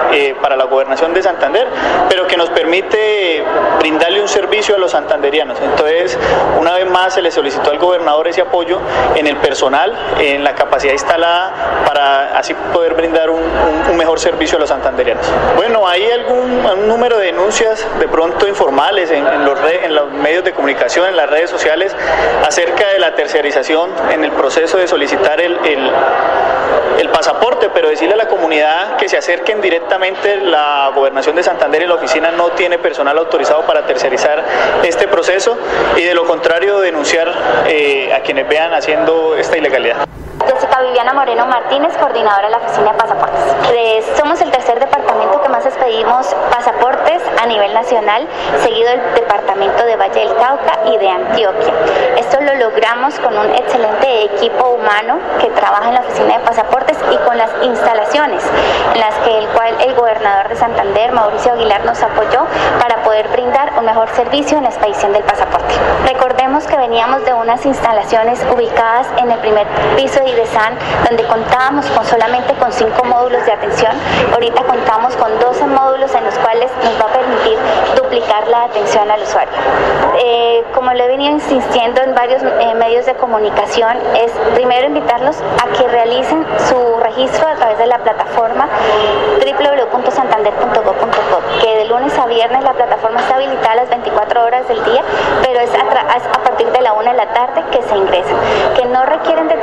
[0.41, 1.67] para la gobernación de Santander,
[2.09, 3.43] pero que nos permite
[3.79, 5.59] brindarle un servicio a los santanderianos.
[5.61, 6.17] Entonces,
[6.59, 8.79] una vez más se le solicitó al gobernador ese apoyo
[9.17, 13.43] en el personal, en la capacidad instalada, para así poder brindar un,
[13.97, 15.25] mejor servicio a los santanderianos.
[15.57, 20.53] Bueno, hay algún número de denuncias de pronto informales en, los, en los medios de
[20.53, 21.95] comunicación, en las redes sociales,
[22.47, 25.91] acerca de la tercerización en el proceso de solicitar el, el,
[26.99, 31.83] el pasaporte, pero decirle a la comunidad que se acerquen directamente la Gobernación de Santander
[31.83, 34.45] y la oficina no tiene personal autorizado para tercerizar
[34.83, 35.57] este proceso
[35.97, 37.33] y de lo contrario denunciar
[37.67, 40.07] eh, a quienes vean haciendo esta ilegalidad.
[40.47, 44.15] Jessica Viviana Moreno Martínez, coordinadora de la Oficina de Pasaportes.
[44.17, 48.27] Somos el tercer departamento que más expedimos pasaportes a nivel nacional,
[48.63, 51.73] seguido del departamento de Valle del Cauca y de Antioquia.
[52.17, 56.99] Esto lo logramos con un excelente equipo humano que trabaja en la Oficina de Pasaportes
[57.11, 58.43] y con las instalaciones
[58.95, 62.47] en las que el cual el gobernador de Santander, Mauricio Aguilar, nos apoyó
[62.81, 65.75] para poder brindar un mejor servicio en la expedición del pasaporte.
[66.07, 69.67] Recordemos que veníamos de unas instalaciones ubicadas en el primer
[69.97, 70.77] piso de IDESAN,
[71.09, 73.93] donde contábamos con solamente con cinco módulos de atención.
[74.33, 77.57] Ahorita contamos con 12 módulos en los cuales nos va a permitir
[77.97, 79.53] duplicar la atención al usuario.
[80.19, 85.41] Eh, como lo he venido insistiendo en varios eh, medios de comunicación, es primero invitarlos
[85.63, 88.69] a que realicen su registro a través de la plataforma
[89.39, 95.03] www.santander.gov.co, que de lunes a viernes la plataforma está habilitada las 24 horas del día,
[95.43, 98.37] pero es a, a partir de la 1 de la tarde que se ingresan,
[98.77, 99.57] que no requieren de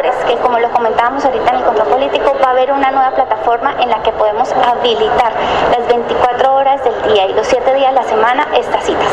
[0.00, 3.74] que como lo comentábamos ahorita en el control político, va a haber una nueva plataforma
[3.78, 5.32] en la que podemos habilitar
[5.76, 9.08] las 24 horas del día y los 7 días de la semana estas citas.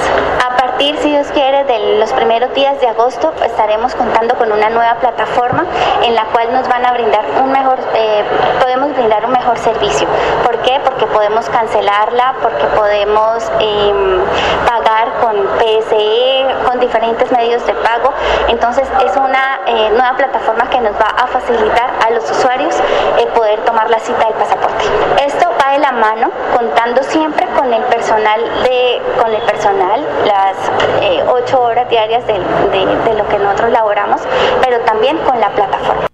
[0.45, 4.69] A partir, si Dios quiere, de los primeros días de agosto estaremos contando con una
[4.69, 5.65] nueva plataforma
[6.03, 8.23] en la cual nos van a brindar un mejor, eh,
[8.61, 10.07] podemos brindar un mejor servicio.
[10.45, 10.80] ¿Por qué?
[10.85, 14.22] Porque podemos cancelarla, porque podemos em,
[14.65, 18.14] pagar con PSE, con diferentes medios de pago.
[18.47, 22.76] Entonces es una eh, nueva plataforma que nos va a facilitar a los usuarios
[23.20, 24.86] el poder tomar la cita del pasaporte.
[25.26, 30.58] Esto va de la mano, contando siempre con el personal de, con el personal, las
[31.02, 34.22] eh, ocho horas diarias de, lo que nosotros laboramos,
[34.64, 36.08] pero también con la plataforma.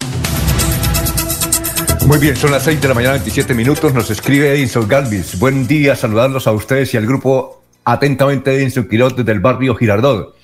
[2.05, 3.93] Muy bien, son las 6 de la mañana, 27 minutos.
[3.93, 5.39] Nos escribe Edinson Galvis.
[5.39, 10.35] Buen día, saludarlos a ustedes y al grupo atentamente Edinson Quirot desde el barrio Girardot.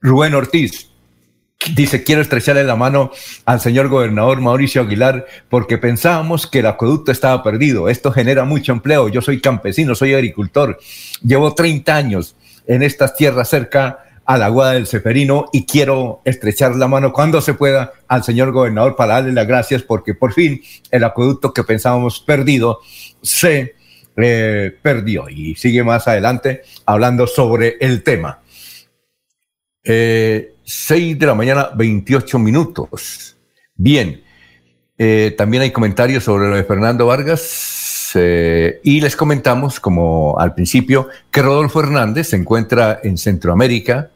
[0.00, 0.87] Rubén Ortiz,
[1.74, 3.10] Dice, quiero estrecharle la mano
[3.44, 7.88] al señor gobernador Mauricio Aguilar porque pensábamos que el acueducto estaba perdido.
[7.88, 9.08] Esto genera mucho empleo.
[9.08, 10.78] Yo soy campesino, soy agricultor.
[11.20, 12.36] Llevo 30 años
[12.66, 17.40] en estas tierras cerca a la Guada del Ceferino y quiero estrechar la mano cuando
[17.40, 21.64] se pueda al señor gobernador para darle las gracias porque por fin el acueducto que
[21.64, 22.80] pensábamos perdido
[23.20, 23.74] se
[24.16, 25.28] eh, perdió.
[25.28, 28.40] Y sigue más adelante hablando sobre el tema.
[29.82, 33.34] Eh, 6 de la mañana, 28 minutos.
[33.74, 34.22] Bien,
[34.98, 40.54] eh, también hay comentarios sobre lo de Fernando Vargas eh, y les comentamos, como al
[40.54, 44.10] principio, que Rodolfo Hernández se encuentra en Centroamérica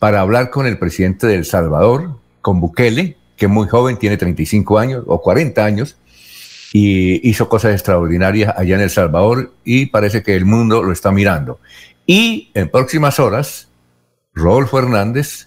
[0.00, 4.16] para hablar con el presidente de El Salvador, con Bukele, que es muy joven, tiene
[4.16, 5.96] 35 años o 40 años,
[6.72, 11.12] y hizo cosas extraordinarias allá en El Salvador y parece que el mundo lo está
[11.12, 11.60] mirando.
[12.06, 13.68] Y en próximas horas,
[14.34, 15.46] Rodolfo Hernández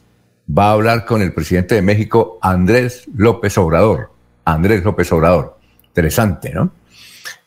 [0.58, 4.12] va a hablar con el presidente de México, Andrés López Obrador.
[4.46, 5.58] Andrés López Obrador.
[5.88, 6.72] Interesante, ¿no?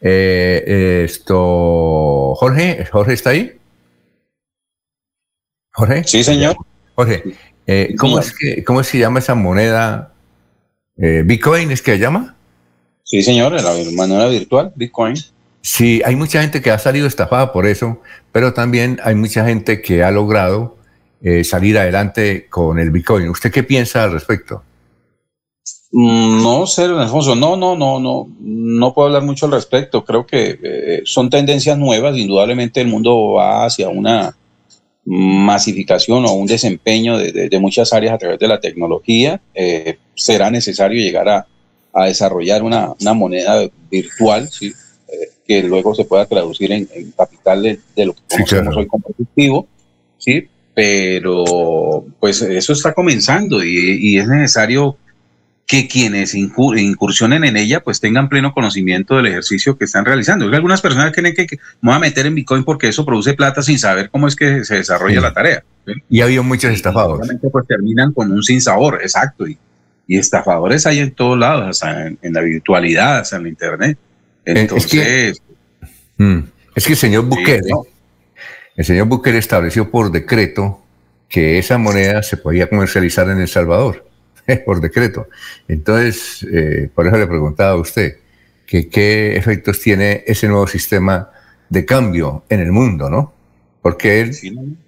[0.01, 3.53] Eh, esto, Jorge, ¿Jorge está ahí?
[5.73, 6.05] ¿Jorge?
[6.05, 6.57] Sí, señor.
[6.95, 7.23] Jorge,
[7.67, 10.13] eh, ¿cómo, Es que, ¿cómo se llama esa moneda?
[10.97, 12.37] Eh, ¿Bitcoin es que se llama?
[13.05, 15.17] Sí, señor, la moneda virtual, Bitcoin.
[15.63, 18.01] Sí, hay mucha gente que ha salido estafada por eso,
[18.33, 20.77] pero también hay mucha gente que ha logrado
[21.25, 23.29] eh, salir adelante con el Bitcoin.
[23.29, 24.65] ¿Usted qué piensa al respecto?
[25.93, 30.05] Mm, no sé, Alfonso, no, no, no, no, no puedo hablar mucho al respecto.
[30.05, 32.17] Creo que eh, son tendencias nuevas.
[32.19, 34.37] Indudablemente el mundo va hacia una
[35.05, 39.41] masificación o un desempeño de, muchas áreas a través de la tecnología.
[39.55, 41.47] Eh, será necesario llegar a,
[42.07, 44.73] desarrollar una, moneda virtual, ¿sí?
[45.47, 49.69] que luego se pueda traducir en, capital de, lo que conocemos hoy como productivo,
[50.19, 50.49] ¿sí?
[50.75, 54.97] Pero pues eso está comenzando y, es necesario
[55.67, 60.47] que quienes incursionen en ella pues tengan pleno conocimiento del ejercicio que están realizando.
[60.47, 63.35] Hay algunas personas creen que, que me voy a meter en Bitcoin porque eso produce
[63.35, 65.63] plata sin saber cómo es que se desarrolla la tarea.
[66.09, 67.31] Y ha habido muchos estafadores.
[67.51, 69.47] pues terminan con un sinsabor, exacto.
[69.47, 69.59] Y,
[70.07, 73.99] y estafadores hay en todos lados, hasta en, la virtualidad, hasta en la internet.
[74.45, 74.95] Entonces...
[74.95, 75.41] Es
[76.19, 76.43] que, mm,
[76.75, 77.71] es que el señor Bukele,
[78.77, 80.83] el señor Bukele estableció por decreto
[81.29, 84.07] que esa moneda se podía comercializar en El Salvador,
[84.67, 85.29] por decreto.
[85.69, 88.19] Entonces, eh, por eso le preguntaba a usted
[88.67, 91.31] que qué efectos tiene ese nuevo sistema
[91.69, 93.33] de cambio en el mundo, ¿no?
[93.81, 94.31] Porque él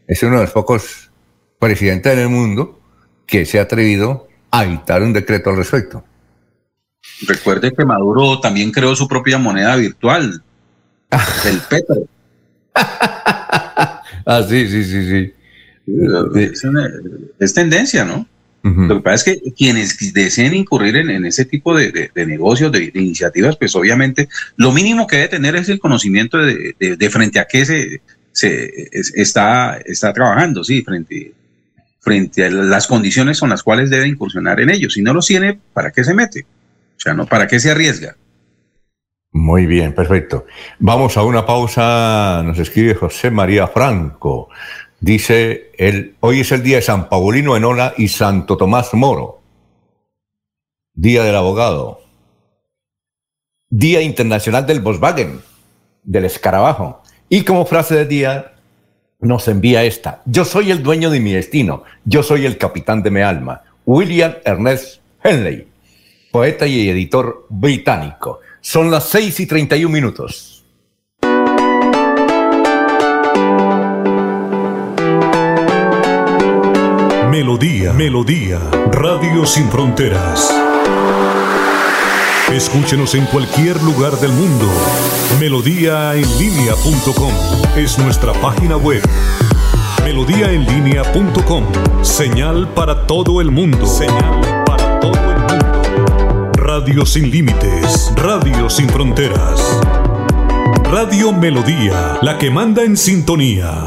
[0.07, 1.11] es uno de los pocos
[1.59, 2.81] presidentes en el mundo
[3.27, 6.05] que se ha atrevido a dictar un decreto al respecto.
[7.27, 10.43] Recuerde que Maduro también creó su propia moneda virtual,
[11.47, 12.07] el petro.
[14.27, 15.33] ah, sí, sí, sí, sí.
[17.39, 18.27] Es, tendencia, ¿no?
[18.63, 23.59] Lo que pasa es que quienes deseen incurrir en, ese tipo de, negocios, de, iniciativas,
[23.59, 28.01] pues obviamente lo mínimo que debe tener es el conocimiento de, frente a qué se,
[28.33, 31.35] se está, está trabajando, sí, frente,
[32.01, 34.95] frente a las condiciones con las cuales debe incursionar en ellos.
[34.95, 36.47] Si no lo tiene, ¿para qué se mete?
[36.97, 37.27] O sea, ¿no?
[37.27, 38.17] ¿para qué se arriesga?
[39.35, 40.47] Muy bien, perfecto.
[40.79, 42.41] Vamos a una pausa.
[42.45, 44.49] Nos escribe José María Franco.
[45.01, 49.41] Dice, el, hoy es el día de San Paulino Enola y Santo Tomás Moro.
[50.95, 52.01] Día del abogado.
[53.69, 55.41] Día Internacional del Volkswagen,
[56.05, 57.03] del escarabajo.
[57.29, 58.53] Y como frase de día
[59.19, 60.23] nos envía esta.
[60.27, 61.83] Yo soy el dueño de mi destino.
[62.05, 63.63] Yo soy el capitán de mi alma.
[63.85, 65.67] William Ernest Henley,
[66.31, 68.39] poeta y editor británico.
[68.67, 70.65] Son las 6 y 31 minutos.
[77.31, 78.59] Melodía, Melodía,
[78.91, 80.51] Radio Sin Fronteras.
[82.51, 84.67] Escúchenos en cualquier lugar del mundo.
[85.39, 87.33] Melodíaenlínea.com
[87.77, 89.03] es nuestra página web.
[90.05, 91.67] Melodíaenlínea.com.
[92.03, 93.85] Señal para todo el mundo.
[93.85, 95.34] Señal para todo el mundo.
[96.77, 98.13] Radio sin límites.
[98.17, 99.81] Radio sin fronteras.
[100.91, 103.87] Radio Melodía, la que manda en sintonía.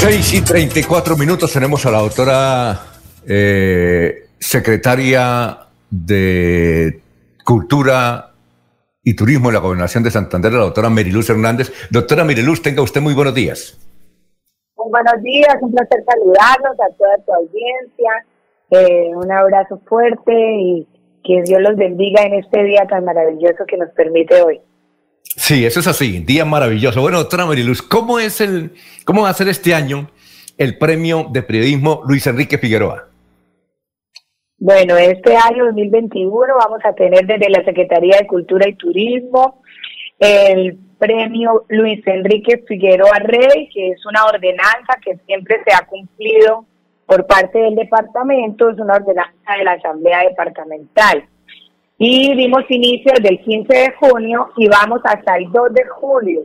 [0.00, 2.80] 6 y 34 minutos tenemos a la doctora
[3.28, 5.58] eh, secretaria
[5.90, 7.02] de
[7.44, 8.30] Cultura
[9.04, 11.70] y Turismo de la Gobernación de Santander, la doctora Meriluz Hernández.
[11.90, 13.78] Doctora Meriluz, tenga usted muy buenos días.
[14.78, 18.24] Muy buenos días, un placer saludarlos a toda tu audiencia.
[18.70, 20.88] Eh, un abrazo fuerte y
[21.22, 24.62] que Dios los bendiga en este día tan maravilloso que nos permite hoy.
[25.22, 27.00] Sí, eso es así, día maravilloso.
[27.00, 28.72] Bueno, doctora Mariluz, ¿cómo es el,
[29.04, 30.10] cómo va a ser este año
[30.58, 33.08] el premio de periodismo Luis Enrique Figueroa?
[34.58, 39.62] Bueno, este año 2021 vamos a tener desde la Secretaría de Cultura y Turismo
[40.18, 46.66] el premio Luis Enrique Figueroa Rey, que es una ordenanza que siempre se ha cumplido
[47.06, 51.29] por parte del departamento, es una ordenanza de la Asamblea Departamental
[52.02, 56.40] y dimos inicio desde el 15 de junio y vamos hasta el 2 de julio.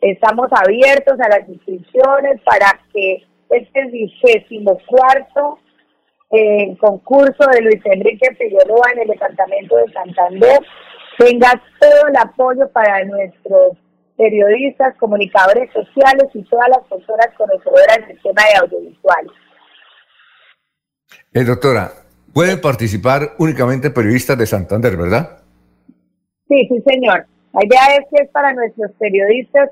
[0.00, 5.58] Estamos abiertos a las inscripciones para que este vigésimo cuarto
[6.30, 10.60] eh, concurso de Luis Enrique Figueroa en el departamento de Santander
[11.18, 13.76] tenga todo el apoyo para nuestros
[14.16, 19.32] periodistas, comunicadores sociales y todas las personas conocedoras del tema de audiovisuales.
[21.34, 21.90] Eh, doctora,
[22.34, 25.38] pueden participar únicamente periodistas de Santander, ¿verdad?
[26.48, 27.26] Sí, sí, señor.
[27.52, 29.70] La idea es que es para nuestros periodistas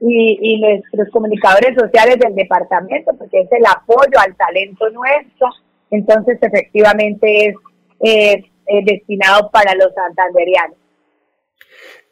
[0.00, 5.48] y, nuestros comunicadores sociales del departamento, porque es el apoyo al talento nuestro.
[5.90, 7.54] Entonces, efectivamente, es
[8.00, 10.76] eh, eh, destinado para los santanderianos.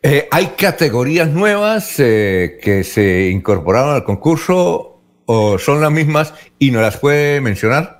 [0.02, 6.80] Eh, ¿Hay categorías nuevas que se incorporaron al concurso o son las mismas y no
[6.80, 7.97] las puede mencionar?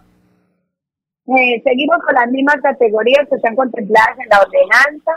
[1.28, 5.12] Eh, seguimos con las mismas categorías que están contempladas en la ordenanza.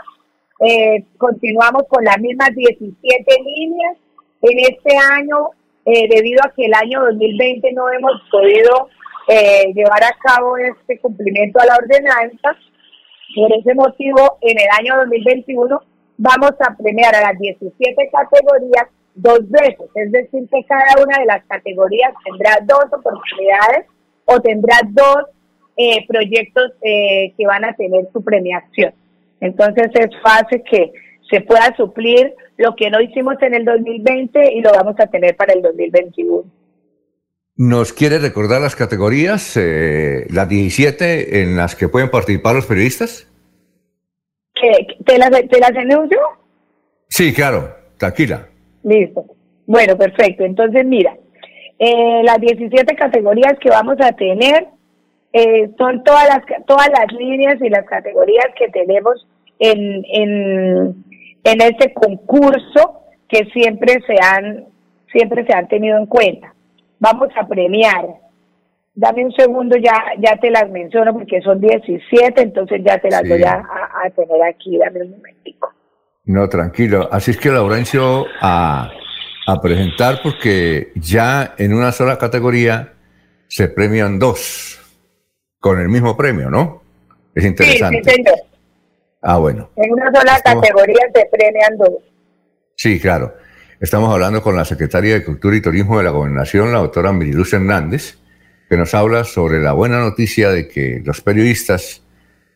[0.60, 3.96] Eh, continuamos con las mismas 17 líneas.
[4.42, 5.50] En este año,
[5.86, 8.88] eh, debido a que el año 2020 no hemos podido
[9.74, 12.56] llevar a cabo este cumplimiento a la ordenanza,
[13.34, 15.80] por ese motivo, en el año 2021
[16.18, 21.26] vamos a premiar a las 17 categorías dos veces, es decir, que cada una de
[21.26, 23.86] las categorías tendrá dos oportunidades
[24.26, 25.24] o tendrá dos
[25.74, 28.92] eh, proyectos eh, que van a tener su premiación.
[29.40, 30.92] Entonces es fácil que
[31.30, 35.34] se pueda suplir lo que no hicimos en el 2020 y lo vamos a tener
[35.34, 36.44] para el 2021.
[37.56, 43.26] ¿Nos quiere recordar las categorías, eh, las 17 en las que pueden participar los periodistas?
[45.06, 46.18] ¿Te las, te las enuncio?
[47.08, 48.46] Sí, claro, tranquila.
[48.84, 49.24] Listo.
[49.66, 50.44] Bueno, perfecto.
[50.44, 51.16] Entonces, mira,
[51.78, 54.68] las 17 categorías que vamos a tener
[55.32, 59.26] eh, son todas las todas las líneas y las categorías que tenemos
[59.58, 61.04] en, en,
[61.44, 64.66] en este concurso que siempre se han
[65.10, 66.54] siempre se han tenido en cuenta.
[66.98, 68.06] Vamos a premiar.
[68.94, 73.26] Dame un segundo, ya ya te las menciono porque son 17, entonces ya te las
[73.26, 74.76] voy a, a, tener aquí.
[74.76, 75.72] Dame un momentico.
[76.26, 77.08] No, tranquilo.
[77.10, 78.90] Así es que Laurencio a,
[79.46, 82.92] a presentar porque ya en una sola categoría
[83.48, 84.81] se premian dos
[85.62, 86.82] con el mismo premio, ¿no?
[87.32, 88.02] Es interesante.
[88.02, 88.34] Sí, sí, señor.
[89.22, 89.70] Ah, bueno.
[89.76, 92.02] En una sola categoría se premian dos.
[92.74, 93.32] Sí, claro.
[93.78, 97.52] Estamos hablando con la secretaria de Cultura y Turismo de la Gobernación, la doctora Miriluz
[97.52, 98.18] Hernández,
[98.68, 102.02] que nos habla sobre la buena noticia de que los periodistas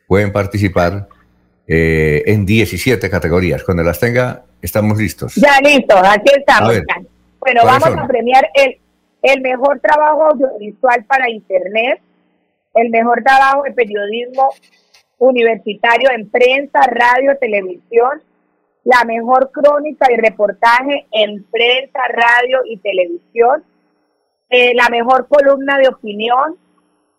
[0.08, 1.06] pueden participar
[1.68, 3.62] eh, en 17 categorías.
[3.62, 5.36] Cuando las tenga, estamos listos.
[5.36, 6.74] Ya listo, aquí estamos.
[7.38, 8.78] Bueno, vamos a premiar el,
[9.22, 12.00] el mejor trabajo audiovisual para Internet,
[12.76, 14.50] el mejor trabajo de periodismo
[15.18, 18.22] universitario en prensa, radio, televisión,
[18.84, 23.64] la mejor crónica y reportaje en prensa, radio y televisión,
[24.50, 26.56] eh, la mejor columna de opinión,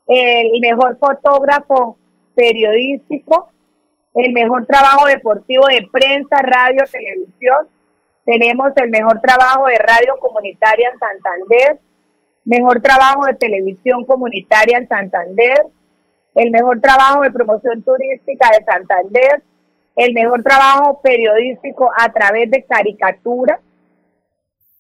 [0.07, 1.97] el mejor fotógrafo
[2.35, 3.49] periodístico,
[4.13, 7.67] el mejor trabajo deportivo de prensa, radio, televisión.
[8.25, 11.79] Tenemos el mejor trabajo de radio comunitaria en Santander,
[12.47, 15.65] mejor trabajo de televisión comunitaria en Santander,
[16.33, 19.43] el mejor trabajo de promoción turística de Santander,
[19.97, 23.59] el mejor trabajo periodístico a través de caricatura,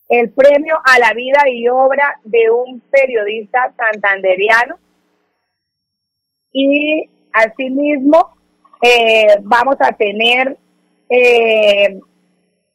[0.07, 4.77] el premio a la vida y obra de un periodista santanderiano.
[6.53, 8.29] Y asimismo
[8.81, 10.57] eh, vamos a tener
[11.09, 11.99] eh,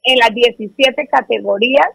[0.05, 1.89] en las 17 categorías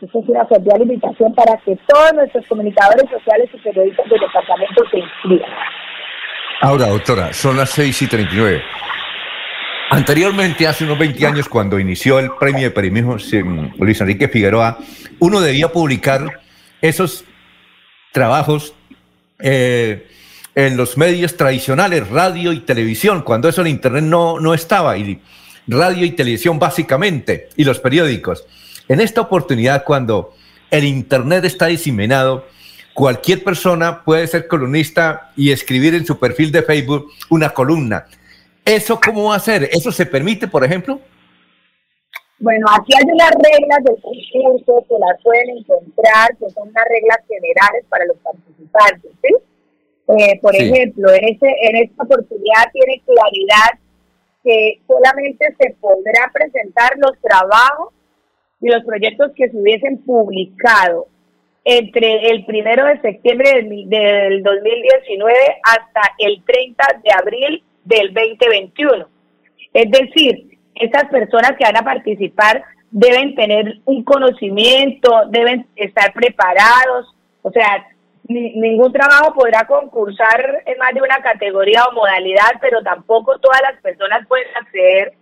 [0.02, 4.84] Esta es una cordial invitación para que todos nuestros comunicadores sociales y periodistas del departamento
[4.90, 5.52] se inscriban.
[6.62, 8.62] Ahora, doctora, son las 6 y 39.
[9.92, 13.18] Anteriormente, hace unos 20 años, cuando inició el premio de periodismo
[13.78, 14.78] Luis Enrique Figueroa,
[15.20, 16.40] uno debía publicar
[16.82, 17.26] esos
[18.12, 18.74] trabajos
[19.42, 20.08] eh,
[20.56, 25.22] en los medios tradicionales, radio y televisión, cuando eso en Internet no, no estaba, y
[25.68, 28.46] radio y televisión básicamente, y los periódicos.
[28.88, 30.36] En esta oportunidad, cuando
[30.70, 32.48] el Internet está diseminado,
[32.94, 38.06] cualquier persona puede ser columnista y escribir en su perfil de Facebook una columna.
[38.66, 39.70] ¿Eso cómo va a ser?
[39.72, 41.02] ¿Eso se permite, por ejemplo?
[42.42, 47.20] Bueno, aquí hay unas reglas del concurso que las pueden encontrar, que son unas reglas
[47.28, 49.36] generales para los participantes, ¿sí?
[50.18, 53.80] Eh, por ejemplo, en, este, en esta oportunidad tiene claridad
[54.44, 57.94] que solamente se podrá presentar los trabajos
[58.60, 61.06] y los proyectos que se hubiesen publicado
[61.64, 69.08] entre el primero de septiembre del, del 2019 hasta el 30 de abril del 2021.
[69.74, 70.51] Es decir,
[70.82, 77.88] estas personas que van a participar deben tener un conocimiento, deben estar preparados, o sea,
[78.28, 83.82] ningún trabajo podrá concursar en más de una categoría o modalidad, pero tampoco todas las
[83.82, 85.14] personas pueden acceder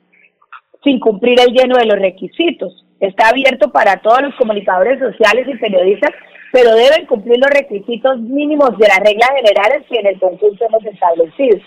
[0.83, 2.85] sin cumplir el lleno de los requisitos.
[2.99, 6.11] Está abierto para todos los comunicadores sociales y periodistas,
[6.51, 10.85] pero deben cumplir los requisitos mínimos de las reglas generales que en el concurso hemos
[10.85, 11.59] establecido.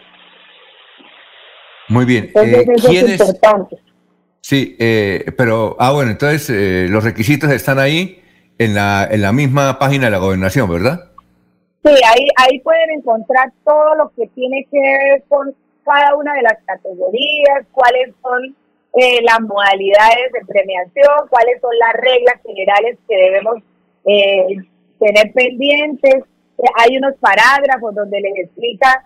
[1.93, 2.31] Muy bien.
[2.35, 2.67] Eh,
[4.41, 8.21] Sí, eh, pero, ah, bueno, entonces eh, los requisitos están ahí
[8.59, 11.11] en la, en la misma página de la gobernación, ¿verdad?
[11.85, 15.55] Sí, ahí, ahí pueden encontrar todo lo que tiene que ver con
[15.85, 18.57] cada una de las categorías, cuáles son
[18.95, 23.63] las modalidades de premiación, cuáles son las reglas generales que debemos
[24.99, 26.25] tener pendientes.
[26.77, 29.05] hay unos parágrafos donde les explica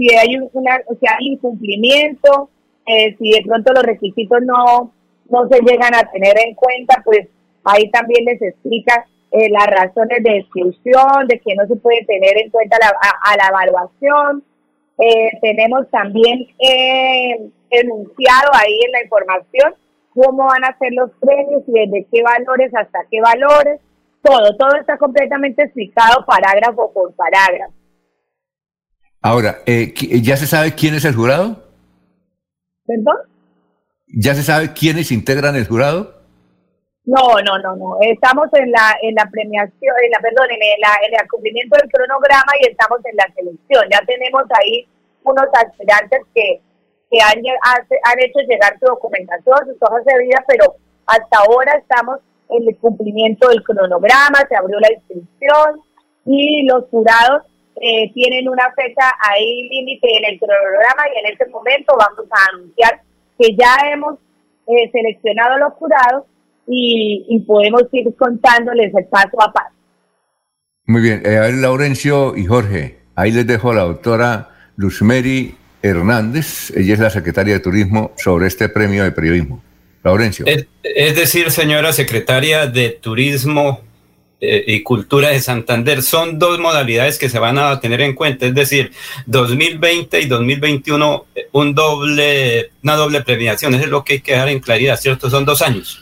[0.00, 2.48] si hay, una, si hay incumplimiento,
[2.86, 4.92] eh, si de pronto los requisitos no,
[5.28, 7.28] no se llegan a tener en cuenta, pues
[7.64, 12.38] ahí también les explica eh, las razones de exclusión, de que no se puede tener
[12.38, 14.42] en cuenta la, a, la evaluación.
[14.98, 16.46] Eh, tenemos también
[17.68, 19.74] enunciado ahí en la información
[20.14, 23.80] cómo van a ser los premios y desde qué valores hasta qué valores.
[24.22, 27.79] Todo, todo está completamente explicado parágrafo por parágrafo.
[29.22, 29.92] Ahora, eh,
[30.22, 31.62] ¿ya se sabe quién es el jurado?
[32.86, 33.16] ¿Perdón?
[34.08, 36.14] ¿Ya se sabe quiénes integran el jurado?
[37.04, 37.98] No, no, no, no.
[38.00, 42.68] Estamos en la en la premiación, en la perdón, en, el cumplimiento del cronograma y
[42.68, 43.84] estamos en la selección.
[43.90, 44.86] Ya tenemos ahí
[45.22, 46.60] unos aspirantes que,
[47.10, 47.38] que han,
[48.04, 50.76] han hecho llegar su documentación, sus hojas de vida, pero
[51.06, 55.82] hasta ahora estamos el cumplimiento del cronograma, se abrió la inscripción
[56.24, 57.42] y los jurados
[57.76, 62.54] eh, tienen una fecha ahí límite en el cronograma y en este momento vamos a
[62.54, 63.02] anunciar
[63.38, 64.18] que ya hemos
[64.66, 66.24] eh, seleccionado a los jurados
[66.66, 69.74] y, podemos ir contándoles el paso a paso.
[70.86, 75.56] Muy bien, eh, a ver, Laurencio y Jorge, ahí les dejo a la doctora Luzmeri
[75.82, 79.62] Hernández, ella es la secretaria de Turismo sobre este premio de periodismo.
[80.02, 80.46] Laurencio.
[80.46, 83.80] Es, decir, señora secretaria de Turismo
[84.40, 88.54] y Cultura de Santander, son dos modalidades que se van a tener en cuenta, es
[88.54, 88.90] decir,
[89.26, 94.48] 2020 y 2021, un doble, una doble premiación, eso es lo que hay que dejar
[94.48, 95.28] en claridad, ¿cierto?
[95.28, 96.00] Son dos años.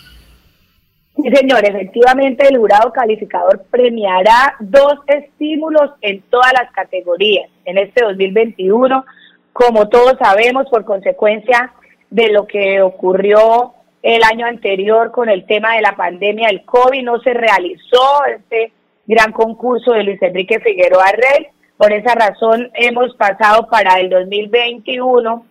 [1.16, 8.04] Sí, señor, efectivamente el jurado calificador premiará dos estímulos en todas las categorías en este
[8.04, 9.04] 2021,
[9.52, 11.72] como todos sabemos, por consecuencia
[12.10, 13.74] de lo que ocurrió
[14.14, 18.72] el año anterior con el tema de la pandemia del COVID, no se realizó este
[19.06, 21.48] gran concurso de Luis Enrique Figueroa Rey.
[21.76, 25.46] Por esa razón hemos pasado para el 2021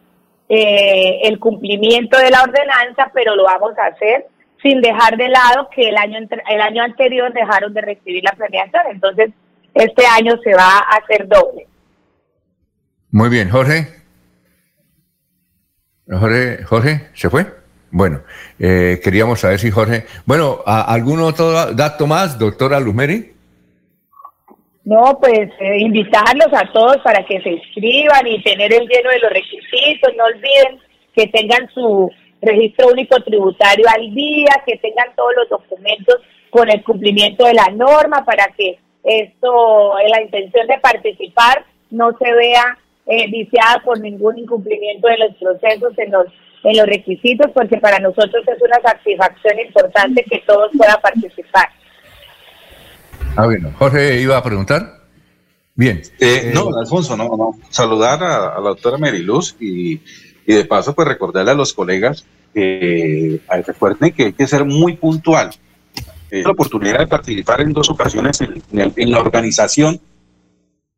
[0.50, 4.26] eh, el cumplimiento de la ordenanza, pero lo vamos a hacer
[4.64, 8.82] sin dejar de lado que el año, el año anterior dejaron de recibir la premiación.
[8.90, 9.30] Entonces,
[9.76, 11.68] este año se va a hacer doble.
[13.12, 13.88] Muy bien, Jorge.
[16.10, 17.57] Jorge, Jorge, ¿se fue?
[17.92, 18.22] Bueno,
[18.60, 20.06] eh, queríamos saber si Jorge.
[20.26, 23.34] Bueno, ¿algún otro dato más, doctora Luzmeri?
[24.84, 29.20] No, pues eh, invitarlos a todos para que se inscriban y tener el lleno de
[29.20, 30.14] los requisitos.
[30.18, 30.80] No olviden
[31.14, 32.10] que tengan su
[32.42, 36.16] registro único tributario al día, que tengan todos los documentos
[36.50, 42.34] con el cumplimiento de la norma para que esto, la intención de participar no se
[42.34, 42.78] vea
[43.08, 46.26] eh, viciada por ningún incumplimiento de los procesos en los
[46.64, 51.70] en los requisitos, porque para nosotros es una satisfacción importante que todos puedan participar.
[53.36, 53.72] Ah, bueno.
[53.78, 54.98] Jorge iba a preguntar.
[55.76, 56.02] Bien.
[56.20, 57.52] Eh, no, Alfonso, no, no.
[57.70, 60.02] Saludar a, la doctora Meriluz y,
[60.46, 64.96] y de paso, pues recordarle a los colegas que recuerden que hay que ser muy
[64.96, 65.52] puntual.
[66.32, 70.02] Eh, la oportunidad de participar en dos ocasiones en, la organización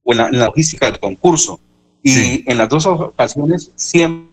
[0.04, 1.60] o en la, logística del concurso.
[2.02, 4.29] Y en las dos ocasiones siempre,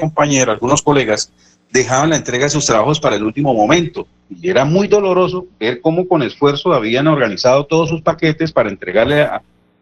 [0.00, 1.32] compañeros, algunos colegas,
[1.72, 4.06] dejaban la entrega de sus trabajos para el último momento.
[4.28, 9.26] Y era muy doloroso ver cómo con esfuerzo habían organizado todos sus paquetes para entregarle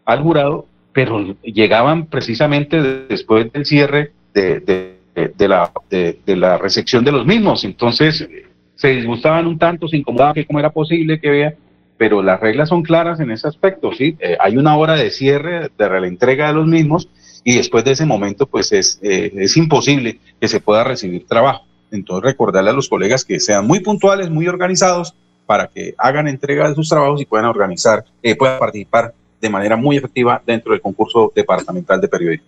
[0.05, 7.11] al jurado, pero llegaban precisamente después del cierre de de, la, de, la recepción de
[7.11, 7.63] los mismos.
[7.63, 8.27] Entonces
[8.75, 11.53] se disgustaban un tanto, se incomodaban que cómo era posible que vea,
[11.97, 14.15] pero las reglas son claras en ese aspecto, ¿sí?
[14.19, 17.09] Eh, hay una hora de cierre de la entrega de los mismos
[17.49, 21.65] y después de ese momento pues es, eh, es imposible que se pueda recibir trabajo.
[21.89, 25.15] Entonces recordarle a los colegas que sean muy puntuales, muy organizados
[25.47, 29.75] para que hagan entrega de sus trabajos y puedan organizar, eh, puedan participar de manera
[29.75, 32.45] muy efectiva dentro del concurso departamental de periodismo.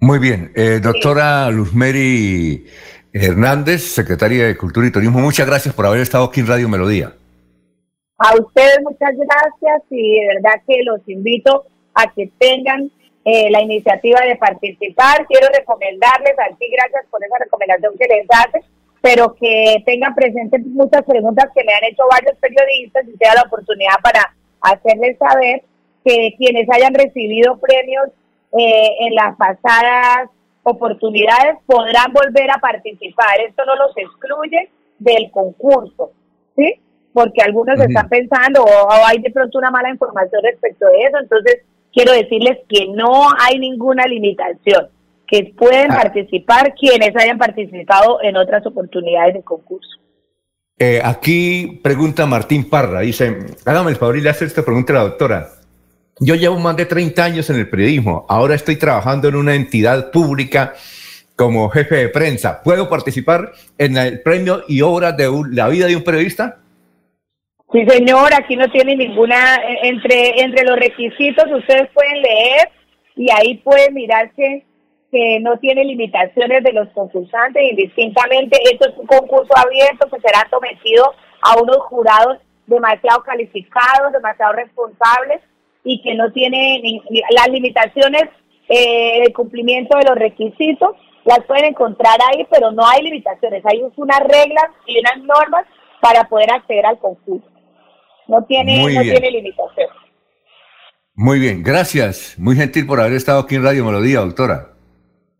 [0.00, 0.50] Muy bien.
[0.54, 2.64] Eh, doctora Luzmeri
[3.12, 7.12] Hernández, secretaria de Cultura y Turismo, muchas gracias por haber estado aquí en Radio Melodía.
[8.16, 12.90] A ustedes muchas gracias y de verdad que los invito a que tengan
[13.30, 15.26] eh, la iniciativa de participar.
[15.26, 18.64] Quiero recomendarles, a ti gracias por esa recomendación que les hace,
[19.02, 23.42] pero que tengan presentes muchas preguntas que me han hecho varios periodistas y sea la
[23.42, 25.62] oportunidad para hacerles saber
[26.06, 28.08] que quienes hayan recibido premios
[28.58, 30.30] eh, en las pasadas
[30.62, 33.40] oportunidades podrán volver a participar.
[33.46, 36.12] Esto no los excluye del concurso,
[36.56, 36.80] ¿sí?
[37.12, 41.18] Porque algunos están pensando o, hay de pronto una mala información respecto de eso.
[41.20, 41.62] Entonces,
[41.98, 44.86] quiero decirles que no hay ninguna limitación,
[45.26, 45.96] que pueden ah.
[45.96, 49.98] participar quienes hayan participado en otras oportunidades de concurso.
[50.78, 54.96] Eh, aquí pregunta Martín Parra, dice, hágame el favor y le hace esta pregunta a
[54.96, 55.48] la doctora.
[56.20, 58.26] Yo llevo más de 30 años en el periodismo.
[58.28, 60.74] Ahora estoy trabajando en una entidad pública
[61.34, 62.62] como jefe de prensa.
[62.62, 66.58] ¿Puedo participar en el premio y obra de la vida de un periodista?
[67.70, 72.70] Sí, señor, aquí no tiene ninguna, eh, entre, entre los requisitos ustedes pueden leer
[73.14, 74.64] y ahí pueden mirar que,
[75.10, 80.48] que no tiene limitaciones de los concursantes, indistintamente, esto es un concurso abierto que será
[80.48, 81.12] sometido
[81.42, 85.42] a unos jurados demasiado calificados, demasiado responsables,
[85.84, 86.82] y que no tiene
[87.30, 88.24] las limitaciones
[88.68, 93.82] eh, de cumplimiento de los requisitos, las pueden encontrar ahí, pero no hay limitaciones, hay
[93.96, 95.66] unas reglas y unas normas
[96.00, 97.57] para poder acceder al concurso.
[98.28, 99.88] No tiene, no tiene limitación.
[101.14, 102.38] Muy bien, gracias.
[102.38, 104.68] Muy gentil por haber estado aquí en Radio Melodía, doctora.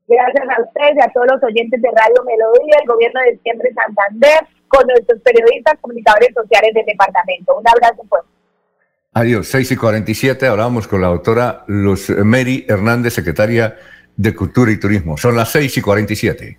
[0.09, 3.71] Gracias a ustedes y a todos los oyentes de Radio Melodía, el gobierno de Siempre
[3.75, 7.59] Santander con nuestros periodistas, comunicadores sociales del departamento.
[7.59, 8.29] Un abrazo fuerte.
[9.13, 10.47] Adiós, 6 y 47.
[10.47, 13.77] Hablamos con la doctora Luz Mary Hernández, secretaria
[14.17, 15.17] de Cultura y Turismo.
[15.17, 16.59] Son las 6 y 47.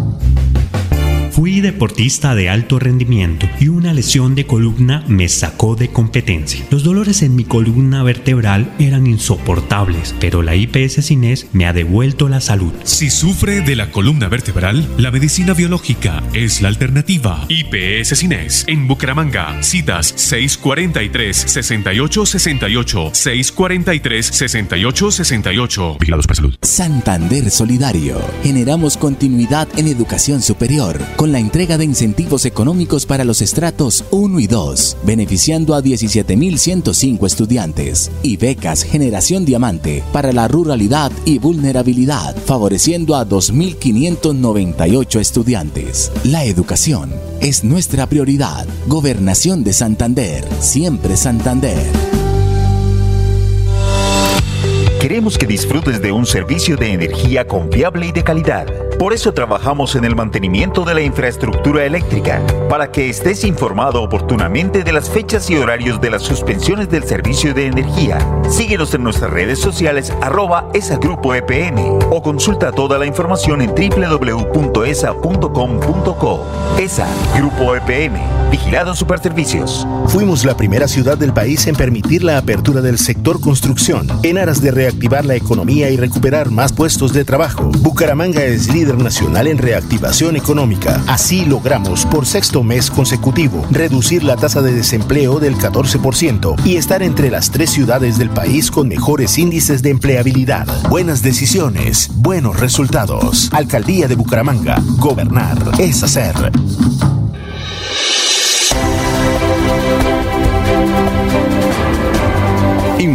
[1.31, 6.65] Fui deportista de alto rendimiento y una lesión de columna me sacó de competencia.
[6.69, 12.27] Los dolores en mi columna vertebral eran insoportables, pero la IPS Cines me ha devuelto
[12.27, 12.73] la salud.
[12.83, 17.45] Si sufre de la columna vertebral, la medicina biológica es la alternativa.
[17.47, 19.63] IPS Cines en Bucaramanga.
[19.63, 25.97] Citas 643-6868, 643-6868.
[25.97, 26.57] Vigilados para salud.
[26.61, 28.19] Santander Solidario.
[28.43, 34.39] Generamos continuidad en educación superior con la entrega de incentivos económicos para los estratos 1
[34.39, 42.35] y 2, beneficiando a 17.105 estudiantes, y becas Generación Diamante para la ruralidad y vulnerabilidad,
[42.35, 46.11] favoreciendo a 2.598 estudiantes.
[46.23, 48.65] La educación es nuestra prioridad.
[48.87, 52.10] Gobernación de Santander, siempre Santander.
[55.01, 58.67] Queremos que disfrutes de un servicio de energía confiable y de calidad.
[58.99, 64.83] Por eso trabajamos en el mantenimiento de la infraestructura eléctrica, para que estés informado oportunamente
[64.83, 68.19] de las fechas y horarios de las suspensiones del servicio de energía.
[68.47, 71.79] Síguenos en nuestras redes sociales arroba esa grupo EPN
[72.11, 74.51] o consulta toda la información en www.esa.com.co.
[76.77, 78.19] ESA Grupo EPN,
[78.51, 79.87] Vigilado Superservicios.
[80.07, 84.61] Fuimos la primera ciudad del país en permitir la apertura del sector construcción en aras
[84.61, 87.71] de reactivar la economía y recuperar más puestos de trabajo.
[87.79, 91.01] Bucaramanga es líder nacional en reactivación económica.
[91.07, 97.03] Así logramos por sexto mes consecutivo reducir la tasa de desempleo del 14% y estar
[97.03, 100.67] entre las tres ciudades del país con mejores índices de empleabilidad.
[100.89, 103.49] Buenas decisiones, buenos resultados.
[103.53, 104.81] Alcaldía de Bucaramanga.
[104.97, 106.51] Gobernar es hacer.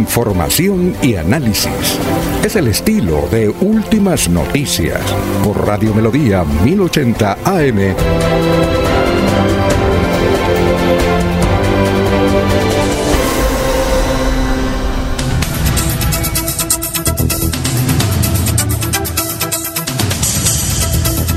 [0.07, 1.99] Información y análisis.
[2.43, 5.01] Es el estilo de Últimas Noticias
[5.43, 7.95] por Radio Melodía 1080 AM.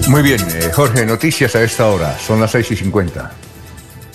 [0.09, 2.17] Muy bien, eh, Jorge, noticias a esta hora.
[2.21, 3.50] Son las 6 y 50.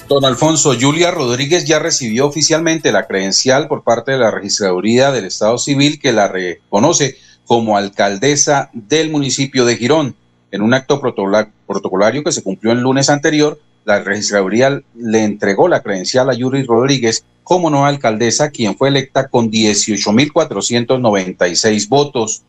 [0.08, 5.26] Don Alfonso, Julia Rodríguez ya recibió oficialmente la credencial por parte de la Registraduría del
[5.26, 10.16] Estado Civil que la reconoce como alcaldesa del municipio de Girón.
[10.52, 15.82] En un acto protocolario que se cumplió el lunes anterior, la Registraduría le entregó la
[15.82, 22.44] credencial a Yuri Rodríguez como nueva alcaldesa, quien fue electa con 18.496 votos.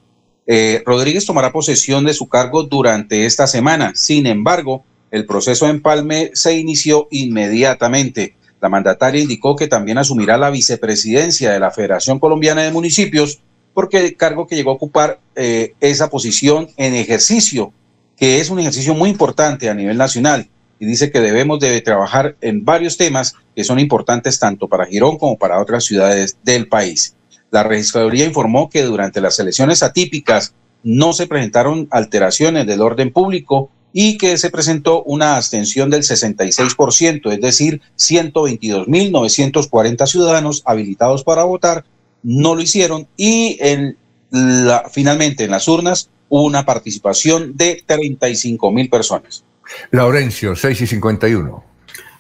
[0.46, 3.92] Eh, Rodríguez tomará posesión de su cargo durante esta semana.
[3.94, 4.84] Sin embargo,
[5.16, 8.36] el proceso de empalme se inició inmediatamente.
[8.60, 13.40] La mandataria indicó que también asumirá la vicepresidencia de la Federación Colombiana de Municipios
[13.72, 17.72] porque el cargo que llegó a ocupar eh, esa posición en ejercicio,
[18.16, 20.48] que es un ejercicio muy importante a nivel nacional
[20.78, 25.16] y dice que debemos de trabajar en varios temas que son importantes tanto para Girón
[25.16, 27.16] como para otras ciudades del país.
[27.50, 30.52] La registraduría informó que durante las elecciones atípicas
[30.82, 37.32] no se presentaron alteraciones del orden público y que se presentó una abstención del 66%,
[37.32, 41.82] es decir, 122.940 ciudadanos habilitados para votar
[42.22, 43.96] no lo hicieron y en
[44.30, 49.44] la, finalmente en las urnas hubo una participación de 35.000 personas.
[49.92, 51.64] Laurencio, 6 y 51.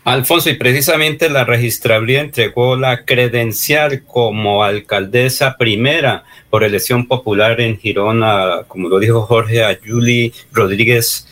[0.04, 7.76] Alfonso, y precisamente la registraduría entregó la credencial como alcaldesa primera por elección popular en
[7.76, 8.22] Girón,
[8.68, 11.26] como lo dijo Jorge, a Julie Rodríguez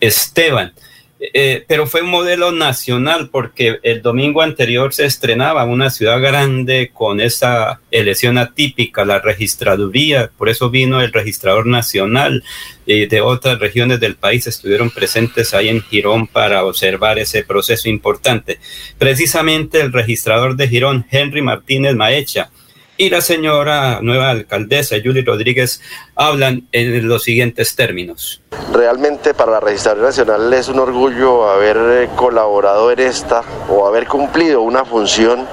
[0.00, 0.72] Esteban.
[1.20, 6.92] Eh, pero fue un modelo nacional porque el domingo anterior se estrenaba una ciudad grande
[6.94, 12.44] con esa elección atípica, la registraduría, por eso vino el registrador nacional
[12.86, 17.88] eh, de otras regiones del país, estuvieron presentes ahí en Girón para observar ese proceso
[17.88, 18.60] importante.
[18.96, 22.50] Precisamente el registrador de Girón, Henry Martínez Maecha,
[22.98, 25.80] y la señora nueva alcaldesa, Julie Rodríguez,
[26.16, 28.42] hablan en los siguientes términos.
[28.72, 34.08] Realmente para la Registraduría Nacional es un orgullo haber eh, colaborado en esta o haber
[34.08, 35.46] cumplido una función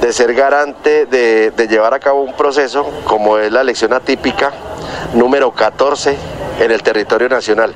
[0.00, 4.52] de ser garante de, llevar a cabo un proceso como es la elección atípica
[5.14, 6.16] número 14
[6.60, 7.74] en el territorio nacional.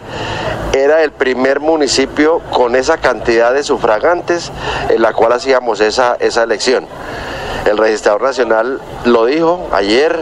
[0.73, 4.51] Era el primer municipio con esa cantidad de sufragantes
[4.89, 6.87] en la cual hacíamos esa, esa elección.
[7.67, 10.21] El registrador nacional lo dijo ayer,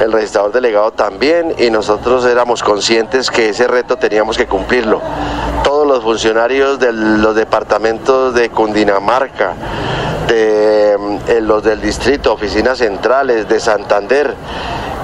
[0.00, 5.00] el registrador delegado también, y nosotros éramos conscientes que ese reto teníamos que cumplirlo.
[5.64, 9.54] Todos los funcionarios de los departamentos de Cundinamarca,
[10.28, 10.96] de
[11.28, 14.34] eh, los del distrito, oficinas centrales, de Santander,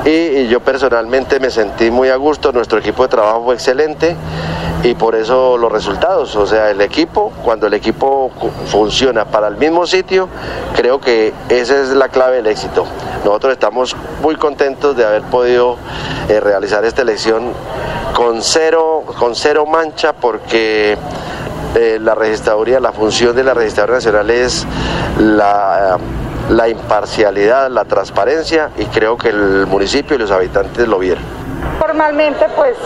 [0.04, 4.16] y, yo personalmente me sentí muy a gusto, nuestro equipo de trabajo fue excelente
[4.82, 8.30] y por eso los resultados, o sea, el equipo, cuando el equipo
[8.66, 10.28] funciona para el mismo sitio,
[10.74, 12.84] creo que esa es la clave del éxito.
[13.24, 15.76] Nosotros estamos muy contentos de haber podido
[16.28, 17.52] eh, realizar esta elección
[18.16, 20.98] con cero, con cero mancha porque
[21.76, 24.66] eh, la registraduría, la función de la registraduría nacional es
[25.18, 25.96] la,
[26.52, 31.24] la imparcialidad, la transparencia y creo que el municipio y los habitantes lo vieron.
[31.82, 32.76] Formalmente, pues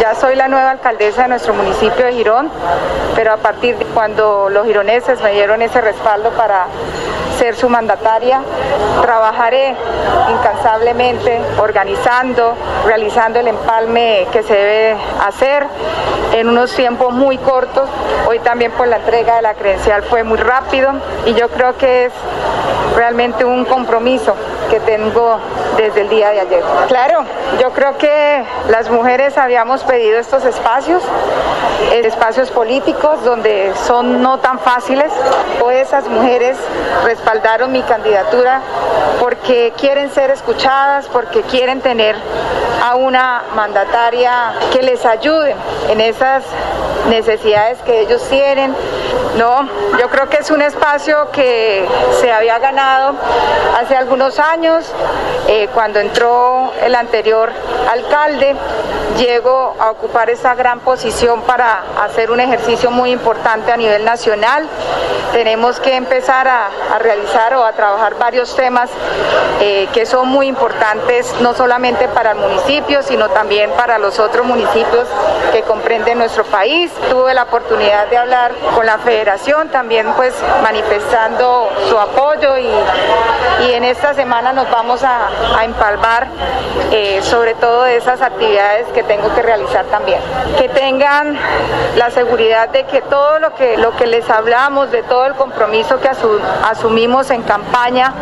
[0.00, 2.50] ya soy la nueva alcaldesa de nuestro municipio de Girón,
[3.14, 6.64] pero a partir de cuando los gironeses me dieron ese respaldo para
[7.38, 8.40] ser su mandataria,
[9.02, 9.76] trabajaré
[10.30, 12.54] incansablemente organizando,
[12.86, 14.96] realizando el empalme que se debe
[15.26, 15.66] hacer
[16.32, 17.86] en unos tiempos muy cortos.
[18.28, 20.92] Hoy también por la entrega de la credencial fue muy rápido
[21.26, 22.12] y yo creo que es
[22.96, 24.34] realmente un compromiso
[24.70, 25.38] que tengo
[25.76, 26.62] desde el día de ayer.
[26.88, 27.24] Claro,
[27.60, 28.37] yo creo que
[28.68, 31.02] las mujeres habíamos pedido estos espacios,
[31.92, 35.12] eh, espacios políticos donde son no tan fáciles.
[35.62, 36.56] Hoy esas mujeres
[37.04, 38.60] respaldaron mi candidatura
[39.20, 42.16] porque quieren ser escuchadas, porque quieren tener
[42.82, 45.54] a una mandataria que les ayude
[45.88, 46.44] en esas
[47.08, 48.74] necesidades que ellos tienen.
[49.36, 51.86] No, yo creo que es un espacio que
[52.20, 53.14] se había ganado
[53.78, 54.84] hace algunos años,
[55.46, 57.50] eh, cuando entró el anterior
[57.90, 58.27] alcalde,
[59.18, 64.66] llego a ocupar esa gran posición para hacer un ejercicio muy importante a nivel nacional.
[65.32, 68.88] Tenemos que empezar a, a realizar o a trabajar varios temas
[69.60, 74.46] eh, que son muy importantes, no solamente para el municipio, sino también para los otros
[74.46, 75.06] municipios
[75.52, 76.90] que comprenden nuestro país.
[77.10, 82.70] Tuve la oportunidad de hablar con la federación, también pues manifestando su apoyo y,
[83.66, 85.28] y en esta semana nos vamos a,
[85.58, 86.28] a empalmar
[86.90, 90.20] eh, sobre todo de esas actividades que tengo que realizar también.
[90.58, 91.38] Que tengan
[91.96, 96.00] la seguridad de que todo lo que, lo que les hablamos, de todo el compromiso
[96.00, 98.12] que asu- asumimos en campaña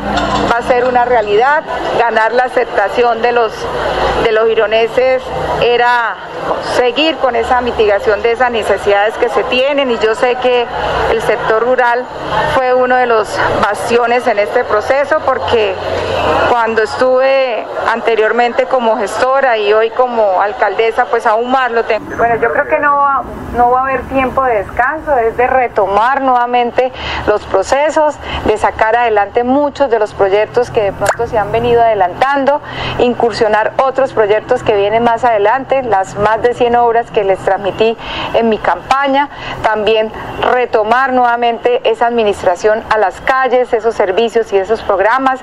[0.53, 1.63] va a ser una realidad.
[1.99, 3.53] Ganar la aceptación de los,
[4.25, 5.23] de los gironeses
[5.63, 6.17] era
[6.77, 10.67] seguir con esa mitigación de esas necesidades que se tienen y yo sé que
[11.11, 12.05] el sector rural
[12.55, 13.29] fue uno de los
[13.63, 15.75] bastiones en este proceso porque
[16.51, 22.17] cuando estuve anteriormente como gestora y hoy como alcaldesa pues aún más lo tengo.
[22.17, 23.23] Bueno, yo creo que no va,
[23.57, 26.93] no va a haber tiempo de descanso, es de retomar nuevamente
[27.27, 31.83] los procesos, de sacar adelante muchos de los proyectos que de pronto se han venido
[31.83, 32.61] adelantando,
[32.99, 37.97] incursionar otros proyectos que vienen más adelante, las más de 100 obras que les transmití
[38.35, 39.29] en mi campaña,
[39.63, 40.13] también
[40.53, 45.41] retomar nuevamente esa administración a las calles, esos servicios y esos programas.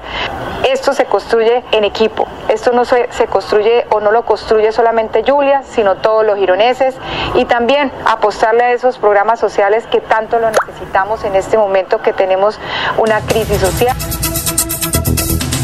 [0.64, 5.24] Esto se construye en equipo, esto no se, se construye o no lo construye solamente
[5.26, 6.96] Julia, sino todos los gironeses
[7.36, 12.14] y también apostarle a esos programas sociales que tanto lo necesitamos en este momento que
[12.14, 12.60] tenemos
[12.98, 13.96] una crisis social.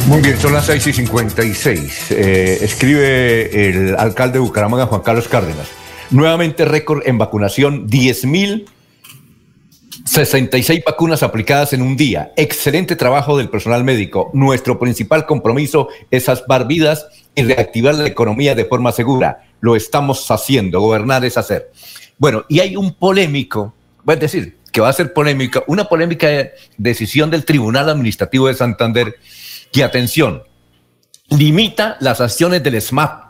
[0.07, 2.11] Muy bien, son las 6 y 56.
[2.11, 5.67] Eh, escribe el alcalde de Bucaramanga, Juan Carlos Cárdenas.
[6.09, 12.31] Nuevamente récord en vacunación, 10.066 vacunas aplicadas en un día.
[12.35, 14.31] Excelente trabajo del personal médico.
[14.33, 17.05] Nuestro principal compromiso es salvar vidas
[17.35, 19.43] y reactivar la economía de forma segura.
[19.61, 20.79] Lo estamos haciendo.
[20.79, 21.71] Gobernar es hacer.
[22.17, 23.73] Bueno, y hay un polémico,
[24.07, 26.27] es decir, que va a ser polémica, una polémica
[26.77, 29.15] decisión del Tribunal Administrativo de Santander
[29.71, 30.43] que, atención,
[31.29, 33.29] limita las acciones del SMAP.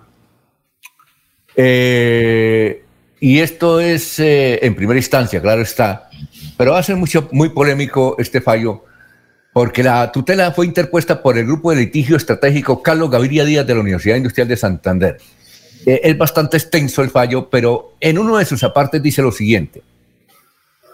[1.56, 2.84] Eh,
[3.20, 6.10] y esto es eh, en primera instancia, claro está,
[6.58, 8.86] pero va a ser mucho, muy polémico este fallo,
[9.54, 13.74] porque la tutela fue interpuesta por el grupo de litigio estratégico Carlos Gaviria Díaz de
[13.74, 15.18] la Universidad Industrial de Santander.
[15.86, 19.82] Eh, es bastante extenso el fallo, pero en uno de sus apartes dice lo siguiente.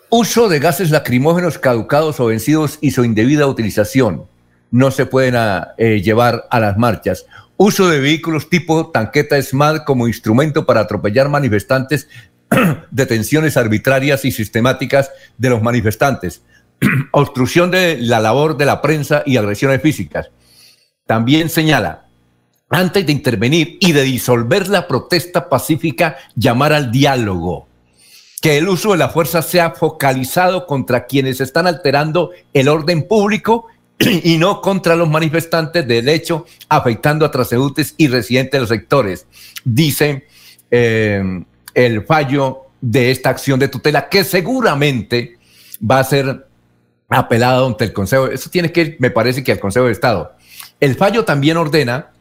[0.10, 4.28] Uso de gases lacrimógenos caducados o vencidos y su indebida utilización
[4.72, 7.26] no se pueden a, eh, llevar a las marchas.
[7.58, 12.08] Uso de vehículos tipo tanqueta SMART como instrumento para atropellar manifestantes,
[12.92, 16.42] detenciones arbitrarias y sistemáticas de los manifestantes.
[17.12, 20.30] obstrucción de la labor de la prensa y agresiones físicas.
[21.06, 22.06] También señala,
[22.70, 27.68] antes de intervenir y de disolver la protesta pacífica, llamar al diálogo.
[28.42, 33.68] Que el uso de la fuerza sea focalizado contra quienes están alterando el orden público
[34.00, 39.28] y no contra los manifestantes del hecho, afectando a transeúntes y residentes de los sectores.
[39.64, 40.26] Dice
[40.72, 41.44] eh,
[41.74, 45.38] el fallo de esta acción de tutela, que seguramente
[45.80, 46.48] va a ser
[47.10, 48.28] apelado ante el Consejo.
[48.28, 50.34] Eso tiene que ir, me parece que al Consejo de Estado.
[50.80, 52.12] El fallo también ordena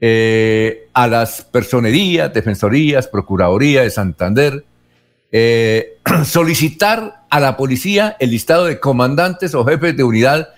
[0.00, 4.64] eh, a las personerías, defensorías, procuraduría de Santander,
[5.32, 10.50] eh, solicitar a la policía el listado de comandantes o jefes de unidad,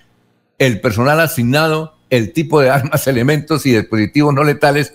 [0.58, 4.94] el personal asignado, el tipo de armas, elementos y dispositivos no letales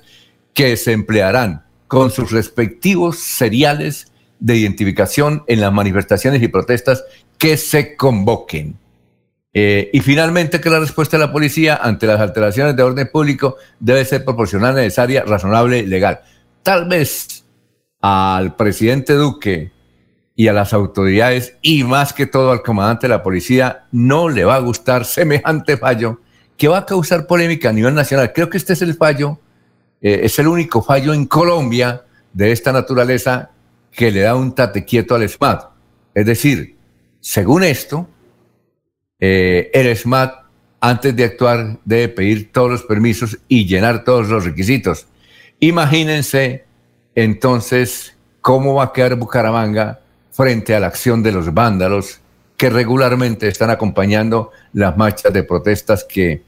[0.54, 7.04] que se emplearán con sus respectivos seriales de identificación en las manifestaciones y protestas
[7.38, 8.78] que se convoquen.
[9.54, 13.58] Eh, y finalmente que la respuesta de la policía ante las alteraciones de orden público
[13.80, 16.22] debe ser proporcional, necesaria, razonable y legal.
[16.62, 17.44] Tal vez
[18.02, 19.72] al presidente Duque
[20.36, 24.46] y a las autoridades y más que todo al comandante de la policía no le
[24.46, 26.22] va a gustar semejante fallo
[26.56, 28.34] que va a causar polémica a nivel nacional.
[28.34, 29.40] Creo que este es el fallo,
[30.02, 32.04] eh, es el único fallo en Colombia
[32.34, 33.52] de esta naturaleza
[33.92, 35.64] que le da un tate quieto al SMAT.
[36.14, 36.77] Es decir,
[37.20, 38.08] según esto,
[39.20, 40.34] eh, el SMAT,
[40.80, 45.08] antes de actuar, debe pedir todos los permisos y llenar todos los requisitos.
[45.60, 46.66] Imagínense
[47.16, 50.00] entonces cómo va a quedar Bucaramanga
[50.32, 52.22] frente a la acción de los vándalos
[52.56, 56.44] que regularmente están acompañando las marchas de protestas que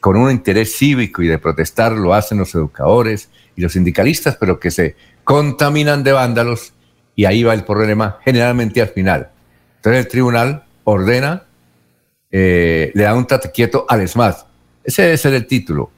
[0.00, 4.58] con un interés cívico y de protestar lo hacen los educadores y los sindicalistas, pero
[4.58, 6.72] que se contaminan de vándalos
[7.14, 9.30] y ahí va el problema generalmente al final.
[9.82, 11.42] Entonces el tribunal ordena,
[12.30, 14.46] eh, le da un tate quieto al SMAT.
[14.84, 15.90] Ese debe ser el título.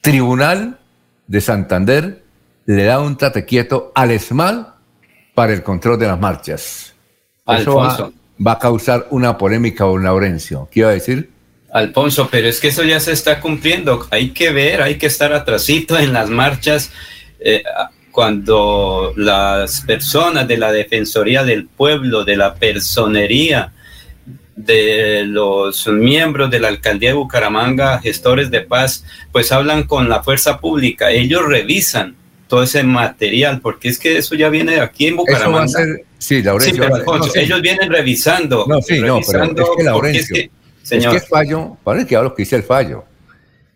[0.00, 0.80] Tribunal
[1.28, 2.24] de Santander
[2.66, 4.74] le da un tate quieto al SMAT
[5.32, 6.96] para el control de las marchas.
[7.46, 8.10] Eso va,
[8.44, 10.68] va, a causar una polémica, don Laurencio.
[10.68, 11.30] ¿Qué iba a decir?
[11.72, 14.08] Alfonso, pero es que eso ya se está cumpliendo.
[14.10, 16.90] Hay que ver, hay que estar atrasito en las marchas.
[17.38, 17.62] Eh,
[18.10, 23.72] cuando las personas de la Defensoría del Pueblo, de la Personería,
[24.56, 30.22] de los miembros de la alcaldía de Bucaramanga, gestores de paz, pues hablan con la
[30.22, 31.10] fuerza pública.
[31.10, 32.16] Ellos revisan
[32.46, 35.78] todo ese material, porque es que eso ya viene aquí en Bucaramanga.
[36.18, 36.84] sí, Laurencio,
[37.36, 38.66] ellos vienen revisando.
[38.68, 40.50] No, sí, no, pero es que Laurencio, es que,
[40.82, 43.04] señor, es que el fallo, para que hablo que dice el fallo,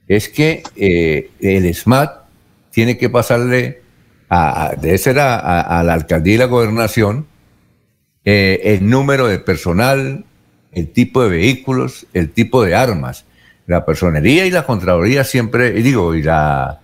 [0.08, 2.24] es que eh, el SMAT
[2.72, 3.83] tiene que pasarle
[4.80, 7.26] de ser a, la alcaldía y la gobernación
[8.24, 10.24] eh, el número de personal,
[10.72, 13.26] el tipo de vehículos, el tipo de armas.
[13.66, 16.80] La personería y la Contraloría siempre, digo, y la,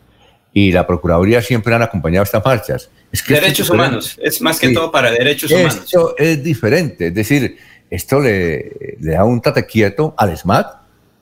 [0.53, 2.91] y la Procuraduría siempre han acompañado estas marchas.
[3.13, 5.77] Es que derechos humanos, es más que todo para derechos humanos.
[5.77, 7.59] Esto es diferente, es decir,
[7.91, 10.80] esto le, le da un tate quieto al SMAT,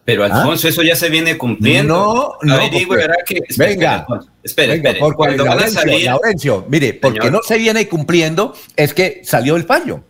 [0.09, 0.29] pero ¿Ah?
[0.29, 2.39] Alfonso, eso ya se viene cumpliendo.
[2.41, 2.69] No, no.
[2.71, 2.95] digo,
[3.27, 4.07] que, venga,
[4.43, 4.99] espera, espera.
[5.15, 6.07] Cuando van a salir.
[6.07, 10.03] Laurencio, mire, porque no se viene cumpliendo es que salió el fallo.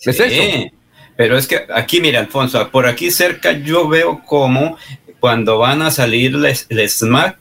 [0.00, 0.66] Es eso.
[1.16, 4.76] Pero es que aquí, mire, Alfonso, por aquí cerca yo veo como
[5.20, 6.34] cuando van a salir
[6.68, 7.38] el SMAC,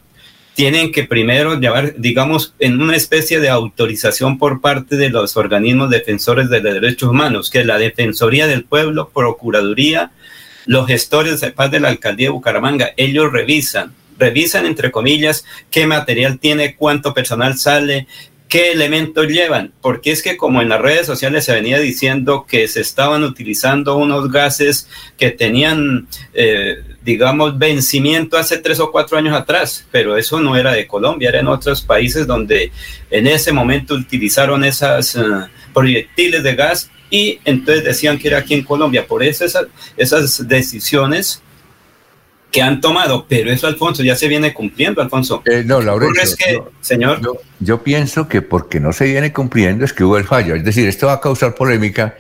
[0.54, 5.90] tienen que primero llevar, digamos, en una especie de autorización por parte de los organismos
[5.90, 10.12] defensores de derechos humanos, que es la Defensoría del Pueblo, Procuraduría,
[10.70, 15.88] los gestores de paz de la alcaldía de Bucaramanga, ellos revisan, revisan entre comillas qué
[15.88, 18.06] material tiene, cuánto personal sale,
[18.48, 22.68] qué elementos llevan, porque es que como en las redes sociales se venía diciendo que
[22.68, 24.88] se estaban utilizando unos gases
[25.18, 30.72] que tenían, eh, digamos, vencimiento hace tres o cuatro años atrás, pero eso no era
[30.74, 32.72] de Colombia, era en otros países donde
[33.10, 35.22] en ese momento utilizaron esas eh,
[35.74, 39.08] proyectiles de gas y entonces decían que era aquí en Colombia.
[39.08, 39.66] Por eso esas,
[39.98, 41.42] esas decisiones
[42.52, 45.44] que han tomado, pero eso, Alfonso, ya se viene cumpliendo, Alfonso.
[45.46, 47.20] Eh, no, Laurencio, es que, señor.
[47.60, 50.56] Yo, pienso que porque no se viene cumpliendo es que hubo el fallo.
[50.56, 52.16] Es decir, esto va a causar polémica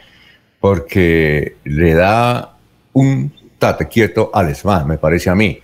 [0.60, 2.57] porque le da
[2.94, 5.60] un tate quieto al ESMA, me parece a mí.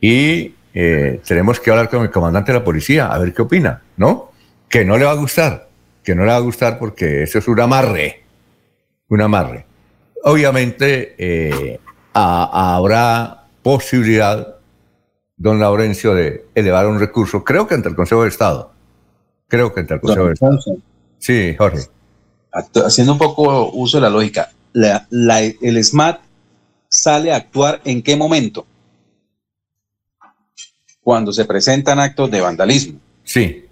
[0.00, 3.82] Y eh, tenemos que hablar con el comandante de la policía, a ver qué opina,
[3.96, 4.32] ¿no?
[4.68, 5.68] Que no le va a gustar,
[6.02, 8.27] que no le va a gustar porque eso es un amarre
[9.08, 9.66] un amarre.
[10.24, 11.80] Obviamente eh,
[12.12, 14.56] habrá posibilidad,
[15.36, 18.72] don Laurencio, de elevar un recurso, creo que ante el Consejo de Estado.
[19.46, 20.58] Creo que ante el Consejo de Estado.
[21.18, 21.86] Sí, Jorge.
[22.84, 26.20] Haciendo un poco uso de la lógica, el SMAT
[26.88, 28.66] sale a actuar en qué momento?
[31.02, 33.00] Cuando se presentan actos de vandalismo.
[33.24, 33.64] Sí.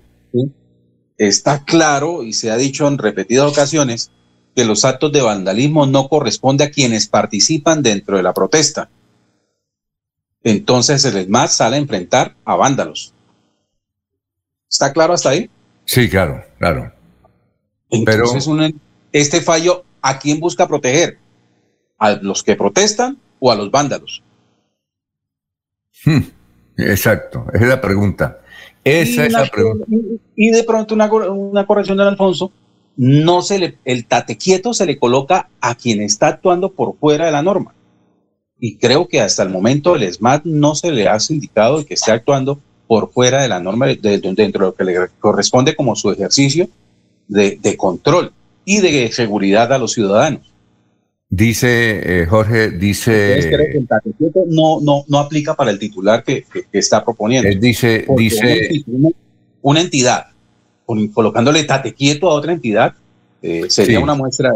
[1.18, 4.10] Está claro y se ha dicho en repetidas ocasiones
[4.56, 8.88] que los actos de vandalismo no corresponden a quienes participan dentro de la protesta.
[10.42, 13.12] Entonces el ESMAD sale a enfrentar a vándalos.
[14.68, 15.50] ¿Está claro hasta ahí?
[15.84, 16.90] Sí, claro, claro.
[17.90, 18.48] Entonces,
[19.12, 21.18] este fallo, ¿a quién busca proteger?
[21.98, 24.22] ¿A los que protestan o a los vándalos?
[26.02, 26.22] Hmm,
[26.78, 28.40] exacto, esa es la pregunta.
[28.82, 29.84] Esa y es la pregunta.
[30.34, 32.50] Y de pronto una, una corrección del Alfonso,
[32.96, 37.26] no se le, el tate quieto se le coloca a quien está actuando por fuera
[37.26, 37.74] de la norma.
[38.58, 42.12] Y creo que hasta el momento el SMAT no se le ha indicado que esté
[42.12, 46.68] actuando por fuera de la norma dentro de lo que le corresponde como su ejercicio
[47.28, 48.32] de, control
[48.64, 50.52] y de seguridad a los ciudadanos.
[51.28, 53.40] Dice eh, Jorge, dice.
[53.50, 57.48] creo que el tate quieto no, no, no aplica para el titular que, está proponiendo.
[57.48, 58.84] Él dice, dice.
[59.60, 60.26] Una, entidad,
[60.86, 62.94] colocándole tate quieto a otra entidad,
[63.42, 64.52] eh, sería una muestra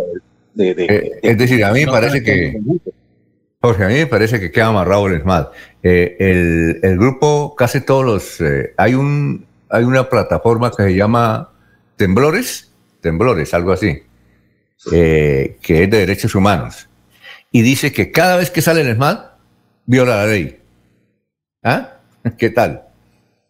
[0.55, 2.59] de, eh, Es decir, a mí me parece que.
[3.63, 5.49] Jorge, a mí me parece que queda amarrado el SMAD.
[5.83, 8.39] el, el, grupo, casi todos los.
[8.77, 11.51] hay, un, hay una plataforma que se llama
[11.97, 14.03] Temblores, Temblores, algo así,
[14.93, 16.89] eh, que es de derechos humanos.
[17.53, 19.19] Y dice que cada vez que sale el SMAD,
[19.87, 20.59] viola la ley.
[21.63, 21.99] ¿Ah?
[22.39, 22.90] ¿Qué tal?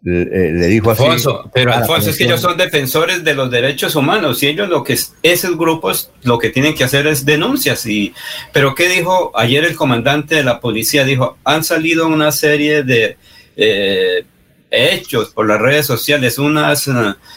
[0.03, 1.03] Le, dijo así.
[1.03, 4.83] Alfonso, pero Alfonso, es que ellos son defensores de los derechos humanos y ellos lo
[4.83, 7.85] que es, esos grupos lo que tienen que hacer es denuncias.
[7.85, 8.15] Y,
[8.53, 11.05] pero ¿qué dijo ayer el comandante de la policía?
[11.05, 13.19] Dijo, han salido una serie de
[13.57, 14.25] eh,
[14.71, 16.93] hechos por las redes sociales, unas eh,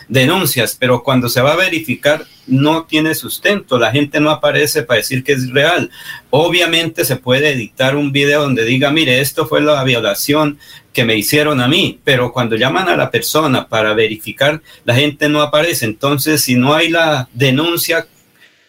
[0.08, 5.00] denuncias, pero cuando se va a verificar no tiene sustento, la gente no aparece para
[5.00, 5.90] decir que es real.
[6.30, 10.60] Obviamente se puede editar un video donde diga, mire, esto fue la violación
[10.92, 15.30] que me hicieron a mí, pero cuando llaman a la persona para verificar, la gente
[15.30, 15.86] no aparece.
[15.86, 18.08] Entonces, si no hay la denuncia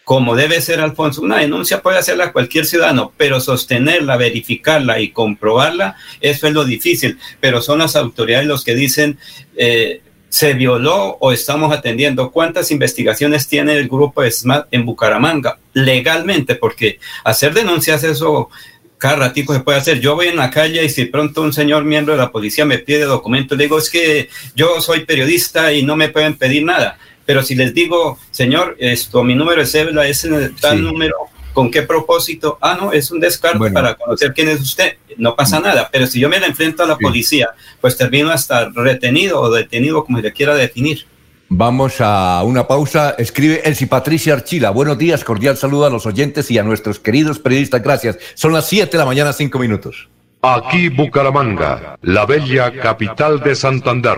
[0.05, 1.21] como debe ser, Alfonso.
[1.21, 7.17] Una denuncia puede hacerla cualquier ciudadano, pero sostenerla, verificarla y comprobarla, eso es lo difícil.
[7.41, 9.17] Pero son las autoridades los que dicen,
[9.57, 12.31] eh, se violó o estamos atendiendo.
[12.31, 16.53] ¿Cuántas investigaciones tiene el grupo SMAT en Bucaramanga legalmente?
[16.55, 18.49] Porque hacer denuncias, eso
[18.99, 19.99] cada ratico se puede hacer.
[20.01, 22.77] Yo voy en la calle y si pronto un señor miembro de la policía me
[22.77, 26.99] pide documentos, le digo, es que yo soy periodista y no me pueden pedir nada
[27.25, 30.27] pero si les digo, señor, esto, mi número de cédula es
[30.61, 31.15] tal número,
[31.53, 32.57] ¿con qué propósito?
[32.61, 34.97] Ah, no, es un descargo para conocer quién es usted.
[35.17, 37.49] No pasa nada, pero si yo me la enfrento a la policía,
[37.81, 41.05] pues termino hasta retenido o detenido, como le quiera definir.
[41.47, 43.15] Vamos a una pausa.
[43.17, 44.71] Escribe Elsie Patricia Archila.
[44.71, 47.83] Buenos días, cordial saludo a los oyentes y a nuestros queridos periodistas.
[47.83, 48.17] Gracias.
[48.33, 50.09] Son las 7 de la mañana, 5 minutos.
[50.41, 54.17] Aquí Bucaramanga, la bella capital de Santander.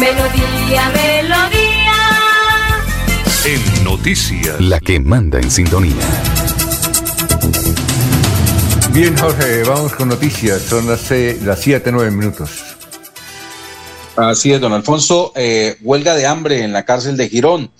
[0.00, 1.92] Melodía, melodía.
[3.44, 4.58] En noticias.
[4.58, 5.92] La que manda en sintonía.
[8.94, 10.62] Bien, Jorge, vamos con noticias.
[10.62, 11.10] Son las,
[11.42, 12.62] las 7, 9 minutos.
[14.16, 15.32] Así es, don Alfonso.
[15.36, 17.70] Eh, huelga de hambre en la cárcel de Girón.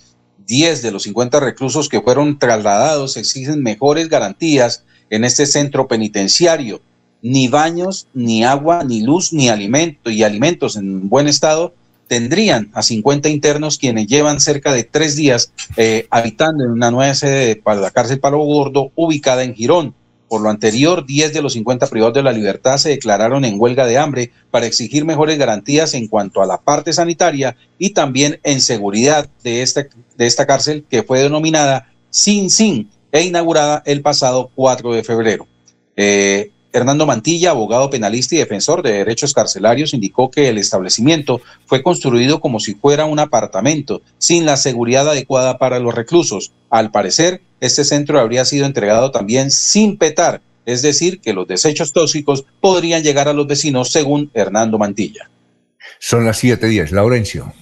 [0.45, 6.81] 10 de los 50 reclusos que fueron trasladados exigen mejores garantías en este centro penitenciario.
[7.23, 11.73] Ni baños, ni agua, ni luz, ni alimento y alimentos en buen estado
[12.11, 17.15] tendrían a 50 internos quienes llevan cerca de tres días eh, habitando en una nueva
[17.15, 19.95] sede para la cárcel Palo Gordo ubicada en Girón.
[20.27, 23.85] Por lo anterior, 10 de los 50 privados de la libertad se declararon en huelga
[23.85, 28.59] de hambre para exigir mejores garantías en cuanto a la parte sanitaria y también en
[28.59, 34.51] seguridad de esta, de esta cárcel que fue denominada Sin Sin e inaugurada el pasado
[34.53, 35.47] 4 de febrero.
[35.95, 41.83] Eh, Hernando Mantilla, abogado penalista y defensor de derechos carcelarios, indicó que el establecimiento fue
[41.83, 46.51] construido como si fuera un apartamento, sin la seguridad adecuada para los reclusos.
[46.69, 51.91] Al parecer, este centro habría sido entregado también sin petar, es decir, que los desechos
[51.91, 55.29] tóxicos podrían llegar a los vecinos, según Hernando Mantilla.
[55.99, 56.91] Son las siete días.
[56.91, 57.53] Laurencio.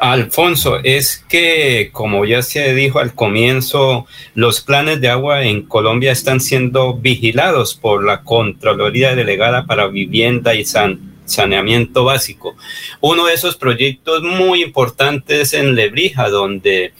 [0.00, 6.12] Alfonso, es que, como ya se dijo al comienzo, los planes de agua en Colombia
[6.12, 12.56] están siendo vigilados por la Contraloría Delegada para Vivienda y Saneamiento Básico.
[13.00, 16.92] Uno de esos proyectos muy importantes en Lebrija, donde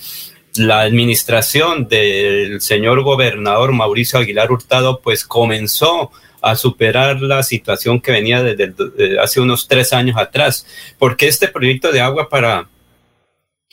[0.56, 6.10] la administración del señor gobernador Mauricio Aguilar Hurtado, pues comenzó
[6.50, 10.66] a superar la situación que venía desde eh, hace unos tres años atrás,
[10.98, 12.68] porque este proyecto de agua para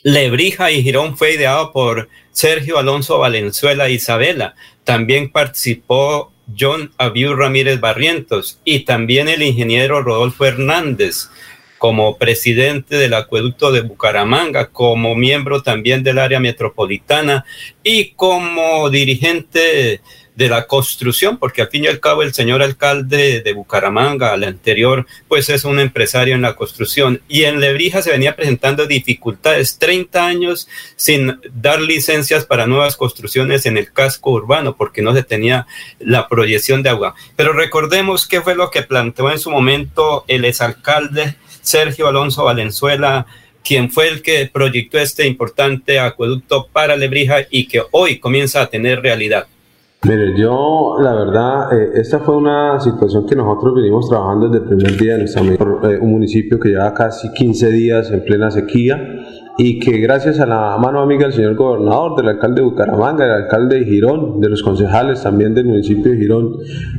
[0.02, 4.54] Lebrija y Girón fue ideado por Sergio Alonso Valenzuela Isabela.
[4.84, 11.30] También participó John Abiu Ramírez Barrientos y también el ingeniero Rodolfo Hernández
[11.78, 17.44] como presidente del acueducto de Bucaramanga, como miembro también del área metropolitana
[17.82, 20.00] y como dirigente
[20.34, 24.44] de la construcción, porque al fin y al cabo el señor alcalde de Bucaramanga, al
[24.44, 27.22] anterior, pues es un empresario en la construcción.
[27.28, 33.66] Y en Lebrija se venía presentando dificultades, 30 años sin dar licencias para nuevas construcciones
[33.66, 35.66] en el casco urbano, porque no se tenía
[36.00, 37.14] la proyección de agua.
[37.36, 43.26] Pero recordemos qué fue lo que planteó en su momento el exalcalde Sergio Alonso Valenzuela,
[43.64, 48.66] quien fue el que proyectó este importante acueducto para Lebrija y que hoy comienza a
[48.68, 49.46] tener realidad.
[50.06, 54.68] Mire, yo la verdad, eh, esta fue una situación que nosotros venimos trabajando desde el
[54.76, 59.02] primer día de nuestra eh, un municipio que lleva casi 15 días en plena sequía
[59.56, 63.44] y que gracias a la mano amiga del señor gobernador, del alcalde de Bucaramanga, del
[63.44, 66.52] alcalde de Girón, de los concejales también del municipio de Girón,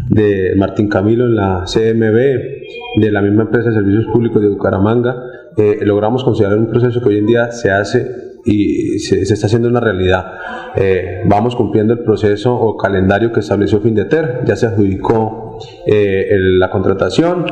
[0.09, 5.15] de Martín Camilo en la CMB, de la misma empresa de servicios públicos de Bucaramanga,
[5.57, 8.07] eh, logramos considerar un proceso que hoy en día se hace
[8.45, 10.33] y se, está haciendo una realidad.
[10.75, 15.57] Eh, vamos cumpliendo el proceso o calendario que estableció Findeter, ya se adjudicó
[15.87, 16.27] eh,
[16.59, 17.45] la contratación,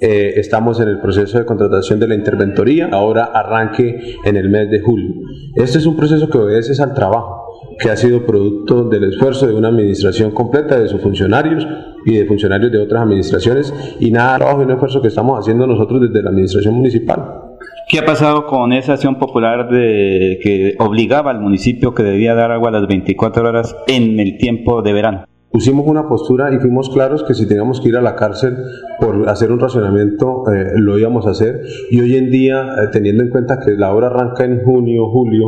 [0.00, 4.80] estamos en el proceso de contratación de la interventoría, ahora arranque en el mes de
[4.80, 5.12] julio.
[5.56, 7.48] Este es un proceso que obedece al trabajo
[7.78, 11.66] que ha sido producto del esfuerzo de una administración completa de sus funcionarios
[12.04, 15.66] y de funcionarios de otras administraciones y nada trabajo y un esfuerzo que estamos haciendo
[15.66, 17.47] nosotros desde la administración municipal.
[17.88, 22.52] ¿Qué ha pasado con esa acción popular de, que obligaba al municipio que debía dar
[22.52, 25.24] agua a las 24 horas en el tiempo de verano?
[25.50, 28.58] Pusimos una postura y fuimos claros que si teníamos que ir a la cárcel
[29.00, 31.62] por hacer un racionamiento, eh, lo íbamos a hacer.
[31.90, 35.46] Y hoy en día, eh, teniendo en cuenta que la obra arranca en junio, julio,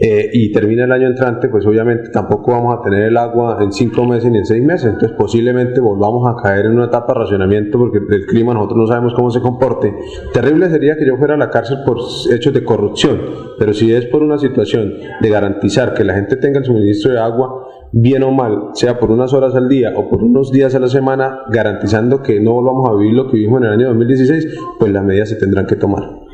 [0.00, 3.72] eh, y termina el año entrante, pues obviamente tampoco vamos a tener el agua en
[3.72, 4.92] cinco meses ni en seis meses.
[4.92, 8.86] Entonces posiblemente volvamos a caer en una etapa de racionamiento porque el clima nosotros no
[8.86, 9.92] sabemos cómo se comporte.
[10.32, 11.98] Terrible sería que yo fuera a la cárcel por
[12.32, 13.20] hechos de corrupción,
[13.58, 17.18] pero si es por una situación de garantizar que la gente tenga el suministro de
[17.18, 20.78] agua, bien o mal, sea por unas horas al día o por unos días a
[20.78, 24.46] la semana, garantizando que no volvamos a vivir lo que vivimos en el año 2016,
[24.78, 26.27] pues las medidas se tendrán que tomar.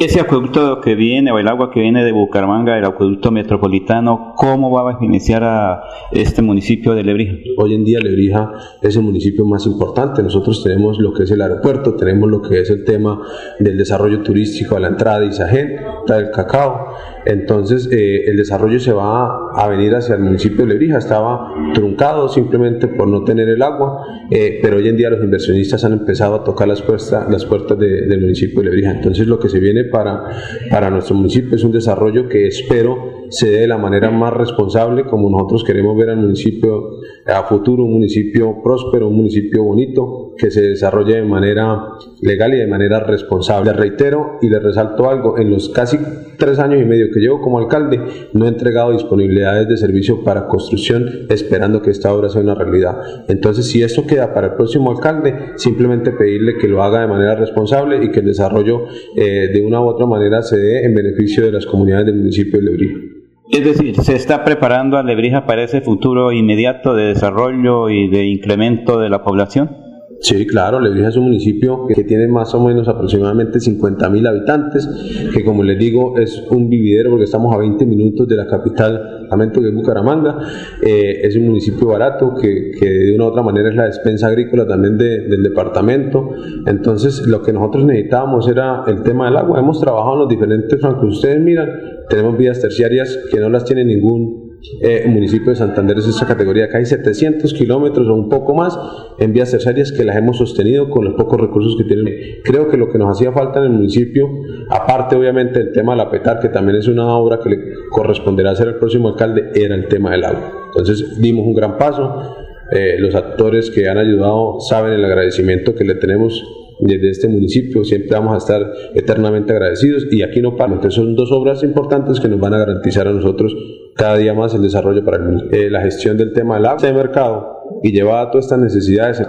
[0.00, 4.70] Ese acueducto que viene, o el agua que viene de Bucaramanga, el acueducto metropolitano, ¿cómo
[4.70, 7.34] va a beneficiar a este municipio de Lebrija?
[7.58, 8.50] Hoy en día Lebrija
[8.80, 10.22] es el municipio más importante.
[10.22, 13.20] Nosotros tenemos lo que es el aeropuerto, tenemos lo que es el tema
[13.58, 16.94] del desarrollo turístico a la entrada de Isagen, del cacao.
[17.26, 20.98] Entonces eh, el desarrollo se va a venir hacia el municipio de Lebrija.
[20.98, 25.84] Estaba truncado simplemente por no tener el agua, eh, pero hoy en día los inversionistas
[25.84, 28.92] han empezado a tocar las puertas, las puertas del municipio de Lebrija.
[28.92, 30.28] Entonces lo que se viene para,
[30.70, 31.56] para nuestro municipio.
[31.56, 35.96] Es un desarrollo que espero se dé de la manera más responsable, como nosotros queremos
[35.96, 41.22] ver al municipio a futuro, un municipio próspero, un municipio bonito, que se desarrolle de
[41.22, 41.80] manera
[42.22, 43.70] legal y de manera responsable.
[43.70, 45.98] Le reitero y le resalto algo, en los casi
[46.38, 48.00] tres años y medio que llevo como alcalde,
[48.32, 53.00] no he entregado disponibilidades de servicio para construcción esperando que esta obra sea una realidad.
[53.28, 57.36] Entonces, si esto queda para el próximo alcalde, simplemente pedirle que lo haga de manera
[57.36, 58.86] responsable y que el desarrollo
[59.16, 62.58] eh, de una u otra manera se dé en beneficio de las comunidades del municipio
[62.58, 63.19] de Lebrija.
[63.50, 68.26] Es decir, se está preparando a Lebrija para ese futuro inmediato de desarrollo y de
[68.26, 69.89] incremento de la población.
[70.20, 74.86] Sí, claro, Lebrija es un municipio que tiene más o menos aproximadamente 50 mil habitantes,
[75.32, 79.26] que como les digo es un vividero porque estamos a 20 minutos de la capital,
[79.30, 80.38] que es Bucaramanga.
[80.82, 84.26] Eh, es un municipio barato que, que, de una u otra manera es la despensa
[84.26, 86.30] agrícola también del departamento.
[86.66, 89.58] Entonces, lo que nosotros necesitábamos era el tema del agua.
[89.58, 91.14] Hemos trabajado en los diferentes francos.
[91.14, 91.70] Ustedes miran,
[92.10, 94.49] tenemos vías terciarias que no las tiene ningún
[94.80, 96.66] eh, municipio de Santander es esta categoría.
[96.66, 98.78] Acá hay 700 kilómetros o un poco más
[99.18, 102.14] en vías terciarias que las hemos sostenido con los pocos recursos que tienen.
[102.44, 104.28] Creo que lo que nos hacía falta en el municipio,
[104.68, 107.58] aparte obviamente del tema de la PETAR, que también es una obra que le
[107.90, 110.52] corresponderá hacer al próximo alcalde, era el tema del agua.
[110.66, 112.36] Entonces dimos un gran paso.
[112.72, 116.44] Eh, los actores que han ayudado saben el agradecimiento que le tenemos
[116.82, 117.84] desde este municipio.
[117.84, 120.74] Siempre vamos a estar eternamente agradecidos y aquí no para.
[120.74, 123.54] Entonces son dos obras importantes que nos van a garantizar a nosotros
[123.94, 126.92] cada día más el desarrollo para el, eh, la gestión del tema del agua de
[126.92, 129.22] mercado y llevada todas estas necesidades.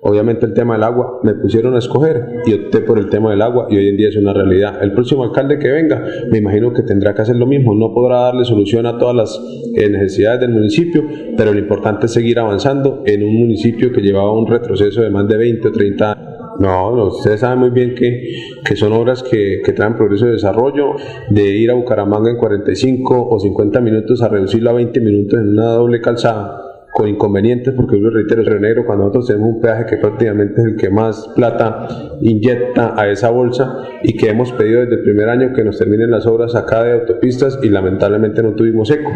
[0.00, 3.42] Obviamente el tema del agua me pusieron a escoger y opté por el tema del
[3.42, 4.80] agua y hoy en día es una realidad.
[4.80, 7.74] El próximo alcalde que venga me imagino que tendrá que hacer lo mismo.
[7.74, 9.40] No podrá darle solución a todas las
[9.74, 11.04] eh, necesidades del municipio,
[11.36, 15.26] pero lo importante es seguir avanzando en un municipio que llevaba un retroceso de más
[15.26, 19.22] de 20 o 30 años no, no, ustedes saben muy bien que, que son obras
[19.22, 20.94] que, traen progreso y desarrollo,
[21.30, 25.50] de ir a Bucaramanga en 45 o 50 minutos a reducirlo a 20 minutos en
[25.50, 29.86] una doble calzada con inconvenientes, porque yo reitero, es Negro, cuando nosotros tenemos un peaje
[29.86, 31.86] que prácticamente es el que más plata
[32.22, 36.10] inyecta a esa bolsa y que hemos pedido desde el primer año que nos terminen
[36.10, 39.12] las obras acá de autopistas y lamentablemente no tuvimos eco.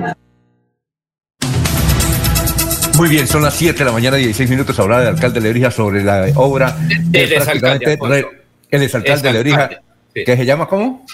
[2.97, 4.79] Muy bien, son las 7 de la mañana, 16 minutos.
[4.79, 6.77] Hablar del alcalde de Lebrija sobre la obra.
[7.13, 7.99] Él es alcalde.
[8.71, 9.71] Él es alcalde de Lebrija.
[10.15, 11.05] ¿Qué se llama cómo?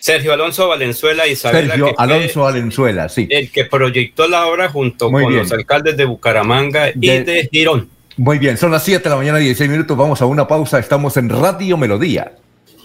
[0.00, 1.36] Sergio Alonso Valenzuela y.
[1.36, 3.26] Sergio Alonso Valenzuela, sí.
[3.30, 7.88] El que proyectó la obra junto con los alcaldes de Bucaramanga y de Girón.
[8.16, 9.96] Muy bien, son las 7 de la mañana, 16 minutos.
[9.96, 10.78] Vamos a una pausa.
[10.78, 12.32] Estamos en Radio Melodía.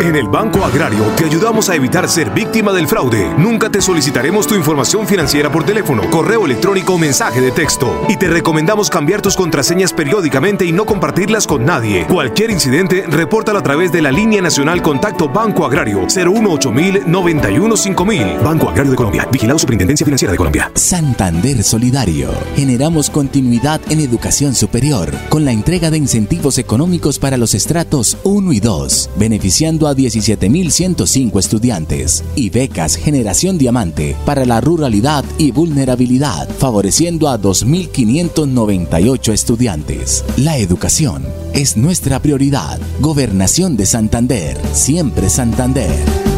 [0.00, 3.34] En el Banco Agrario te ayudamos a evitar ser víctima del fraude.
[3.36, 8.06] Nunca te solicitaremos tu información financiera por teléfono, correo electrónico o mensaje de texto.
[8.08, 12.06] Y te recomendamos cambiar tus contraseñas periódicamente y no compartirlas con nadie.
[12.06, 16.72] Cualquier incidente, repórtalo a través de la línea nacional Contacto Banco Agrario 018
[17.06, 17.74] 91
[18.44, 19.28] Banco Agrario de Colombia.
[19.32, 20.70] Vigilado Superintendencia Financiera de Colombia.
[20.76, 22.30] Santander Solidario.
[22.54, 28.52] Generamos continuidad en educación superior con la entrega de incentivos económicos para los estratos 1
[28.52, 36.48] y 2, beneficiando a 17.105 estudiantes y becas Generación Diamante para la ruralidad y vulnerabilidad,
[36.48, 40.24] favoreciendo a 2.598 estudiantes.
[40.36, 42.78] La educación es nuestra prioridad.
[43.00, 46.37] Gobernación de Santander, siempre Santander.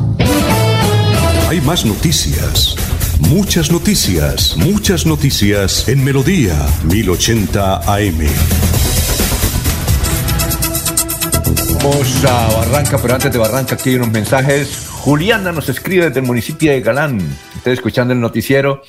[1.51, 2.77] Hay más noticias.
[3.19, 6.55] Muchas noticias, muchas noticias en Melodía
[6.85, 8.19] 1080 AM.
[11.83, 14.87] Vamos a Barranca, pero antes de Barranca aquí hay unos mensajes.
[15.01, 17.19] Juliana nos escribe desde el municipio de Galán.
[17.57, 18.83] Estoy escuchando el noticiero.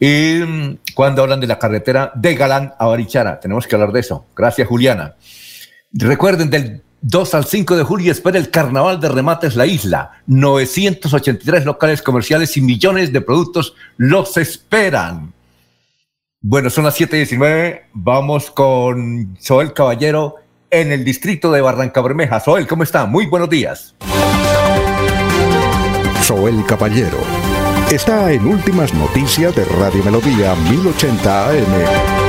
[0.00, 4.00] Y mm, cuando hablan de la carretera de Galán a Barichara, tenemos que hablar de
[4.00, 4.26] eso.
[4.34, 5.14] Gracias, Juliana.
[5.92, 10.22] Recuerden, del 2 al 5 de julio espera el Carnaval de Remates La Isla.
[10.26, 15.32] 983 locales comerciales y millones de productos los esperan.
[16.42, 17.86] Bueno, son las 7:19.
[17.92, 20.36] Vamos con Soel Caballero
[20.70, 22.40] en el distrito de Barranca Bermeja.
[22.40, 23.06] Soel, ¿cómo está?
[23.06, 23.94] Muy buenos días.
[26.22, 27.18] Soel Caballero
[27.90, 32.19] está en Últimas Noticias de Radio Melodía 1080 AM.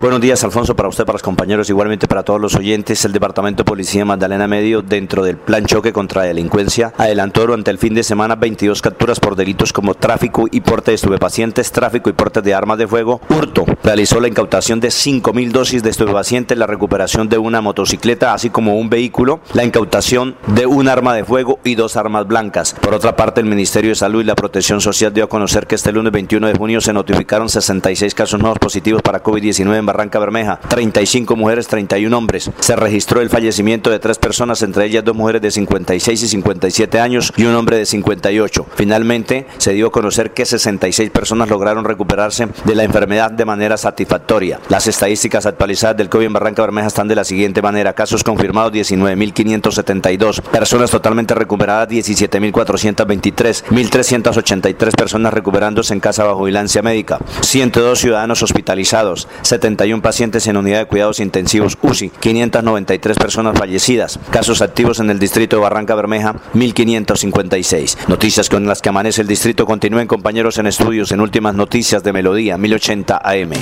[0.00, 3.04] Buenos días, Alfonso, para usted, para los compañeros, igualmente para todos los oyentes.
[3.04, 7.70] El Departamento de Policía Magdalena Medio, dentro del plan choque contra la delincuencia, adelantó durante
[7.70, 12.08] el fin de semana 22 capturas por delitos como tráfico y porte de estupefacientes, tráfico
[12.08, 13.20] y porte de armas de fuego.
[13.28, 18.48] Hurto realizó la incautación de 5.000 dosis de estupefacientes, la recuperación de una motocicleta, así
[18.48, 22.74] como un vehículo, la incautación de un arma de fuego y dos armas blancas.
[22.80, 25.74] Por otra parte, el Ministerio de Salud y la Protección Social dio a conocer que
[25.74, 30.18] este lunes 21 de junio se notificaron 66 casos nuevos positivos para COVID-19 en Barranca
[30.18, 32.50] Bermeja, 35 mujeres, 31 hombres.
[32.60, 37.00] Se registró el fallecimiento de tres personas, entre ellas dos mujeres de 56 y 57
[37.00, 38.66] años y un hombre de 58.
[38.74, 43.76] Finalmente, se dio a conocer que 66 personas lograron recuperarse de la enfermedad de manera
[43.76, 44.60] satisfactoria.
[44.68, 47.92] Las estadísticas actualizadas del COVID en Barranca Bermeja están de la siguiente manera.
[47.92, 57.18] Casos confirmados 19.572, personas totalmente recuperadas 17.423, 1.383 personas recuperándose en casa bajo vigilancia médica,
[57.40, 64.60] 102 ciudadanos hospitalizados, 70 pacientes en unidad de cuidados intensivos UCI, 593 personas fallecidas, casos
[64.60, 67.96] activos en el distrito de Barranca Bermeja, 1556.
[68.06, 72.12] Noticias con las que amanece el distrito continúen compañeros en estudios en últimas noticias de
[72.12, 73.52] Melodía 1080 AM.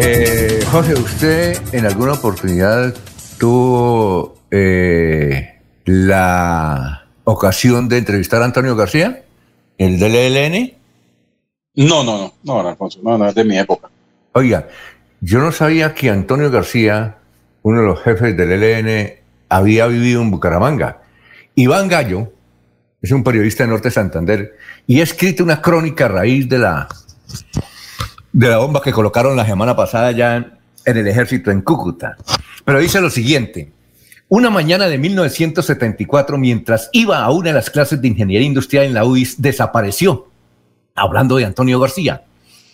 [0.00, 2.94] Eh, Jorge, ¿usted en alguna oportunidad
[3.38, 9.22] tuvo eh, la ocasión de entrevistar a Antonio García,
[9.76, 10.72] el del ELN?
[11.74, 13.90] No, no, no, no, Alfonso, no, no es de mi época.
[14.32, 14.68] Oiga,
[15.20, 17.18] yo no sabía que Antonio García,
[17.62, 19.14] uno de los jefes del ELN,
[19.48, 21.02] había vivido en Bucaramanga.
[21.56, 22.32] Iván Gallo
[23.02, 26.88] es un periodista de Norte Santander y ha escrito una crónica a raíz de la,
[28.32, 32.16] de la bomba que colocaron la semana pasada ya en el ejército en Cúcuta.
[32.64, 33.72] Pero dice lo siguiente.
[34.28, 38.94] Una mañana de 1974, mientras iba a una de las clases de ingeniería industrial en
[38.94, 40.28] la UIS, desapareció.
[40.94, 42.22] Hablando de Antonio García.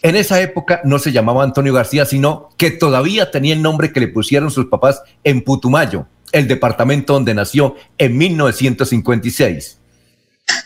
[0.03, 4.01] En esa época no se llamaba Antonio García, sino que todavía tenía el nombre que
[4.01, 9.79] le pusieron sus papás en Putumayo, el departamento donde nació en 1956.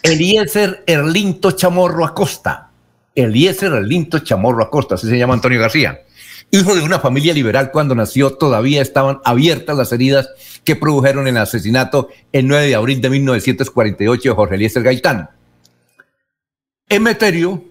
[0.03, 2.71] Eliezer Erlinto Chamorro Acosta.
[3.15, 6.01] Eliezer Erlinto Chamorro Acosta, así se llama Antonio García.
[6.51, 10.29] hijo de una familia liberal cuando nació, todavía estaban abiertas las heridas
[10.65, 15.31] que produjeron el asesinato el 9 de abril de 1948 de Jorge Eliezer Gaitán.
[16.89, 17.63] Emeterio,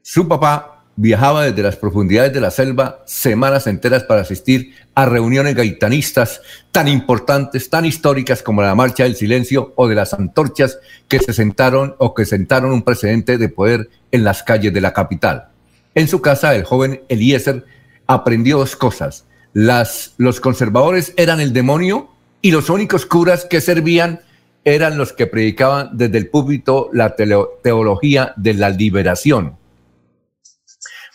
[0.00, 5.54] su papá, viajaba desde las profundidades de la selva semanas enteras para asistir a reuniones
[5.54, 11.18] gaitanistas tan importantes, tan históricas como la Marcha del Silencio o de las antorchas que
[11.18, 15.48] se sentaron o que sentaron un precedente de poder en las calles de la capital.
[15.94, 17.64] En su casa, el joven Eliezer
[18.06, 19.24] aprendió dos cosas.
[19.54, 24.20] Las, los conservadores eran el demonio y los únicos curas que servían
[24.64, 29.56] eran los que predicaban desde el púlpito la teología de la liberación.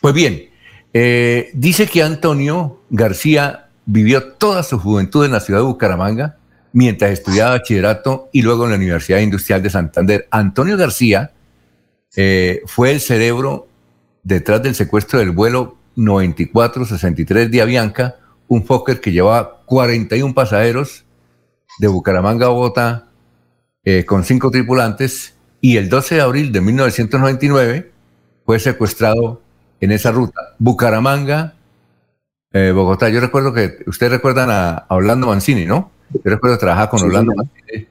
[0.02, 0.50] Pues bien,
[0.94, 6.38] eh, dice que Antonio García vivió toda su juventud en la ciudad de Bucaramanga
[6.74, 10.28] mientras estudiaba bachillerato y luego en la Universidad Industrial de Santander.
[10.30, 11.32] Antonio García
[12.16, 13.68] eh, fue el cerebro
[14.24, 18.18] detrás del secuestro del vuelo 9463 de Avianca,
[18.48, 21.06] un Fokker que llevaba 41 pasajeros
[21.80, 23.08] de Bucaramanga a Bogotá
[23.84, 27.92] eh, con cinco tripulantes y el 12 de abril de 1999
[28.46, 29.42] fue secuestrado
[29.82, 30.56] en esa ruta.
[30.60, 31.56] Bucaramanga,
[32.54, 33.10] eh, Bogotá.
[33.10, 35.92] Yo recuerdo que ustedes recuerdan a, Orlando Mancini, ¿no?
[36.12, 37.88] Yo recuerdo trabajar con Orlando Mancini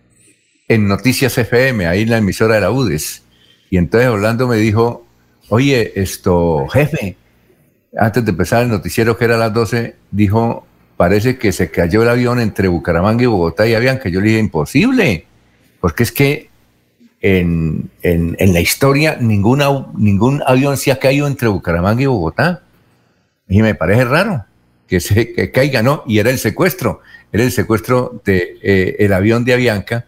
[0.69, 3.23] en Noticias FM, ahí en la emisora de la UDES.
[3.71, 5.07] Y entonces Orlando me dijo,
[5.49, 7.17] oye, esto, jefe,
[7.97, 10.67] antes de empezar el noticiero que era a las 12, dijo,
[10.97, 14.09] parece que se cayó el avión entre Bucaramanga y Bogotá y Avianca.
[14.09, 15.27] Yo le dije, imposible,
[15.81, 16.51] porque es que
[17.21, 22.63] en, la historia ninguna, ningún avión se ha caído entre Bucaramanga y Bogotá.
[23.49, 24.45] Y me parece raro
[24.87, 26.03] que se caiga, ¿no?
[26.07, 27.01] Y era el secuestro,
[27.33, 30.07] era el secuestro del de, eh, avión de Avianca,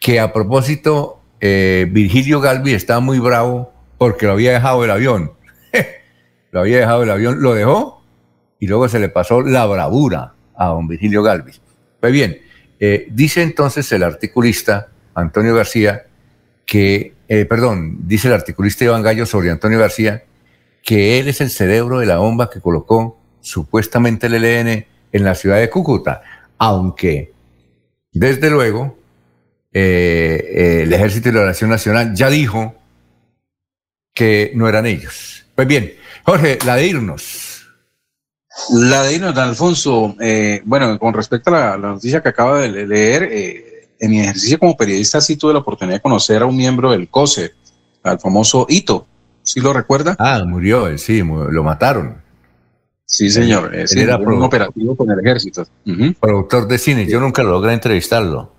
[0.00, 5.32] que a propósito, eh, Virgilio Galvi estaba muy bravo porque lo había dejado el avión.
[6.52, 8.02] lo había dejado el avión, lo dejó
[8.58, 11.60] y luego se le pasó la bravura a don Virgilio Galvis.
[12.00, 12.40] Pues bien,
[12.78, 16.06] eh, dice entonces el articulista Antonio García
[16.70, 20.22] que, eh, perdón, dice el articulista Iván Gallo sobre Antonio García,
[20.84, 25.34] que él es el cerebro de la bomba que colocó supuestamente el ELN en la
[25.34, 26.22] ciudad de Cúcuta,
[26.58, 27.32] aunque
[28.12, 28.96] desde luego
[29.72, 32.76] eh, el Ejército de la Nación Nacional ya dijo
[34.14, 35.44] que no eran ellos.
[35.56, 35.92] Pues bien,
[36.22, 37.66] Jorge, la de irnos.
[38.70, 40.14] La de irnos, Alfonso.
[40.20, 43.24] Eh, bueno, con respecto a la, noticia que acaba de leer,
[44.00, 47.08] en mi ejercicio como periodista sí tuve la oportunidad de conocer a un miembro del
[47.08, 47.52] COSE,
[48.02, 49.06] al famoso Ito.
[49.42, 50.16] ¿Sí lo recuerda?
[50.18, 52.22] Ah, murió, sí, lo mataron.
[53.04, 53.74] Sí, señor.
[53.74, 55.66] Él, era un operativo con el ejército.
[56.18, 58.52] Productor de cine, yo nunca logré entrevistarlo.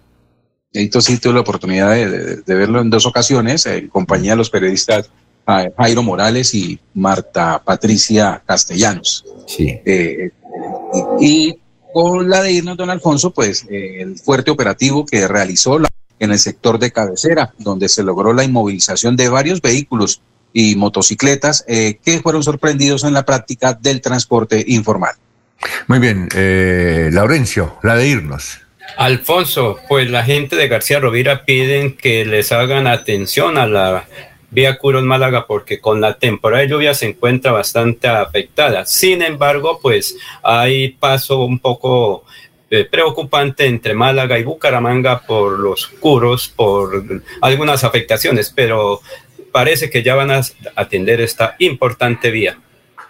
[0.74, 5.10] Ito sí tuve la oportunidad de, verlo en dos ocasiones, en compañía de los periodistas
[5.48, 9.26] ah, Jairo Morales y Marta Patricia Castellanos.
[9.48, 9.80] Sí.
[9.86, 10.32] Eh,
[11.20, 11.56] y
[11.94, 15.80] con la de irnos, don Alfonso, pues eh, el fuerte operativo que realizó
[16.20, 20.22] en el sector de cabecera, donde se logró la inmovilización de varios vehículos
[20.54, 25.16] y motocicletas eh, que fueron sorprendidos en la práctica del transporte informal.
[25.88, 28.60] Muy bien, eh, Laurencio, la de irnos.
[28.98, 34.06] Alfonso, pues la gente de García Rovira piden que les hagan atención a la
[34.52, 38.86] vía Curos Málaga porque con la temporada de lluvia se encuentra bastante afectada.
[38.86, 42.26] Sin embargo, pues hay paso un poco
[42.70, 47.04] eh, preocupante entre Málaga y Bucaramanga por los curos, por
[47.42, 49.02] algunas afectaciones, pero
[49.52, 50.42] parece que ya van a
[50.76, 52.58] atender esta importante vía.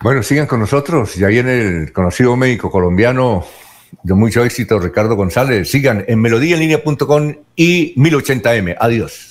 [0.01, 1.15] Bueno, sigan con nosotros.
[1.15, 3.45] Ya viene el conocido médico colombiano
[4.03, 5.69] de mucho éxito, Ricardo González.
[5.69, 8.77] Sigan en melodíaenlínea.com y 1080m.
[8.79, 9.30] Adiós.